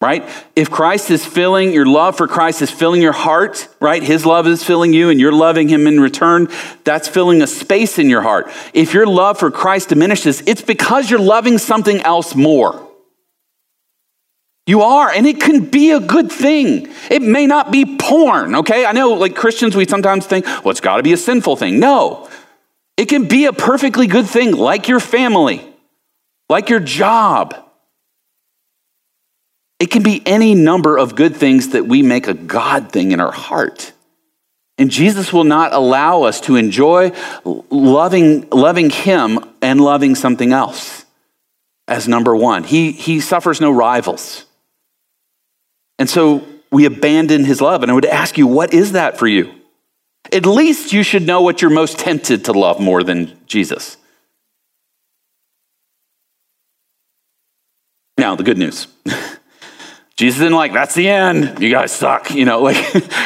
right? 0.01 0.27
If 0.55 0.71
Christ 0.71 1.11
is 1.11 1.25
filling, 1.25 1.73
your 1.73 1.85
love 1.85 2.15
for 2.15 2.27
Christ 2.27 2.61
is 2.61 2.71
filling 2.71 3.01
your 3.01 3.11
heart, 3.11 3.67
right? 3.81 4.01
His 4.01 4.25
love 4.25 4.47
is 4.47 4.63
filling 4.63 4.93
you 4.93 5.09
and 5.09 5.19
you're 5.19 5.33
loving 5.33 5.67
him 5.67 5.87
in 5.87 5.99
return, 5.99 6.47
that's 6.85 7.07
filling 7.07 7.41
a 7.41 7.47
space 7.47 7.99
in 7.99 8.09
your 8.09 8.21
heart. 8.21 8.49
If 8.73 8.93
your 8.93 9.05
love 9.05 9.39
for 9.39 9.51
Christ 9.51 9.89
diminishes, 9.89 10.41
it's 10.47 10.61
because 10.61 11.09
you're 11.09 11.19
loving 11.19 11.57
something 11.57 11.99
else 12.01 12.33
more. 12.33 12.87
You 14.65 14.83
are, 14.83 15.09
and 15.09 15.25
it 15.25 15.41
can 15.41 15.65
be 15.65 15.91
a 15.91 15.99
good 15.99 16.31
thing. 16.31 16.87
It 17.09 17.23
may 17.23 17.47
not 17.47 17.71
be 17.71 17.97
porn, 17.97 18.55
okay? 18.55 18.85
I 18.85 18.91
know, 18.91 19.13
like 19.13 19.35
Christians, 19.35 19.75
we 19.75 19.87
sometimes 19.87 20.27
think, 20.27 20.45
well, 20.45 20.69
it's 20.69 20.79
got 20.79 20.97
to 20.97 21.03
be 21.03 21.11
a 21.11 21.17
sinful 21.17 21.55
thing. 21.55 21.79
No, 21.79 22.29
it 22.95 23.07
can 23.07 23.27
be 23.27 23.45
a 23.45 23.53
perfectly 23.53 24.05
good 24.05 24.27
thing, 24.27 24.55
like 24.55 24.87
your 24.87 24.99
family, 24.99 25.65
like 26.49 26.69
your 26.69 26.79
job 26.79 27.68
it 29.79 29.91
can 29.91 30.03
be 30.03 30.21
any 30.25 30.55
number 30.55 30.97
of 30.97 31.15
good 31.15 31.35
things 31.35 31.69
that 31.69 31.87
we 31.87 32.03
make 32.03 32.27
a 32.27 32.33
God 32.33 32.91
thing 32.91 33.13
in 33.13 33.19
our 33.19 33.31
heart. 33.31 33.93
And 34.77 34.91
Jesus 34.91 35.33
will 35.33 35.45
not 35.45 35.73
allow 35.73 36.23
us 36.23 36.41
to 36.41 36.55
enjoy 36.57 37.11
loving, 37.43 38.49
loving 38.49 38.89
Him 38.89 39.39
and 39.61 39.81
loving 39.81 40.15
something 40.15 40.53
else 40.53 41.05
as 41.87 42.07
number 42.07 42.35
one. 42.35 42.63
He, 42.63 42.91
he 42.91 43.19
suffers 43.19 43.59
no 43.59 43.71
rivals. 43.71 44.45
And 45.97 46.09
so 46.09 46.45
we 46.71 46.85
abandon 46.85 47.45
His 47.45 47.61
love. 47.61 47.81
And 47.81 47.91
I 47.91 47.93
would 47.95 48.05
ask 48.05 48.37
you, 48.37 48.47
what 48.47 48.73
is 48.73 48.93
that 48.93 49.17
for 49.17 49.27
you? 49.27 49.53
At 50.31 50.45
least 50.45 50.93
you 50.93 51.03
should 51.03 51.23
know 51.23 51.41
what 51.41 51.61
you're 51.61 51.71
most 51.71 51.97
tempted 51.97 52.45
to 52.45 52.53
love 52.53 52.79
more 52.79 53.03
than 53.03 53.37
Jesus. 53.47 53.97
Now, 58.17 58.35
the 58.35 58.43
good 58.43 58.57
news. 58.57 58.87
Jesus 60.19 60.41
isn't 60.41 60.53
like, 60.53 60.73
that's 60.73 60.95
the 60.95 61.07
end. 61.07 61.61
You 61.61 61.69
guys 61.69 61.93
suck. 61.93 62.31
You 62.31 62.43
know, 62.43 62.61
like 62.61 62.75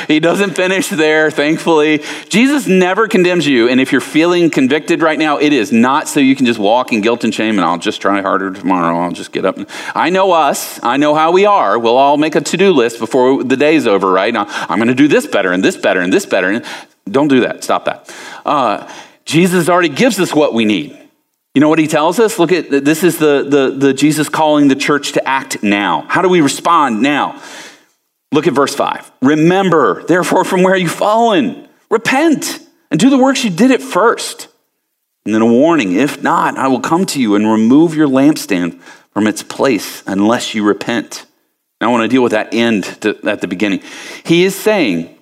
he 0.07 0.19
doesn't 0.19 0.51
finish 0.51 0.89
there, 0.89 1.31
thankfully. 1.31 2.03
Jesus 2.29 2.67
never 2.67 3.07
condemns 3.07 3.47
you. 3.47 3.67
And 3.67 3.81
if 3.81 3.91
you're 3.91 3.99
feeling 3.99 4.51
convicted 4.51 5.01
right 5.01 5.17
now, 5.17 5.39
it 5.39 5.53
is 5.53 5.71
not 5.71 6.07
so 6.07 6.19
you 6.19 6.35
can 6.35 6.45
just 6.45 6.59
walk 6.59 6.93
in 6.93 7.01
guilt 7.01 7.23
and 7.23 7.33
shame 7.33 7.57
and 7.57 7.61
I'll 7.61 7.79
just 7.79 7.99
try 7.99 8.21
harder 8.21 8.51
tomorrow. 8.51 8.95
I'll 8.99 9.11
just 9.11 9.31
get 9.31 9.43
up. 9.43 9.57
I 9.95 10.11
know 10.11 10.33
us. 10.33 10.79
I 10.83 10.97
know 10.97 11.15
how 11.15 11.31
we 11.31 11.47
are. 11.47 11.79
We'll 11.79 11.97
all 11.97 12.17
make 12.17 12.35
a 12.35 12.41
to 12.41 12.57
do 12.57 12.71
list 12.71 12.99
before 12.99 13.43
the 13.43 13.57
day's 13.57 13.87
over, 13.87 14.11
right? 14.11 14.31
Now, 14.31 14.45
I'm 14.47 14.77
going 14.77 14.87
to 14.87 14.93
do 14.93 15.07
this 15.07 15.25
better 15.25 15.51
and 15.51 15.63
this 15.63 15.75
better 15.75 15.99
and 15.99 16.13
this 16.13 16.27
better. 16.27 16.61
Don't 17.09 17.27
do 17.27 17.39
that. 17.39 17.63
Stop 17.63 17.85
that. 17.85 18.15
Uh, 18.45 18.87
Jesus 19.25 19.67
already 19.67 19.89
gives 19.89 20.19
us 20.19 20.31
what 20.31 20.53
we 20.53 20.63
need. 20.63 21.02
You 21.53 21.61
know 21.61 21.69
what 21.69 21.79
he 21.79 21.87
tells 21.87 22.19
us? 22.19 22.39
Look 22.39 22.51
at 22.51 22.71
this 22.71 23.03
is 23.03 23.17
the, 23.19 23.43
the, 23.43 23.75
the 23.77 23.93
Jesus 23.93 24.27
calling 24.27 24.69
the 24.69 24.75
church 24.75 25.11
to 25.11 25.27
act 25.27 25.61
now. 25.61 26.05
How 26.09 26.21
do 26.21 26.29
we 26.29 26.41
respond 26.41 27.01
now? 27.01 27.41
Look 28.31 28.47
at 28.47 28.53
verse 28.53 28.73
5. 28.73 29.11
Remember, 29.21 30.03
therefore, 30.03 30.43
from 30.43 30.63
where 30.63 30.75
you've 30.75 30.91
fallen, 30.91 31.67
repent 31.91 32.59
and 32.89 32.99
do 32.99 33.11
the 33.11 33.17
works 33.19 33.43
you 33.43 33.51
did 33.51 33.69
at 33.69 33.81
first. 33.81 34.47
And 35.25 35.33
then 35.33 35.43
a 35.43 35.45
warning 35.45 35.93
if 35.93 36.23
not, 36.23 36.57
I 36.57 36.67
will 36.67 36.79
come 36.79 37.05
to 37.07 37.21
you 37.21 37.35
and 37.35 37.47
remove 37.47 37.95
your 37.95 38.07
lampstand 38.07 38.81
from 39.11 39.27
its 39.27 39.43
place 39.43 40.01
unless 40.07 40.55
you 40.55 40.65
repent. 40.65 41.27
Now, 41.79 41.89
I 41.89 41.91
want 41.91 42.03
to 42.03 42.07
deal 42.07 42.23
with 42.23 42.31
that 42.31 42.53
end 42.53 42.85
to, 43.01 43.17
at 43.29 43.41
the 43.41 43.47
beginning. 43.47 43.83
He 44.25 44.43
is 44.43 44.55
saying 44.55 45.15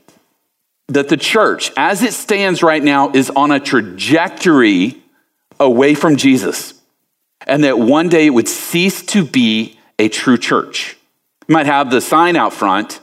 that 0.88 1.10
the 1.10 1.18
church, 1.18 1.72
as 1.76 2.02
it 2.04 2.14
stands 2.14 2.64
right 2.64 2.82
now, 2.82 3.12
is 3.12 3.30
on 3.30 3.52
a 3.52 3.60
trajectory 3.60 5.01
away 5.62 5.94
from 5.94 6.18
Jesus, 6.18 6.74
and 7.48 7.64
that 7.64 7.80
one 7.80 8.10
day 8.10 8.26
it 8.26 8.32
would 8.32 8.48
cease 8.48 9.06
to 9.08 9.24
be 9.24 9.80
a 10.00 10.10
true 10.10 10.38
church. 10.38 10.98
You 11.48 11.54
might 11.54 11.68
have 11.68 11.92
the 11.92 12.02
sign 12.02 12.36
out 12.36 12.54
front, 12.54 13.00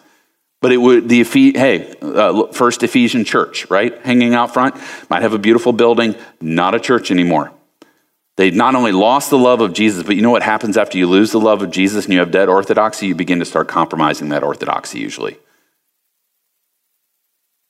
but 0.61 0.73
it 0.73 0.79
would 0.79 1.09
the 1.09 1.23
hey 1.25 1.95
uh, 2.03 2.49
First 2.53 2.83
Ephesian 2.83 3.25
Church, 3.25 3.71
right, 3.71 3.97
hanging 4.03 4.35
out 4.35 4.53
front. 4.53 4.75
Might 5.09 5.23
have 5.23 5.33
a 5.33 5.39
beautiful 5.39 5.73
building, 5.73 6.17
not 6.41 6.75
a 6.75 6.81
church 6.81 7.11
anymore. 7.11 7.53
They 8.37 8.51
not 8.51 8.75
only 8.75 8.93
lost 8.93 9.31
the 9.31 9.39
love 9.39 9.61
of 9.61 9.73
Jesus, 9.73 10.05
but 10.05 10.15
you 10.15 10.23
know 10.23 10.31
what 10.31 10.43
happens 10.43 10.77
after 10.77 10.97
you 10.97 11.09
lose 11.09 11.33
the 11.33 11.41
love 11.41 11.61
of 11.63 11.71
Jesus 11.71 12.05
and 12.05 12.15
you 12.15 12.21
have 12.21 12.31
dead 12.31 12.49
orthodoxy? 12.49 13.07
You 13.07 13.17
begin 13.17 13.41
to 13.41 13.45
start 13.45 13.67
compromising 13.67 14.29
that 14.29 14.45
orthodoxy 14.45 15.01
usually. 15.01 15.39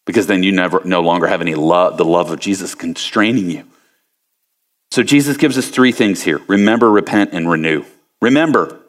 Because 0.05 0.27
then 0.27 0.42
you 0.42 0.53
never 0.53 0.83
no 0.85 1.01
longer 1.01 1.27
have 1.27 1.40
any 1.40 1.55
love, 1.55 1.96
the 1.96 2.05
love 2.05 2.31
of 2.31 2.38
Jesus 2.38 2.74
constraining 2.74 3.51
you. 3.51 3.64
So 4.98 5.04
Jesus 5.04 5.37
gives 5.37 5.57
us 5.57 5.68
three 5.68 5.92
things 5.92 6.22
here 6.22 6.38
remember, 6.49 6.90
repent, 6.90 7.30
and 7.32 7.49
renew. 7.49 7.84
Remember, 8.20 8.80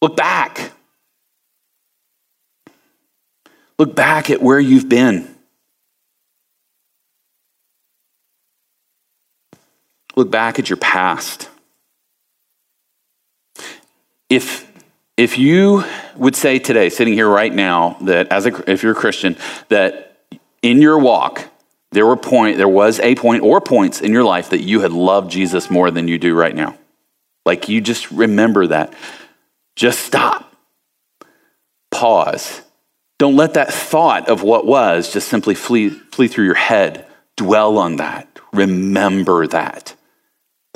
look 0.00 0.16
back. 0.16 0.70
Look 3.80 3.96
back 3.96 4.30
at 4.30 4.40
where 4.40 4.60
you've 4.60 4.88
been. 4.88 5.34
Look 10.14 10.30
back 10.30 10.60
at 10.60 10.70
your 10.70 10.76
past. 10.76 11.48
If, 14.30 14.70
if 15.16 15.36
you 15.36 15.82
would 16.14 16.36
say 16.36 16.60
today, 16.60 16.90
sitting 16.90 17.14
here 17.14 17.28
right 17.28 17.52
now, 17.52 17.96
that 18.02 18.28
as 18.28 18.46
a, 18.46 18.70
if 18.70 18.84
you're 18.84 18.92
a 18.92 18.94
Christian, 18.94 19.36
that 19.66 20.16
in 20.62 20.80
your 20.80 20.96
walk, 20.96 21.50
there 21.92 22.06
were 22.06 22.16
point, 22.16 22.58
there 22.58 22.68
was 22.68 23.00
a 23.00 23.14
point 23.14 23.42
or 23.42 23.60
points 23.60 24.00
in 24.00 24.12
your 24.12 24.24
life 24.24 24.50
that 24.50 24.62
you 24.62 24.80
had 24.80 24.92
loved 24.92 25.30
Jesus 25.30 25.70
more 25.70 25.90
than 25.90 26.08
you 26.08 26.18
do 26.18 26.34
right 26.34 26.54
now. 26.54 26.76
Like 27.46 27.68
you 27.68 27.80
just 27.80 28.10
remember 28.10 28.66
that. 28.66 28.92
Just 29.74 30.00
stop. 30.00 30.52
Pause. 31.90 32.62
Don't 33.18 33.36
let 33.36 33.54
that 33.54 33.72
thought 33.72 34.28
of 34.28 34.42
what 34.42 34.66
was 34.66 35.12
just 35.12 35.28
simply 35.28 35.54
flee, 35.54 35.88
flee 35.88 36.28
through 36.28 36.44
your 36.44 36.54
head. 36.54 37.06
Dwell 37.36 37.78
on 37.78 37.96
that. 37.96 38.28
Remember 38.52 39.46
that. 39.46 39.94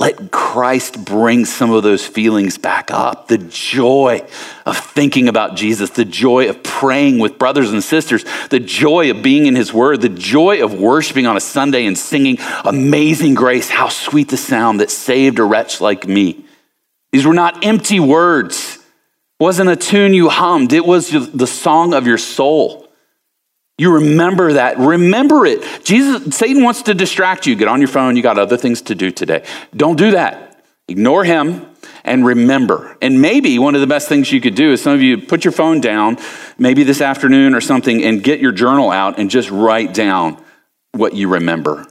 Let 0.03 0.32
Christ 0.32 1.05
bring 1.05 1.44
some 1.44 1.70
of 1.70 1.84
those 1.84 2.05
feelings 2.05 2.59
back 2.59 2.90
up. 2.90 3.28
The 3.28 3.38
joy 3.38 4.26
of 4.66 4.76
thinking 4.76 5.28
about 5.28 5.55
Jesus, 5.55 5.90
the 5.90 6.05
joy 6.05 6.48
of 6.48 6.61
praying 6.64 7.20
with 7.20 7.38
brothers 7.38 7.70
and 7.70 7.84
sisters, 7.84 8.24
the 8.50 8.59
joy 8.59 9.12
of 9.12 9.22
being 9.22 9.46
in 9.46 9.55
His 9.55 9.72
Word, 9.72 10.00
the 10.00 10.09
joy 10.09 10.64
of 10.64 10.74
worshiping 10.74 11.24
on 11.24 11.36
a 11.36 11.40
Sunday 11.40 11.86
and 11.86 11.96
singing 11.96 12.38
Amazing 12.64 13.34
Grace. 13.34 13.70
How 13.70 13.88
sweet 13.90 14.28
the 14.28 14.36
sound 14.36 14.80
that 14.80 14.90
saved 14.90 15.38
a 15.38 15.44
wretch 15.44 15.80
like 15.80 16.09
me. 16.09 16.46
These 17.12 17.24
were 17.24 17.32
not 17.32 17.64
empty 17.64 18.00
words. 18.00 18.78
It 19.38 19.44
wasn't 19.44 19.70
a 19.70 19.76
tune 19.76 20.14
you 20.14 20.30
hummed. 20.30 20.72
It 20.72 20.84
was 20.84 21.11
the 21.11 21.46
song 21.46 21.94
of 21.94 22.09
your 22.09 22.18
soul. 22.18 22.82
You 23.79 23.95
remember 23.95 24.55
that. 24.55 24.79
Remember 24.79 25.47
it. 25.47 25.62
Jesus, 25.85 26.37
Satan 26.37 26.62
wants 26.62 26.83
to 26.83 26.95
distract 26.95 27.47
you. 27.47 27.57
Get 27.57 27.68
on 27.68 27.81
your 27.81 27.89
phone. 27.89 28.16
You 28.16 28.23
got 28.23 28.39
other 28.39 28.57
things 28.57 28.83
to 28.83 28.95
do 28.95 29.11
today. 29.11 29.45
Don't 29.75 29.97
do 29.97 30.12
that. 30.12 30.62
Ignore 30.89 31.25
him 31.25 31.66
and 32.05 32.25
remember. 32.25 32.97
And 33.01 33.20
maybe 33.20 33.59
one 33.59 33.75
of 33.75 33.81
the 33.81 33.87
best 33.87 34.09
things 34.09 34.31
you 34.31 34.41
could 34.41 34.55
do 34.55 34.73
is 34.73 34.83
some 34.83 34.93
of 34.93 35.03
you 35.03 35.18
put 35.18 35.45
your 35.45 35.53
phone 35.53 35.81
down, 35.81 36.18
maybe 36.59 36.83
this 36.83 37.01
afternoon 37.01 37.55
or 37.55 37.61
something, 37.61 38.03
and 38.03 38.23
get 38.23 38.41
your 38.41 38.53
journal 38.53 38.91
out 38.91 39.18
and 39.18 39.31
just 39.31 39.51
write 39.51 39.95
down 39.95 40.43
what 40.93 41.14
you 41.14 41.29
remember 41.29 41.87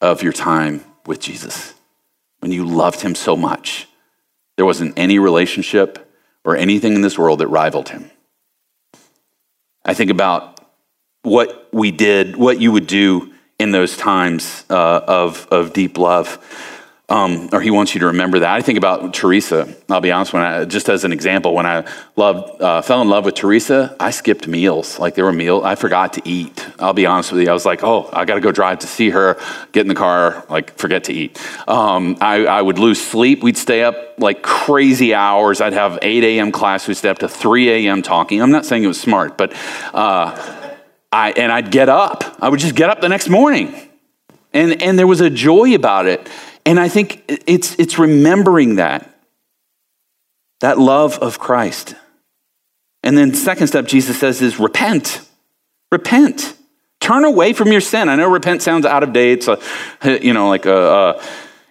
of 0.00 0.22
your 0.22 0.32
time 0.32 0.84
with 1.06 1.20
Jesus 1.20 1.74
when 2.40 2.52
you 2.52 2.66
loved 2.66 3.00
him 3.00 3.14
so 3.14 3.36
much. 3.36 3.88
There 4.56 4.66
wasn't 4.66 4.98
any 4.98 5.18
relationship 5.18 6.10
or 6.44 6.56
anything 6.56 6.94
in 6.94 7.02
this 7.02 7.18
world 7.18 7.40
that 7.40 7.48
rivaled 7.48 7.90
him. 7.90 8.10
I 9.84 9.94
think 9.94 10.10
about 10.10 10.51
what 11.22 11.68
we 11.72 11.90
did, 11.90 12.36
what 12.36 12.60
you 12.60 12.72
would 12.72 12.86
do 12.86 13.32
in 13.58 13.70
those 13.70 13.96
times 13.96 14.64
uh, 14.70 15.00
of, 15.06 15.46
of 15.50 15.72
deep 15.72 15.98
love. 15.98 16.38
Um, 17.08 17.50
or 17.52 17.60
he 17.60 17.70
wants 17.70 17.94
you 17.94 18.00
to 18.00 18.06
remember 18.06 18.38
that. 18.38 18.50
I 18.50 18.62
think 18.62 18.78
about 18.78 19.12
Teresa. 19.12 19.72
I'll 19.90 20.00
be 20.00 20.10
honest. 20.10 20.32
When 20.32 20.42
I, 20.42 20.64
just 20.64 20.88
as 20.88 21.04
an 21.04 21.12
example, 21.12 21.54
when 21.54 21.66
I 21.66 21.86
loved, 22.16 22.62
uh, 22.62 22.80
fell 22.80 23.02
in 23.02 23.10
love 23.10 23.26
with 23.26 23.34
Teresa, 23.34 23.94
I 24.00 24.10
skipped 24.12 24.48
meals. 24.48 24.98
Like 24.98 25.14
there 25.14 25.26
were 25.26 25.32
meals 25.32 25.62
I 25.62 25.74
forgot 25.74 26.14
to 26.14 26.22
eat. 26.24 26.66
I'll 26.78 26.94
be 26.94 27.04
honest 27.04 27.30
with 27.30 27.42
you. 27.42 27.50
I 27.50 27.52
was 27.52 27.66
like, 27.66 27.84
oh, 27.84 28.08
I 28.14 28.24
got 28.24 28.36
to 28.36 28.40
go 28.40 28.50
drive 28.50 28.78
to 28.78 28.86
see 28.86 29.10
her. 29.10 29.38
Get 29.72 29.82
in 29.82 29.88
the 29.88 29.94
car, 29.94 30.46
like 30.48 30.78
forget 30.78 31.04
to 31.04 31.12
eat. 31.12 31.38
Um, 31.68 32.16
I, 32.22 32.46
I, 32.46 32.62
would 32.62 32.78
lose 32.78 33.04
sleep. 33.04 33.42
We'd 33.42 33.58
stay 33.58 33.82
up 33.82 34.18
like 34.18 34.42
crazy 34.42 35.12
hours. 35.12 35.60
I'd 35.60 35.74
have 35.74 35.98
8 36.00 36.24
a.m. 36.24 36.50
class. 36.50 36.88
We'd 36.88 36.94
stay 36.94 37.10
up 37.10 37.18
to 37.18 37.28
3 37.28 37.68
a.m. 37.68 38.00
talking. 38.00 38.40
I'm 38.40 38.52
not 38.52 38.64
saying 38.64 38.84
it 38.84 38.88
was 38.88 39.00
smart, 39.00 39.36
but. 39.36 39.52
Uh, 39.92 40.60
I, 41.12 41.32
and 41.32 41.52
I'd 41.52 41.70
get 41.70 41.88
up. 41.88 42.24
I 42.40 42.48
would 42.48 42.58
just 42.58 42.74
get 42.74 42.88
up 42.88 43.00
the 43.00 43.08
next 43.08 43.28
morning. 43.28 43.74
And, 44.52 44.82
and 44.82 44.98
there 44.98 45.06
was 45.06 45.20
a 45.20 45.30
joy 45.30 45.74
about 45.74 46.06
it. 46.06 46.28
And 46.64 46.80
I 46.80 46.88
think 46.88 47.22
it's, 47.46 47.78
it's 47.78 47.98
remembering 47.98 48.76
that, 48.76 49.14
that 50.60 50.78
love 50.78 51.18
of 51.18 51.38
Christ. 51.38 51.94
And 53.02 53.18
then, 53.18 53.34
second 53.34 53.66
step, 53.66 53.86
Jesus 53.86 54.18
says, 54.18 54.40
is 54.40 54.58
repent. 54.58 55.20
Repent. 55.90 56.54
Turn 57.00 57.24
away 57.24 57.52
from 57.52 57.72
your 57.72 57.80
sin. 57.80 58.08
I 58.08 58.14
know 58.14 58.30
repent 58.30 58.62
sounds 58.62 58.86
out 58.86 59.02
of 59.02 59.12
date. 59.12 59.46
It's 59.46 59.48
a, 59.48 60.24
you 60.24 60.32
know, 60.32 60.48
like 60.48 60.66
a, 60.66 60.76
a 61.18 61.22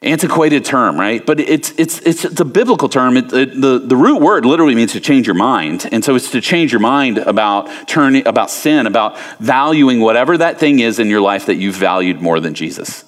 antiquated 0.01 0.65
term, 0.65 0.99
right? 0.99 1.23
But 1.23 1.39
it's, 1.39 1.71
it's, 1.77 1.99
it's, 1.99 2.25
it's 2.25 2.39
a 2.39 2.45
biblical 2.45 2.89
term. 2.89 3.17
It, 3.17 3.31
it, 3.31 3.61
the, 3.61 3.79
the 3.79 3.95
root 3.95 4.19
word 4.19 4.45
literally 4.45 4.73
means 4.73 4.93
to 4.93 4.99
change 4.99 5.27
your 5.27 5.35
mind. 5.35 5.87
And 5.91 6.03
so 6.03 6.15
it's 6.15 6.31
to 6.31 6.41
change 6.41 6.71
your 6.71 6.81
mind 6.81 7.19
about 7.19 7.87
turning, 7.87 8.25
about 8.25 8.49
sin, 8.49 8.87
about 8.87 9.19
valuing 9.39 9.99
whatever 9.99 10.37
that 10.37 10.59
thing 10.59 10.79
is 10.79 10.97
in 10.97 11.07
your 11.07 11.21
life 11.21 11.45
that 11.45 11.55
you've 11.55 11.75
valued 11.75 12.19
more 12.19 12.39
than 12.39 12.55
Jesus 12.55 13.05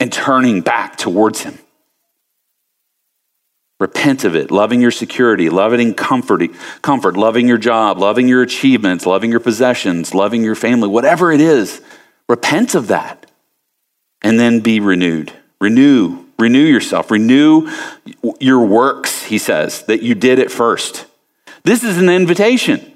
and 0.00 0.12
turning 0.12 0.62
back 0.62 0.96
towards 0.96 1.42
him. 1.42 1.58
Repent 3.78 4.24
of 4.24 4.34
it, 4.34 4.50
loving 4.50 4.82
your 4.82 4.90
security, 4.90 5.48
loving 5.48 5.94
comfort, 5.94 6.42
comfort, 6.82 7.16
loving 7.16 7.46
your 7.48 7.56
job, 7.56 7.98
loving 7.98 8.28
your 8.28 8.42
achievements, 8.42 9.06
loving 9.06 9.30
your 9.30 9.40
possessions, 9.40 10.12
loving 10.12 10.42
your 10.42 10.54
family, 10.54 10.88
whatever 10.88 11.32
it 11.32 11.40
is. 11.40 11.80
Repent 12.28 12.74
of 12.74 12.88
that 12.88 13.30
and 14.22 14.38
then 14.38 14.60
be 14.60 14.80
renewed. 14.80 15.32
Renew, 15.60 16.24
renew 16.38 16.64
yourself, 16.64 17.10
renew 17.10 17.70
your 18.40 18.64
works, 18.64 19.24
he 19.24 19.36
says, 19.36 19.82
that 19.82 20.02
you 20.02 20.14
did 20.14 20.38
at 20.38 20.50
first. 20.50 21.06
This 21.64 21.84
is 21.84 21.98
an 21.98 22.08
invitation. 22.08 22.94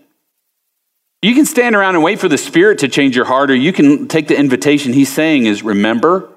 You 1.20 1.34
can 1.34 1.46
stand 1.46 1.76
around 1.76 1.94
and 1.94 2.04
wait 2.04 2.20
for 2.20 2.28
the 2.28 2.38
Spirit 2.38 2.78
to 2.80 2.88
change 2.88 3.16
your 3.16 3.26
heart, 3.26 3.50
or 3.50 3.54
you 3.54 3.72
can 3.72 4.08
take 4.08 4.28
the 4.28 4.38
invitation 4.38 4.92
he's 4.92 5.12
saying 5.12 5.46
is 5.46 5.62
remember, 5.62 6.30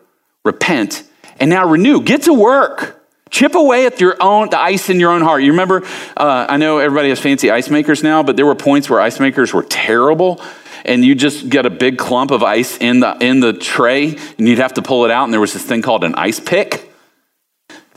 repent, 0.43 1.03
and 1.39 1.49
now 1.49 1.67
renew. 1.67 2.01
Get 2.01 2.23
to 2.23 2.33
work. 2.33 3.05
Chip 3.29 3.55
away 3.55 3.85
at 3.85 3.99
your 3.99 4.15
own 4.21 4.49
the 4.49 4.59
ice 4.59 4.89
in 4.89 4.99
your 4.99 5.11
own 5.11 5.21
heart. 5.21 5.43
You 5.43 5.51
remember? 5.51 5.85
Uh, 6.15 6.45
I 6.47 6.55
know 6.57 6.77
everybody 6.77 7.09
has 7.09 7.19
fancy 7.19 7.51
ice 7.51 7.69
makers 7.69 8.01
now, 8.01 8.23
but 8.23 8.37
there 8.37 8.45
were 8.45 8.55
points 8.55 8.89
where 8.89 9.01
ice 9.01 9.19
makers 9.19 9.53
were 9.53 9.63
terrible, 9.63 10.41
and 10.87 11.03
you 11.03 11.15
just 11.15 11.49
get 11.49 11.65
a 11.65 11.69
big 11.69 11.97
clump 11.97 12.31
of 12.31 12.43
ice 12.43 12.77
in 12.77 13.01
the 13.01 13.17
in 13.19 13.39
the 13.39 13.53
tray 13.53 14.17
and 14.37 14.47
you'd 14.47 14.59
have 14.59 14.73
to 14.75 14.81
pull 14.81 15.05
it 15.05 15.11
out 15.11 15.25
and 15.25 15.33
there 15.33 15.41
was 15.41 15.53
this 15.53 15.63
thing 15.63 15.81
called 15.81 16.03
an 16.03 16.15
ice 16.15 16.39
pick 16.39 16.87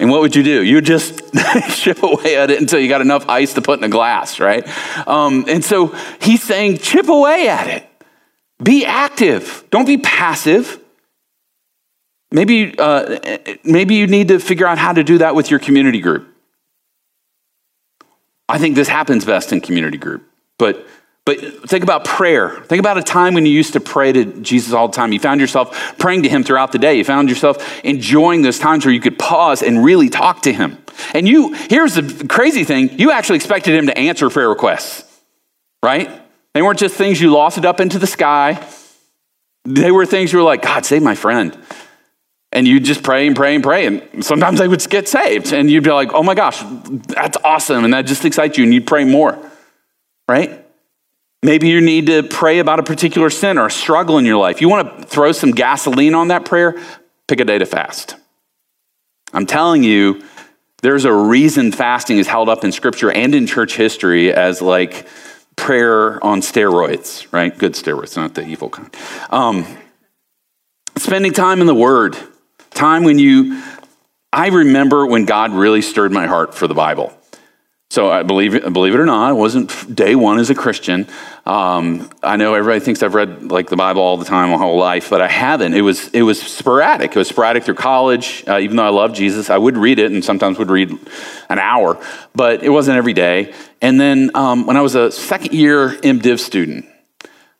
and 0.01 0.09
what 0.09 0.22
would 0.22 0.34
you 0.34 0.43
do? 0.43 0.64
You 0.64 0.76
would 0.76 0.86
just 0.86 1.20
chip 1.74 2.03
away 2.03 2.36
at 2.36 2.51
it 2.51 2.59
until 2.59 2.80
you 2.80 2.88
got 2.88 3.03
enough 3.03 3.28
ice 3.28 3.53
to 3.55 3.62
put 3.62 3.78
in 3.78 3.84
a 3.84 3.88
glass, 3.91 4.41
right? 4.41 4.66
Um, 5.07 5.45
and 5.47 5.62
so 5.62 5.88
he's 6.22 6.43
saying, 6.43 6.78
chip 6.78 7.11
away 7.11 7.49
at 7.49 7.68
it. 7.68 7.86
Be 8.62 8.86
active. 8.86 9.62
Don't 9.70 9.84
be 9.84 9.99
passive. 9.99 10.82
Maybe, 12.32 12.74
uh, 12.78 13.18
maybe 13.62 13.97
you 13.97 14.07
need 14.07 14.28
to 14.28 14.38
figure 14.38 14.66
out 14.66 14.78
how 14.78 14.95
to 14.95 15.05
do 15.05 15.18
that 15.18 15.34
with 15.34 15.51
your 15.51 15.61
community 15.61 16.01
group. 16.01 16.28
I 18.49 18.59
think 18.59 18.76
this 18.76 18.88
happens 18.88 19.26
best 19.26 19.53
in 19.53 19.61
community 19.61 19.99
group. 19.99 20.26
But 20.59 20.86
but 21.27 21.68
think 21.68 21.85
about 21.85 22.05
prayer. 22.05 22.61
Think 22.64 22.81
about 22.81 22.97
a 22.97 23.03
time 23.03 23.35
when 23.35 23.45
you 23.45 23.53
used 23.53 23.75
to 23.75 23.81
pray 23.81 24.12
to 24.12 24.25
Jesus 24.41 24.73
all 24.73 24.89
the 24.89 24.97
time. 24.97 25.12
You 25.12 25.21
found 25.21 25.41
yourself 25.41 25.99
praying 25.99 26.23
to 26.23 26.29
him 26.29 26.43
throughout 26.43 26.73
the 26.73 26.79
day. 26.79 26.95
You 26.95 27.05
found 27.05 27.29
yourself 27.29 27.85
enjoying 27.85 28.43
those 28.43 28.59
times 28.59 28.85
where 28.85 28.95
you 28.95 29.01
could 29.01 29.18
pause 29.18 29.62
and 29.62 29.85
really 29.85 30.09
talk 30.09 30.43
to 30.43 30.53
him. 30.53 30.79
And 31.14 31.29
you, 31.29 31.53
here's 31.53 31.95
the 31.95 32.27
crazy 32.27 32.64
thing 32.64 32.99
you 32.99 33.11
actually 33.12 33.37
expected 33.37 33.75
him 33.75 33.87
to 33.87 33.97
answer 33.99 34.31
prayer 34.31 34.49
requests, 34.49 35.05
right? 35.83 36.11
They 36.55 36.62
weren't 36.62 36.79
just 36.79 36.97
things 36.97 37.21
you 37.21 37.33
lost 37.33 37.59
it 37.59 37.64
up 37.64 37.81
into 37.81 37.99
the 37.99 38.07
sky. 38.07 38.66
They 39.64 39.91
were 39.91 40.07
things 40.07 40.33
you 40.33 40.39
were 40.39 40.45
like, 40.45 40.62
God, 40.62 40.85
save 40.85 41.03
my 41.03 41.14
friend. 41.14 41.57
And 42.51 42.66
you 42.66 42.81
just 42.81 43.05
pray 43.05 43.27
and 43.27 43.37
pray 43.37 43.55
and 43.55 43.62
pray. 43.62 43.87
And 43.87 44.25
sometimes 44.25 44.59
they 44.59 44.66
would 44.66 44.85
get 44.89 45.07
saved. 45.07 45.53
And 45.53 45.71
you'd 45.71 45.85
be 45.85 45.93
like, 45.93 46.12
oh 46.12 46.23
my 46.23 46.35
gosh, 46.35 46.61
that's 46.62 47.37
awesome. 47.45 47.85
And 47.85 47.95
that 47.95 48.07
just 48.07 48.25
excites 48.25 48.59
you. 48.59 48.64
And 48.64 48.75
you'd 48.75 48.87
pray 48.87 49.05
more, 49.05 49.39
right? 50.27 50.59
Maybe 51.43 51.68
you 51.68 51.80
need 51.80 52.07
to 52.07 52.22
pray 52.22 52.59
about 52.59 52.80
a 52.80 52.82
particular 52.82 53.30
sin 53.30 53.57
or 53.57 53.66
a 53.66 53.70
struggle 53.70 54.18
in 54.18 54.26
your 54.26 54.36
life. 54.36 54.61
You 54.61 54.68
want 54.68 54.99
to 54.99 55.07
throw 55.07 55.32
some 55.32 55.53
gasoline 55.53 56.14
on 56.14 56.28
that 56.28 56.45
prayer? 56.45 56.78
Pick 57.28 57.41
a 57.41 57.45
day 57.45 57.59
to 57.59 57.66
fast. 57.66 58.16
I'm 59.32 59.47
telling 59.47 59.82
you, 59.82 60.22
there's 60.82 61.05
a 61.05 61.12
reason 61.12 61.72
fasting 61.72 62.18
is 62.18 62.26
held 62.26 62.49
up 62.49 62.64
in 62.64 62.72
scripture 62.72 63.11
and 63.11 63.34
in 63.34 63.47
church 63.47 63.76
history 63.76 64.32
as 64.32 64.61
like 64.61 65.07
prayer 65.57 66.22
on 66.24 66.41
steroids, 66.41 67.30
right? 67.32 67.57
Good 67.57 67.74
steroids, 67.74 68.16
not 68.16 68.34
the 68.34 68.47
evil 68.47 68.68
kind. 68.68 68.95
Um, 69.30 69.66
spending 70.97 71.32
time 71.32 71.61
in 71.61 71.66
the 71.66 71.74
Word, 71.74 72.16
time 72.70 73.05
when 73.05 73.18
you, 73.18 73.62
I 74.32 74.49
remember 74.49 75.07
when 75.07 75.24
God 75.26 75.53
really 75.53 75.82
stirred 75.82 76.12
my 76.12 76.26
heart 76.26 76.55
for 76.55 76.66
the 76.66 76.74
Bible. 76.74 77.16
So 77.91 78.09
I 78.09 78.22
believe, 78.22 78.53
believe 78.72 78.95
it 78.95 79.01
or 79.01 79.05
not, 79.05 79.30
I 79.30 79.32
wasn't 79.32 79.97
day 79.97 80.14
one 80.14 80.38
as 80.38 80.49
a 80.49 80.55
Christian. 80.55 81.09
Um, 81.45 82.09
I 82.22 82.36
know 82.36 82.55
everybody 82.55 82.78
thinks 82.78 83.03
I've 83.03 83.14
read 83.14 83.51
like 83.51 83.68
the 83.68 83.74
Bible 83.74 84.01
all 84.01 84.16
the 84.16 84.24
time, 84.24 84.51
my 84.51 84.59
whole 84.59 84.78
life, 84.78 85.11
but 85.11 85.20
I 85.20 85.26
haven't. 85.26 85.74
It 85.74 85.80
was 85.80 86.07
it 86.11 86.22
was 86.22 86.41
sporadic. 86.41 87.11
It 87.11 87.16
was 87.16 87.28
sporadic 87.28 87.64
through 87.64 87.74
college. 87.74 88.45
Uh, 88.47 88.61
even 88.61 88.76
though 88.76 88.84
I 88.84 88.91
love 88.91 89.12
Jesus, 89.12 89.51
I 89.51 89.59
would 89.59 89.76
read 89.76 89.99
it 89.99 90.12
and 90.12 90.24
sometimes 90.24 90.57
would 90.57 90.70
read 90.70 90.97
an 91.49 91.59
hour, 91.59 92.01
but 92.32 92.62
it 92.62 92.68
wasn't 92.68 92.97
every 92.97 93.12
day. 93.12 93.53
And 93.82 94.01
then 94.01 94.30
um, 94.34 94.66
when 94.66 94.76
I 94.76 94.82
was 94.82 94.95
a 94.95 95.11
second 95.11 95.53
year 95.53 95.88
MDiv 95.88 96.38
student, 96.38 96.86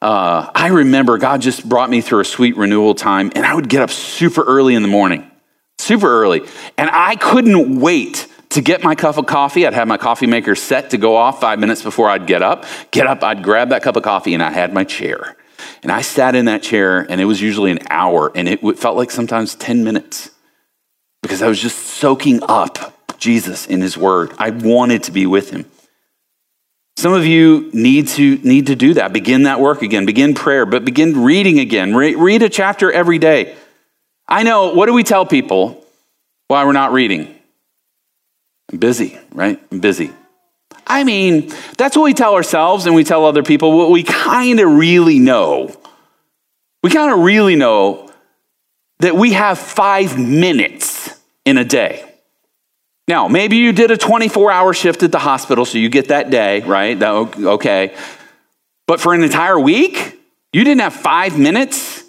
uh, 0.01 0.49
I 0.55 0.69
remember 0.69 1.19
God 1.19 1.43
just 1.43 1.69
brought 1.69 1.91
me 1.91 2.03
through 2.03 2.21
a 2.21 2.25
sweet 2.25 2.57
renewal 2.57 2.95
time, 2.95 3.33
and 3.35 3.45
I 3.45 3.53
would 3.53 3.69
get 3.69 3.83
up 3.83 3.91
super 3.91 4.45
early 4.45 4.77
in 4.77 4.83
the 4.83 4.89
morning, 4.89 5.29
super 5.79 6.07
early, 6.07 6.43
and 6.79 6.89
I 6.89 7.17
couldn't 7.17 7.81
wait 7.81 8.29
to 8.51 8.61
get 8.61 8.83
my 8.83 8.95
cup 8.95 9.17
of 9.17 9.27
coffee, 9.27 9.67
I'd 9.67 9.75
have 9.75 9.89
my 9.89 9.97
coffee 9.97 10.27
maker 10.27 10.55
set 10.55 10.91
to 10.91 10.99
go 10.99 11.17
off 11.17 11.41
five 11.41 11.59
minutes 11.59 11.83
before 11.83 12.09
I'd 12.09 12.27
get 12.27 12.43
up. 12.43 12.67
Get 12.91 13.07
up, 13.07 13.23
I'd 13.23 13.43
grab 13.43 13.71
that 13.71 13.83
cup 13.83 13.97
of 13.97 14.03
coffee, 14.03 14.35
and 14.35 14.43
I 14.43 14.51
had 14.51 14.75
my 14.75 14.85
chair. 14.85 15.37
And 15.83 15.93
I 15.93 16.03
sat 16.03 16.35
in 16.35 16.47
that 16.47 16.63
chair, 16.63 17.07
and 17.09 17.21
it 17.21 17.25
was 17.25 17.41
usually 17.41 17.71
an 17.71 17.81
hour, 17.89 18.33
and 18.35 18.49
it 18.49 18.61
felt 18.79 18.97
like 18.97 19.11
sometimes 19.11 19.55
10 19.55 19.85
minutes 19.85 20.31
because 21.23 21.43
I 21.43 21.49
was 21.49 21.61
just 21.61 21.79
soaking 21.79 22.41
up 22.43 23.19
Jesus 23.19 23.67
in 23.67 23.81
his 23.81 23.97
word. 23.97 24.33
I 24.39 24.51
wanted 24.51 25.05
to 25.05 25.13
be 25.13 25.27
with 25.27 25.51
him. 25.51 25.67
Some 26.97 27.13
of 27.13 27.25
you 27.25 27.71
need 27.73 28.09
to 28.09 28.37
need 28.39 28.67
to 28.67 28.77
do 28.77 28.95
that. 28.95 29.13
Begin 29.13 29.45
that 29.45 29.61
work 29.61 29.81
again. 29.81 30.05
Begin 30.07 30.35
prayer, 30.35 30.67
but 30.67 30.85
begin 30.85 31.23
reading 31.23 31.59
again. 31.59 31.95
Re- 31.95 32.15
read 32.15 32.43
a 32.43 32.49
chapter 32.49 32.91
every 32.91 33.19
day. 33.19 33.57
I 34.29 34.43
know, 34.43 34.75
what 34.75 34.87
do 34.87 34.93
we 34.93 35.03
tell 35.03 35.25
people 35.25 35.85
why 36.49 36.65
we're 36.65 36.73
not 36.73 36.93
reading? 36.93 37.40
I'm 38.71 38.79
busy, 38.79 39.19
right? 39.33 39.61
I'm 39.73 39.81
busy. 39.81 40.13
I 40.87 41.05
mean, 41.05 41.53
that's 41.77 41.97
what 41.97 42.05
we 42.05 42.15
tell 42.15 42.35
ourselves 42.35 42.87
and 42.87 42.95
we 42.95 43.05
tell 43.05 43.25
other 43.25 43.43
people 43.43 43.77
what 43.77 43.91
we 43.91 44.03
kind 44.03 44.61
of 44.61 44.71
really 44.71 45.19
know. 45.19 45.77
We 46.83 46.91
kind 46.91 47.13
of 47.13 47.21
really 47.21 47.57
know 47.57 48.11
that 49.01 49.15
we 49.17 49.33
have 49.33 49.59
five 49.59 50.19
minutes 50.19 51.11
in 51.45 51.59
a 51.59 51.65
day. 51.65 52.05
Now, 53.09 53.29
maybe 53.29 53.57
you 53.57 53.73
did 53.73 53.91
a 53.91 53.97
24 53.97 54.53
hour 54.53 54.73
shift 54.73 55.03
at 55.03 55.11
the 55.11 55.19
hospital, 55.19 55.65
so 55.65 55.79
you 55.79 55.89
get 55.89 56.09
that 56.09 56.31
day, 56.31 56.61
right? 56.61 56.99
That, 56.99 57.11
okay. 57.11 57.95
But 58.87 59.01
for 59.01 59.15
an 59.15 59.23
entire 59.23 59.59
week, 59.59 60.21
you 60.53 60.65
didn't 60.65 60.81
have 60.81 60.95
five 60.95 61.39
minutes? 61.39 62.05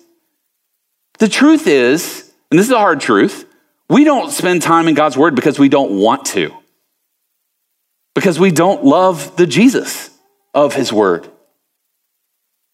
The 1.20 1.28
truth 1.28 1.68
is, 1.68 2.32
and 2.50 2.60
this 2.60 2.68
is 2.68 2.72
a 2.72 2.80
hard 2.80 3.00
truth, 3.00 3.51
we 3.92 4.06
don't 4.06 4.32
spend 4.32 4.62
time 4.62 4.88
in 4.88 4.96
God's 4.96 5.18
Word 5.18 5.36
because 5.36 5.60
we 5.60 5.68
don't 5.68 5.92
want 5.92 6.24
to, 6.28 6.56
because 8.16 8.40
we 8.40 8.50
don't 8.50 8.86
love 8.86 9.36
the 9.36 9.46
Jesus 9.46 10.10
of 10.54 10.74
His 10.74 10.94
Word. 10.94 11.30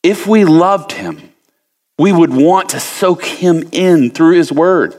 If 0.04 0.28
we 0.28 0.46
loved 0.46 0.92
Him, 0.92 1.34
we 1.98 2.14
would 2.14 2.32
want 2.32 2.70
to 2.70 2.80
soak 2.80 3.26
Him 3.26 3.68
in 3.72 4.12
through 4.12 4.36
His 4.36 4.52
Word. 4.52 4.94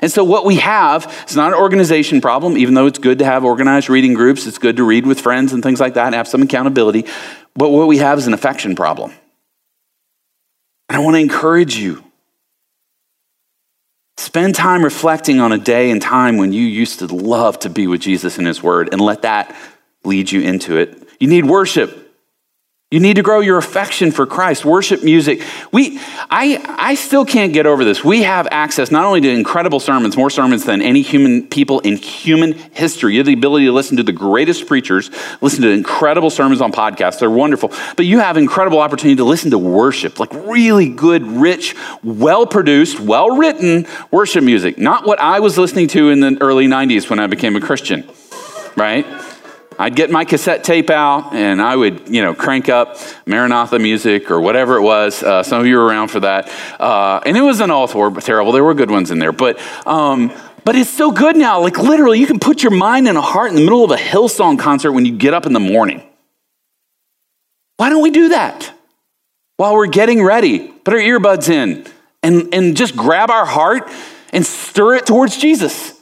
And 0.00 0.10
so, 0.10 0.22
what 0.22 0.44
we 0.44 0.56
have 0.56 1.12
is 1.28 1.34
not 1.34 1.52
an 1.52 1.58
organization 1.58 2.20
problem, 2.20 2.56
even 2.56 2.74
though 2.74 2.86
it's 2.86 3.00
good 3.00 3.18
to 3.18 3.24
have 3.24 3.44
organized 3.44 3.90
reading 3.90 4.14
groups. 4.14 4.46
It's 4.46 4.58
good 4.58 4.76
to 4.76 4.84
read 4.84 5.04
with 5.04 5.20
friends 5.20 5.52
and 5.52 5.64
things 5.64 5.80
like 5.80 5.94
that 5.94 6.06
and 6.06 6.14
have 6.14 6.28
some 6.28 6.42
accountability. 6.42 7.06
But 7.54 7.70
what 7.70 7.88
we 7.88 7.98
have 7.98 8.18
is 8.18 8.28
an 8.28 8.34
affection 8.34 8.76
problem. 8.76 9.10
And 10.88 10.96
I 10.96 11.00
want 11.00 11.16
to 11.16 11.20
encourage 11.20 11.76
you 11.76 12.04
spend 14.16 14.54
time 14.54 14.84
reflecting 14.84 15.40
on 15.40 15.52
a 15.52 15.58
day 15.58 15.90
and 15.90 16.00
time 16.00 16.36
when 16.36 16.52
you 16.52 16.62
used 16.62 17.00
to 17.00 17.06
love 17.06 17.58
to 17.60 17.70
be 17.70 17.86
with 17.86 18.00
Jesus 18.00 18.38
and 18.38 18.46
His 18.46 18.62
Word 18.62 18.90
and 18.92 19.00
let 19.00 19.22
that 19.22 19.54
lead 20.04 20.30
you 20.30 20.42
into 20.42 20.76
it. 20.76 21.08
You 21.18 21.28
need 21.28 21.44
worship. 21.46 22.03
You 22.90 23.00
need 23.00 23.16
to 23.16 23.22
grow 23.22 23.40
your 23.40 23.58
affection 23.58 24.12
for 24.12 24.24
Christ. 24.24 24.64
Worship 24.64 25.02
music. 25.02 25.42
We, 25.72 25.98
I, 26.30 26.64
I 26.78 26.94
still 26.94 27.24
can't 27.24 27.52
get 27.52 27.66
over 27.66 27.84
this. 27.84 28.04
We 28.04 28.22
have 28.22 28.46
access 28.52 28.92
not 28.92 29.04
only 29.04 29.20
to 29.22 29.28
incredible 29.28 29.80
sermons, 29.80 30.16
more 30.16 30.30
sermons 30.30 30.64
than 30.64 30.80
any 30.80 31.02
human 31.02 31.48
people 31.48 31.80
in 31.80 31.96
human 31.96 32.52
history. 32.52 33.14
You 33.14 33.18
have 33.18 33.26
the 33.26 33.32
ability 33.32 33.64
to 33.66 33.72
listen 33.72 33.96
to 33.96 34.04
the 34.04 34.12
greatest 34.12 34.68
preachers, 34.68 35.10
listen 35.40 35.62
to 35.62 35.70
incredible 35.70 36.30
sermons 36.30 36.60
on 36.60 36.70
podcasts. 36.70 37.18
They're 37.18 37.30
wonderful. 37.30 37.72
But 37.96 38.06
you 38.06 38.20
have 38.20 38.36
incredible 38.36 38.78
opportunity 38.78 39.16
to 39.16 39.24
listen 39.24 39.50
to 39.50 39.58
worship, 39.58 40.20
like 40.20 40.32
really 40.32 40.88
good, 40.88 41.26
rich, 41.26 41.74
well 42.04 42.46
produced, 42.46 43.00
well 43.00 43.36
written 43.36 43.88
worship 44.12 44.44
music. 44.44 44.78
Not 44.78 45.04
what 45.04 45.18
I 45.18 45.40
was 45.40 45.58
listening 45.58 45.88
to 45.88 46.10
in 46.10 46.20
the 46.20 46.38
early 46.40 46.68
90s 46.68 47.10
when 47.10 47.18
I 47.18 47.26
became 47.26 47.56
a 47.56 47.60
Christian, 47.60 48.08
right? 48.76 49.04
I'd 49.78 49.96
get 49.96 50.10
my 50.10 50.24
cassette 50.24 50.64
tape 50.64 50.90
out 50.90 51.34
and 51.34 51.60
I 51.60 51.74
would, 51.74 52.08
you 52.08 52.22
know, 52.22 52.34
crank 52.34 52.68
up 52.68 52.96
Maranatha 53.26 53.78
music 53.78 54.30
or 54.30 54.40
whatever 54.40 54.76
it 54.76 54.82
was. 54.82 55.22
Uh, 55.22 55.42
some 55.42 55.60
of 55.60 55.66
you 55.66 55.76
were 55.76 55.84
around 55.84 56.08
for 56.08 56.20
that. 56.20 56.50
Uh, 56.80 57.20
and 57.26 57.36
it 57.36 57.42
wasn't 57.42 57.70
all 57.70 57.88
terrible. 57.88 58.52
There 58.52 58.64
were 58.64 58.74
good 58.74 58.90
ones 58.90 59.10
in 59.10 59.18
there. 59.18 59.32
But, 59.32 59.58
um, 59.86 60.32
but 60.64 60.76
it's 60.76 60.90
so 60.90 61.10
good 61.10 61.36
now. 61.36 61.60
Like 61.60 61.78
literally, 61.78 62.20
you 62.20 62.26
can 62.26 62.38
put 62.38 62.62
your 62.62 62.72
mind 62.72 63.08
and 63.08 63.18
a 63.18 63.22
heart 63.22 63.50
in 63.50 63.56
the 63.56 63.62
middle 63.62 63.84
of 63.84 63.90
a 63.90 63.96
Hillsong 63.96 64.58
concert 64.58 64.92
when 64.92 65.04
you 65.04 65.16
get 65.16 65.34
up 65.34 65.46
in 65.46 65.52
the 65.52 65.60
morning. 65.60 66.02
Why 67.76 67.90
don't 67.90 68.02
we 68.02 68.10
do 68.10 68.30
that? 68.30 68.72
While 69.56 69.74
we're 69.74 69.86
getting 69.86 70.22
ready, 70.22 70.68
put 70.68 70.94
our 70.94 71.00
earbuds 71.00 71.48
in 71.48 71.86
and, 72.22 72.54
and 72.54 72.76
just 72.76 72.96
grab 72.96 73.30
our 73.30 73.46
heart 73.46 73.90
and 74.32 74.44
stir 74.44 74.96
it 74.96 75.06
towards 75.06 75.36
Jesus. 75.36 75.93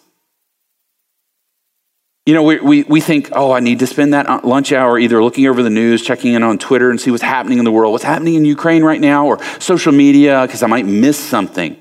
You 2.24 2.34
know, 2.34 2.44
we, 2.44 2.60
we, 2.60 2.82
we 2.84 3.00
think, 3.00 3.30
oh, 3.32 3.50
I 3.50 3.58
need 3.58 3.80
to 3.80 3.86
spend 3.86 4.14
that 4.14 4.28
uh, 4.28 4.40
lunch 4.44 4.72
hour 4.72 4.96
either 4.96 5.22
looking 5.22 5.46
over 5.48 5.62
the 5.62 5.70
news, 5.70 6.02
checking 6.02 6.34
in 6.34 6.44
on 6.44 6.56
Twitter 6.56 6.90
and 6.90 7.00
see 7.00 7.10
what's 7.10 7.22
happening 7.22 7.58
in 7.58 7.64
the 7.64 7.72
world, 7.72 7.90
what's 7.92 8.04
happening 8.04 8.34
in 8.34 8.44
Ukraine 8.44 8.84
right 8.84 9.00
now, 9.00 9.26
or 9.26 9.42
social 9.58 9.92
media, 9.92 10.42
because 10.46 10.62
I 10.62 10.68
might 10.68 10.86
miss 10.86 11.18
something. 11.18 11.76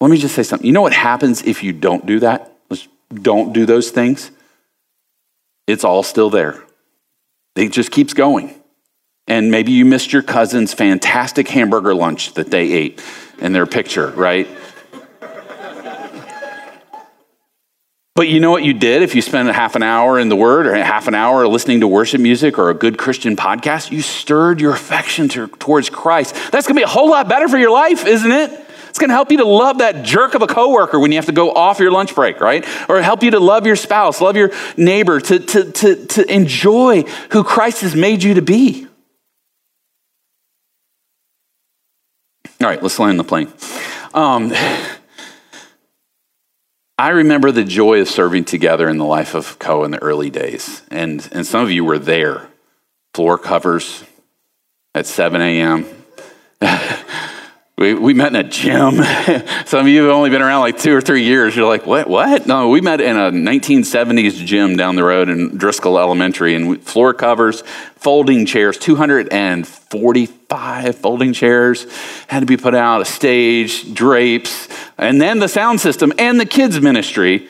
Let 0.00 0.10
me 0.10 0.16
just 0.16 0.34
say 0.34 0.42
something. 0.42 0.66
You 0.66 0.72
know 0.72 0.82
what 0.82 0.94
happens 0.94 1.42
if 1.42 1.62
you 1.62 1.72
don't 1.72 2.06
do 2.06 2.20
that? 2.20 2.56
Don't 3.12 3.52
do 3.52 3.66
those 3.66 3.90
things? 3.90 4.30
It's 5.66 5.84
all 5.84 6.02
still 6.02 6.30
there. 6.30 6.64
It 7.54 7.72
just 7.72 7.90
keeps 7.90 8.14
going. 8.14 8.58
And 9.28 9.50
maybe 9.50 9.72
you 9.72 9.84
missed 9.84 10.12
your 10.12 10.22
cousin's 10.22 10.72
fantastic 10.72 11.46
hamburger 11.48 11.94
lunch 11.94 12.34
that 12.34 12.50
they 12.50 12.72
ate 12.72 13.02
in 13.38 13.52
their 13.52 13.66
picture, 13.66 14.08
right? 14.08 14.48
But 18.14 18.28
you 18.28 18.40
know 18.40 18.50
what 18.50 18.62
you 18.62 18.74
did 18.74 19.00
if 19.00 19.14
you 19.14 19.22
spent 19.22 19.48
half 19.48 19.74
an 19.74 19.82
hour 19.82 20.18
in 20.18 20.28
the 20.28 20.36
Word 20.36 20.66
or 20.66 20.74
half 20.74 21.08
an 21.08 21.14
hour 21.14 21.46
listening 21.48 21.80
to 21.80 21.88
worship 21.88 22.20
music 22.20 22.58
or 22.58 22.68
a 22.68 22.74
good 22.74 22.98
Christian 22.98 23.36
podcast? 23.36 23.90
You 23.90 24.02
stirred 24.02 24.60
your 24.60 24.74
affection 24.74 25.28
to, 25.30 25.46
towards 25.48 25.88
Christ. 25.88 26.34
That's 26.52 26.66
going 26.66 26.76
to 26.76 26.80
be 26.80 26.82
a 26.82 26.88
whole 26.88 27.08
lot 27.08 27.26
better 27.28 27.48
for 27.48 27.56
your 27.56 27.70
life, 27.70 28.04
isn't 28.04 28.30
it? 28.30 28.50
It's 28.90 28.98
going 28.98 29.08
to 29.08 29.14
help 29.14 29.30
you 29.30 29.38
to 29.38 29.46
love 29.46 29.78
that 29.78 30.04
jerk 30.04 30.34
of 30.34 30.42
a 30.42 30.46
coworker 30.46 31.00
when 31.00 31.10
you 31.10 31.16
have 31.16 31.24
to 31.24 31.32
go 31.32 31.50
off 31.50 31.78
your 31.78 31.90
lunch 31.90 32.14
break, 32.14 32.40
right? 32.40 32.66
Or 32.90 33.00
help 33.00 33.22
you 33.22 33.30
to 33.30 33.40
love 33.40 33.64
your 33.64 33.76
spouse, 33.76 34.20
love 34.20 34.36
your 34.36 34.50
neighbor, 34.76 35.18
to, 35.18 35.38
to, 35.38 35.72
to, 35.72 36.06
to 36.08 36.30
enjoy 36.30 37.04
who 37.30 37.42
Christ 37.42 37.80
has 37.80 37.96
made 37.96 38.22
you 38.22 38.34
to 38.34 38.42
be. 38.42 38.86
All 42.60 42.68
right, 42.68 42.82
let's 42.82 42.98
land 42.98 43.18
the 43.18 43.24
plane. 43.24 43.50
Um, 44.12 44.52
I 46.98 47.08
remember 47.08 47.50
the 47.50 47.64
joy 47.64 48.00
of 48.00 48.08
serving 48.08 48.44
together 48.44 48.88
in 48.88 48.98
the 48.98 49.04
life 49.04 49.34
of 49.34 49.58
COA 49.58 49.84
in 49.84 49.90
the 49.92 50.02
early 50.02 50.30
days. 50.30 50.82
And, 50.90 51.28
and 51.32 51.46
some 51.46 51.62
of 51.62 51.70
you 51.70 51.84
were 51.84 51.98
there. 51.98 52.48
Floor 53.14 53.38
covers 53.38 54.04
at 54.94 55.06
7 55.06 55.40
a.m. 55.40 55.86
we, 57.82 57.94
we 57.94 58.12
met 58.14 58.28
in 58.28 58.36
a 58.36 58.44
gym. 58.44 59.02
some 59.66 59.80
of 59.80 59.88
you 59.88 60.04
have 60.04 60.12
only 60.12 60.30
been 60.30 60.40
around 60.40 60.60
like 60.60 60.78
two 60.78 60.94
or 60.94 61.00
three 61.00 61.24
years. 61.24 61.56
You're 61.56 61.66
like, 61.66 61.84
what? 61.84 62.08
What? 62.08 62.46
No, 62.46 62.68
we 62.68 62.80
met 62.80 63.00
in 63.00 63.16
a 63.16 63.32
1970s 63.32 64.34
gym 64.46 64.76
down 64.76 64.94
the 64.94 65.02
road 65.02 65.28
in 65.28 65.58
Driscoll 65.58 65.98
Elementary. 65.98 66.54
And 66.54 66.80
floor 66.80 67.12
covers, 67.12 67.62
folding 67.96 68.46
chairs, 68.46 68.78
245 68.78 70.96
folding 70.96 71.32
chairs 71.32 71.92
had 72.28 72.38
to 72.38 72.46
be 72.46 72.56
put 72.56 72.76
out, 72.76 73.00
a 73.00 73.04
stage, 73.04 73.92
drapes 73.92 74.68
and 74.96 75.20
then 75.20 75.40
the 75.40 75.48
sound 75.48 75.80
system 75.80 76.12
and 76.18 76.38
the 76.38 76.46
kids' 76.46 76.80
ministry. 76.80 77.48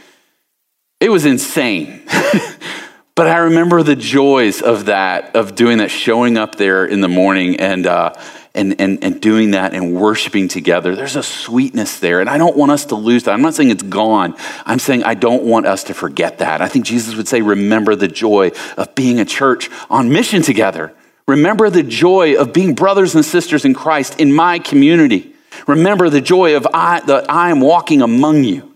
It 0.99 1.11
was 1.11 1.27
insane. 1.27 2.01
but 3.15 3.27
I 3.27 3.37
remember 3.37 3.83
the 3.83 3.97
joys 3.97 4.63
of 4.63 4.87
that, 4.87 5.37
of 5.37 5.55
doing 5.55 5.77
that, 5.79 5.91
showing 5.91 6.39
up 6.39 6.55
there 6.55 6.87
in 6.87 7.03
the 7.03 7.09
morning 7.09 7.61
and, 7.61 7.87
uh, 7.87 8.15
and, 8.55 8.79
and, 8.81 9.03
and 9.03 9.21
doing 9.21 9.53
that 9.53 9.73
and 9.73 9.95
worshiping 9.95 10.47
together. 10.47 10.95
There's 10.95 11.17
a 11.17 11.23
sweetness 11.23 12.01
there. 12.01 12.21
And 12.21 12.29
I 12.29 12.37
don't 12.37 12.57
want 12.57 12.73
us 12.73 12.85
to 12.87 12.95
lose 12.95 13.25
that. 13.25 13.33
I'm 13.33 13.41
not 13.41 13.55
saying 13.55 13.71
it's 13.71 13.83
gone. 13.83 14.37
I'm 14.67 14.79
saying 14.79 15.05
I 15.05 15.15
don't 15.15 15.45
want 15.45 15.67
us 15.67 15.85
to 15.85 15.95
forget 15.95 16.39
that. 16.39 16.61
I 16.61 16.69
think 16.69 16.85
Jesus 16.85 17.17
would 17.17 17.29
say, 17.29 17.41
remember 17.41 17.95
the 17.95 18.09
joy 18.09 18.51
of 18.77 18.95
being 18.95 19.21
a 19.21 19.25
church 19.25 19.71
on 19.89 20.11
mission 20.11 20.43
together. 20.43 20.93
Remember 21.27 21.71
the 21.71 21.83
joy 21.83 22.35
of 22.35 22.53
being 22.53 22.75
brothers 22.75 23.15
and 23.15 23.25
sisters 23.25 23.65
in 23.65 23.75
Christ 23.75 24.21
in 24.21 24.33
my 24.33 24.59
community. 24.59 25.35
Remember 25.67 26.11
the 26.11 26.21
joy 26.21 26.57
of 26.57 26.67
I, 26.75 27.01
that 27.01 27.31
I 27.31 27.51
am 27.51 27.61
walking 27.61 28.03
among 28.03 28.45
you. 28.45 28.75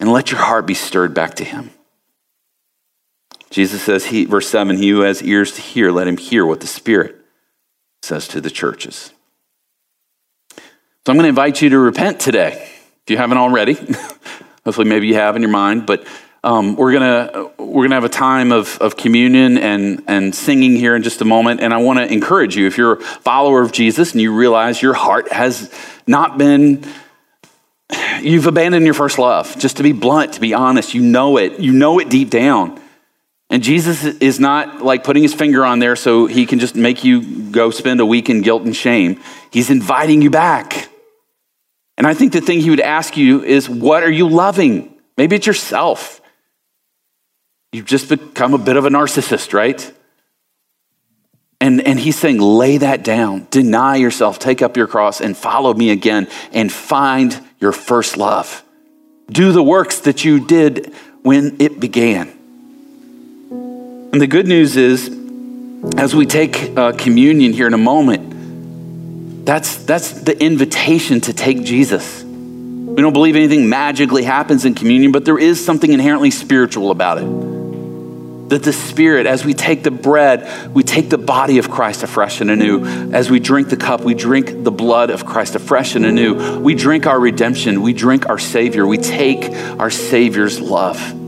And 0.00 0.12
let 0.12 0.32
your 0.32 0.40
heart 0.40 0.66
be 0.66 0.74
stirred 0.74 1.14
back 1.14 1.34
to 1.34 1.44
him. 1.44 1.70
Jesus 3.48 3.82
says, 3.82 4.06
he, 4.06 4.24
verse 4.24 4.48
7, 4.48 4.76
He 4.78 4.88
who 4.88 5.00
has 5.00 5.22
ears 5.22 5.52
to 5.52 5.60
hear, 5.60 5.92
let 5.92 6.08
him 6.08 6.16
hear 6.16 6.44
what 6.44 6.60
the 6.60 6.66
Spirit 6.66 7.21
says 8.02 8.28
to 8.28 8.40
the 8.40 8.50
churches. 8.50 9.12
So 10.56 11.10
I'm 11.10 11.16
going 11.16 11.24
to 11.24 11.28
invite 11.28 11.62
you 11.62 11.70
to 11.70 11.78
repent 11.78 12.20
today, 12.20 12.68
if 13.04 13.10
you 13.10 13.16
haven't 13.16 13.38
already. 13.38 13.74
Hopefully, 14.64 14.88
maybe 14.88 15.08
you 15.08 15.14
have 15.14 15.34
in 15.34 15.42
your 15.42 15.50
mind, 15.50 15.86
but 15.86 16.06
um, 16.44 16.74
we're 16.74 16.92
gonna 16.92 17.50
we're 17.58 17.84
gonna 17.84 17.94
have 17.94 18.04
a 18.04 18.08
time 18.08 18.50
of, 18.50 18.76
of 18.78 18.96
communion 18.96 19.58
and 19.58 20.02
and 20.08 20.34
singing 20.34 20.74
here 20.74 20.96
in 20.96 21.02
just 21.04 21.20
a 21.20 21.24
moment. 21.24 21.60
And 21.60 21.72
I 21.72 21.78
want 21.78 22.00
to 22.00 22.12
encourage 22.12 22.56
you 22.56 22.66
if 22.66 22.76
you're 22.76 22.94
a 22.94 23.00
follower 23.00 23.62
of 23.62 23.70
Jesus 23.70 24.12
and 24.12 24.20
you 24.20 24.34
realize 24.34 24.82
your 24.82 24.94
heart 24.94 25.30
has 25.32 25.72
not 26.06 26.38
been 26.38 26.84
you've 28.20 28.46
abandoned 28.46 28.84
your 28.84 28.94
first 28.94 29.18
love. 29.18 29.56
Just 29.58 29.76
to 29.76 29.82
be 29.84 29.92
blunt, 29.92 30.34
to 30.34 30.40
be 30.40 30.54
honest, 30.54 30.94
you 30.94 31.02
know 31.02 31.36
it. 31.36 31.60
You 31.60 31.72
know 31.72 32.00
it 32.00 32.08
deep 32.08 32.30
down. 32.30 32.80
And 33.52 33.62
Jesus 33.62 34.02
is 34.02 34.40
not 34.40 34.80
like 34.82 35.04
putting 35.04 35.22
his 35.22 35.34
finger 35.34 35.62
on 35.62 35.78
there 35.78 35.94
so 35.94 36.24
he 36.24 36.46
can 36.46 36.58
just 36.58 36.74
make 36.74 37.04
you 37.04 37.50
go 37.50 37.70
spend 37.70 38.00
a 38.00 38.06
week 38.06 38.30
in 38.30 38.40
guilt 38.40 38.62
and 38.62 38.74
shame. 38.74 39.20
He's 39.50 39.68
inviting 39.68 40.22
you 40.22 40.30
back. 40.30 40.88
And 41.98 42.06
I 42.06 42.14
think 42.14 42.32
the 42.32 42.40
thing 42.40 42.60
he 42.60 42.70
would 42.70 42.80
ask 42.80 43.14
you 43.14 43.44
is, 43.44 43.68
What 43.68 44.04
are 44.04 44.10
you 44.10 44.26
loving? 44.26 44.98
Maybe 45.18 45.36
it's 45.36 45.46
yourself. 45.46 46.22
You've 47.72 47.84
just 47.84 48.08
become 48.08 48.54
a 48.54 48.58
bit 48.58 48.78
of 48.78 48.86
a 48.86 48.88
narcissist, 48.88 49.52
right? 49.52 49.92
And, 51.60 51.82
and 51.82 52.00
he's 52.00 52.18
saying, 52.18 52.38
lay 52.38 52.78
that 52.78 53.04
down, 53.04 53.46
deny 53.50 53.96
yourself, 53.96 54.38
take 54.38 54.62
up 54.62 54.76
your 54.76 54.86
cross, 54.86 55.20
and 55.20 55.36
follow 55.36 55.72
me 55.72 55.90
again, 55.90 56.26
and 56.52 56.72
find 56.72 57.38
your 57.60 57.72
first 57.72 58.16
love. 58.16 58.64
Do 59.30 59.52
the 59.52 59.62
works 59.62 60.00
that 60.00 60.24
you 60.24 60.44
did 60.44 60.92
when 61.22 61.60
it 61.60 61.78
began. 61.78 62.36
And 64.12 64.20
the 64.20 64.26
good 64.26 64.46
news 64.46 64.76
is, 64.76 65.08
as 65.96 66.14
we 66.14 66.26
take 66.26 66.76
uh, 66.76 66.92
communion 66.92 67.54
here 67.54 67.66
in 67.66 67.72
a 67.72 67.78
moment, 67.78 69.46
that's, 69.46 69.76
that's 69.84 70.12
the 70.12 70.38
invitation 70.38 71.22
to 71.22 71.32
take 71.32 71.64
Jesus. 71.64 72.22
We 72.22 73.00
don't 73.00 73.14
believe 73.14 73.36
anything 73.36 73.70
magically 73.70 74.22
happens 74.22 74.66
in 74.66 74.74
communion, 74.74 75.12
but 75.12 75.24
there 75.24 75.38
is 75.38 75.64
something 75.64 75.90
inherently 75.90 76.30
spiritual 76.30 76.90
about 76.90 77.18
it 77.18 77.52
that 78.50 78.62
the 78.64 78.72
Spirit, 78.74 79.24
as 79.24 79.46
we 79.46 79.54
take 79.54 79.82
the 79.82 79.90
bread, 79.90 80.74
we 80.74 80.82
take 80.82 81.08
the 81.08 81.16
body 81.16 81.56
of 81.56 81.70
Christ 81.70 82.02
afresh 82.02 82.42
and 82.42 82.50
anew. 82.50 82.84
As 83.14 83.30
we 83.30 83.40
drink 83.40 83.70
the 83.70 83.78
cup, 83.78 84.02
we 84.02 84.12
drink 84.12 84.62
the 84.62 84.70
blood 84.70 85.08
of 85.08 85.24
Christ 85.24 85.54
afresh 85.54 85.94
and 85.94 86.04
anew. 86.04 86.60
We 86.60 86.74
drink 86.74 87.06
our 87.06 87.18
redemption. 87.18 87.80
We 87.80 87.94
drink 87.94 88.28
our 88.28 88.38
Savior. 88.38 88.86
We 88.86 88.98
take 88.98 89.48
our 89.80 89.88
Savior's 89.88 90.60
love. 90.60 91.21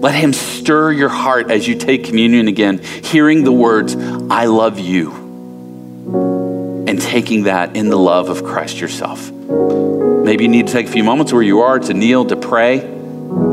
Let 0.00 0.14
Him 0.14 0.32
stir 0.32 0.92
your 0.92 1.08
heart 1.08 1.50
as 1.50 1.66
you 1.66 1.74
take 1.76 2.04
communion 2.04 2.48
again, 2.48 2.78
hearing 2.78 3.44
the 3.44 3.52
words, 3.52 3.96
I 3.96 4.46
love 4.46 4.78
you, 4.78 5.12
and 6.86 7.00
taking 7.00 7.44
that 7.44 7.76
in 7.76 7.88
the 7.88 7.98
love 7.98 8.28
of 8.28 8.44
Christ 8.44 8.80
yourself. 8.80 9.30
Maybe 9.30 10.44
you 10.44 10.48
need 10.50 10.66
to 10.66 10.72
take 10.72 10.86
a 10.86 10.90
few 10.90 11.04
moments 11.04 11.32
where 11.32 11.42
you 11.42 11.60
are 11.60 11.78
to 11.78 11.94
kneel, 11.94 12.24
to 12.26 12.36
pray. 12.36 12.95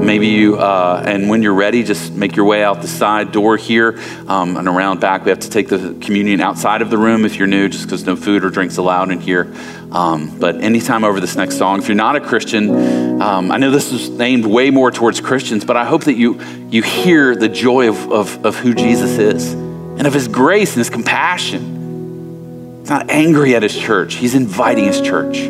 Maybe 0.03 0.27
you, 0.27 0.57
uh, 0.57 1.01
and 1.05 1.29
when 1.29 1.41
you're 1.41 1.53
ready, 1.53 1.81
just 1.81 2.11
make 2.11 2.35
your 2.35 2.45
way 2.45 2.63
out 2.63 2.81
the 2.81 2.87
side 2.87 3.31
door 3.31 3.55
here 3.57 3.99
um, 4.27 4.57
and 4.57 4.67
around 4.67 4.99
back. 4.99 5.23
We 5.23 5.29
have 5.29 5.39
to 5.39 5.49
take 5.49 5.69
the 5.69 5.97
communion 6.01 6.41
outside 6.41 6.81
of 6.81 6.89
the 6.89 6.97
room 6.97 7.25
if 7.25 7.37
you're 7.37 7.47
new, 7.47 7.69
just 7.69 7.85
because 7.85 8.05
no 8.05 8.15
food 8.15 8.43
or 8.43 8.49
drinks 8.49 8.77
allowed 8.77 9.11
in 9.11 9.21
here. 9.21 9.53
Um, 9.91 10.37
but 10.39 10.61
anytime 10.61 11.03
over 11.03 11.19
this 11.19 11.35
next 11.35 11.57
song, 11.57 11.79
if 11.79 11.87
you're 11.87 11.95
not 11.95 12.15
a 12.15 12.21
Christian, 12.21 13.21
um, 13.21 13.51
I 13.51 13.57
know 13.57 13.71
this 13.71 13.91
is 13.93 14.19
aimed 14.19 14.45
way 14.45 14.71
more 14.71 14.91
towards 14.91 15.21
Christians, 15.21 15.63
but 15.63 15.77
I 15.77 15.85
hope 15.85 16.03
that 16.03 16.17
you, 16.17 16.39
you 16.69 16.83
hear 16.83 17.35
the 17.35 17.49
joy 17.49 17.87
of, 17.89 18.11
of, 18.11 18.45
of 18.45 18.55
who 18.57 18.73
Jesus 18.73 19.17
is 19.17 19.53
and 19.53 20.05
of 20.05 20.13
his 20.13 20.27
grace 20.27 20.71
and 20.71 20.79
his 20.79 20.89
compassion. 20.89 22.81
He's 22.81 22.89
not 22.89 23.09
angry 23.09 23.55
at 23.55 23.63
his 23.63 23.77
church, 23.77 24.15
he's 24.15 24.35
inviting 24.35 24.85
his 24.85 24.99
church. 24.99 25.47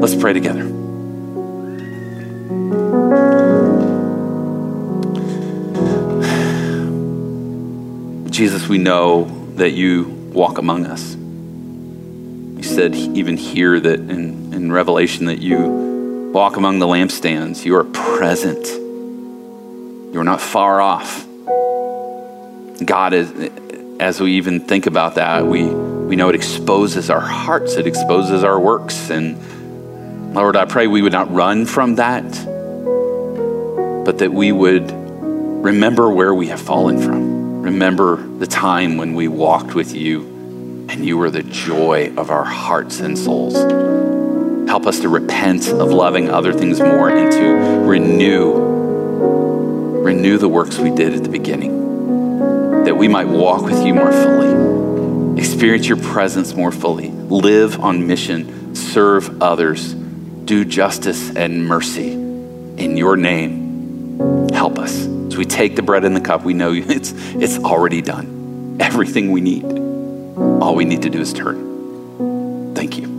Let's 0.00 0.14
pray 0.14 0.32
together. 0.32 0.75
Jesus, 8.36 8.68
we 8.68 8.76
know 8.76 9.24
that 9.54 9.70
you 9.70 10.04
walk 10.34 10.58
among 10.58 10.84
us. 10.84 11.14
You 11.14 12.62
said 12.62 12.94
even 12.94 13.38
here 13.38 13.80
that 13.80 13.98
in, 13.98 14.52
in 14.52 14.70
Revelation 14.70 15.24
that 15.24 15.38
you 15.38 16.30
walk 16.34 16.58
among 16.58 16.78
the 16.78 16.84
lampstands. 16.84 17.64
You 17.64 17.76
are 17.76 17.84
present. 17.84 18.66
You 18.66 20.20
are 20.20 20.24
not 20.24 20.42
far 20.42 20.82
off. 20.82 21.26
God, 22.84 23.14
is, 23.14 23.32
as 24.00 24.20
we 24.20 24.32
even 24.32 24.60
think 24.60 24.84
about 24.84 25.14
that, 25.14 25.46
we, 25.46 25.64
we 25.64 26.14
know 26.14 26.28
it 26.28 26.34
exposes 26.34 27.08
our 27.08 27.20
hearts, 27.20 27.76
it 27.76 27.86
exposes 27.86 28.44
our 28.44 28.60
works. 28.60 29.08
And 29.08 30.34
Lord, 30.34 30.56
I 30.56 30.66
pray 30.66 30.86
we 30.86 31.00
would 31.00 31.12
not 31.12 31.32
run 31.32 31.64
from 31.64 31.94
that, 31.94 32.30
but 34.04 34.18
that 34.18 34.30
we 34.30 34.52
would 34.52 34.92
remember 34.92 36.10
where 36.10 36.34
we 36.34 36.48
have 36.48 36.60
fallen 36.60 37.00
from 37.00 37.36
remember 37.66 38.16
the 38.38 38.46
time 38.46 38.98
when 38.98 39.14
we 39.14 39.28
walked 39.28 39.74
with 39.74 39.94
you 39.94 40.20
and 40.90 41.04
you 41.04 41.16
were 41.16 41.30
the 41.30 41.42
joy 41.42 42.12
of 42.16 42.30
our 42.30 42.44
hearts 42.44 43.00
and 43.00 43.18
souls. 43.18 43.54
Help 44.68 44.86
us 44.86 45.00
to 45.00 45.08
repent 45.08 45.68
of 45.68 45.90
loving 45.90 46.28
other 46.28 46.52
things 46.52 46.78
more 46.78 47.08
and 47.08 47.32
to 47.32 47.88
renew 47.88 48.76
renew 50.06 50.38
the 50.38 50.48
works 50.48 50.78
we 50.78 50.90
did 50.90 51.14
at 51.14 51.22
the 51.24 51.28
beginning. 51.28 52.84
That 52.84 52.96
we 52.96 53.08
might 53.08 53.26
walk 53.26 53.62
with 53.62 53.84
you 53.84 53.94
more 53.94 54.12
fully, 54.12 55.40
experience 55.40 55.88
your 55.88 55.96
presence 55.96 56.54
more 56.54 56.70
fully, 56.70 57.10
live 57.10 57.80
on 57.80 58.06
mission, 58.06 58.76
serve 58.76 59.42
others, 59.42 59.94
do 59.94 60.64
justice 60.64 61.34
and 61.34 61.66
mercy 61.66 62.12
in 62.12 62.96
your 62.96 63.16
name. 63.16 63.65
We 65.36 65.44
take 65.44 65.76
the 65.76 65.82
bread 65.82 66.04
and 66.04 66.16
the 66.16 66.20
cup, 66.20 66.42
we 66.42 66.54
know 66.54 66.72
it's, 66.74 67.12
it's 67.34 67.58
already 67.58 68.02
done. 68.02 68.78
Everything 68.80 69.32
we 69.32 69.40
need. 69.40 69.64
All 69.64 70.74
we 70.74 70.84
need 70.84 71.02
to 71.02 71.10
do 71.10 71.20
is 71.20 71.32
turn. 71.32 72.74
Thank 72.74 72.98
you. 72.98 73.15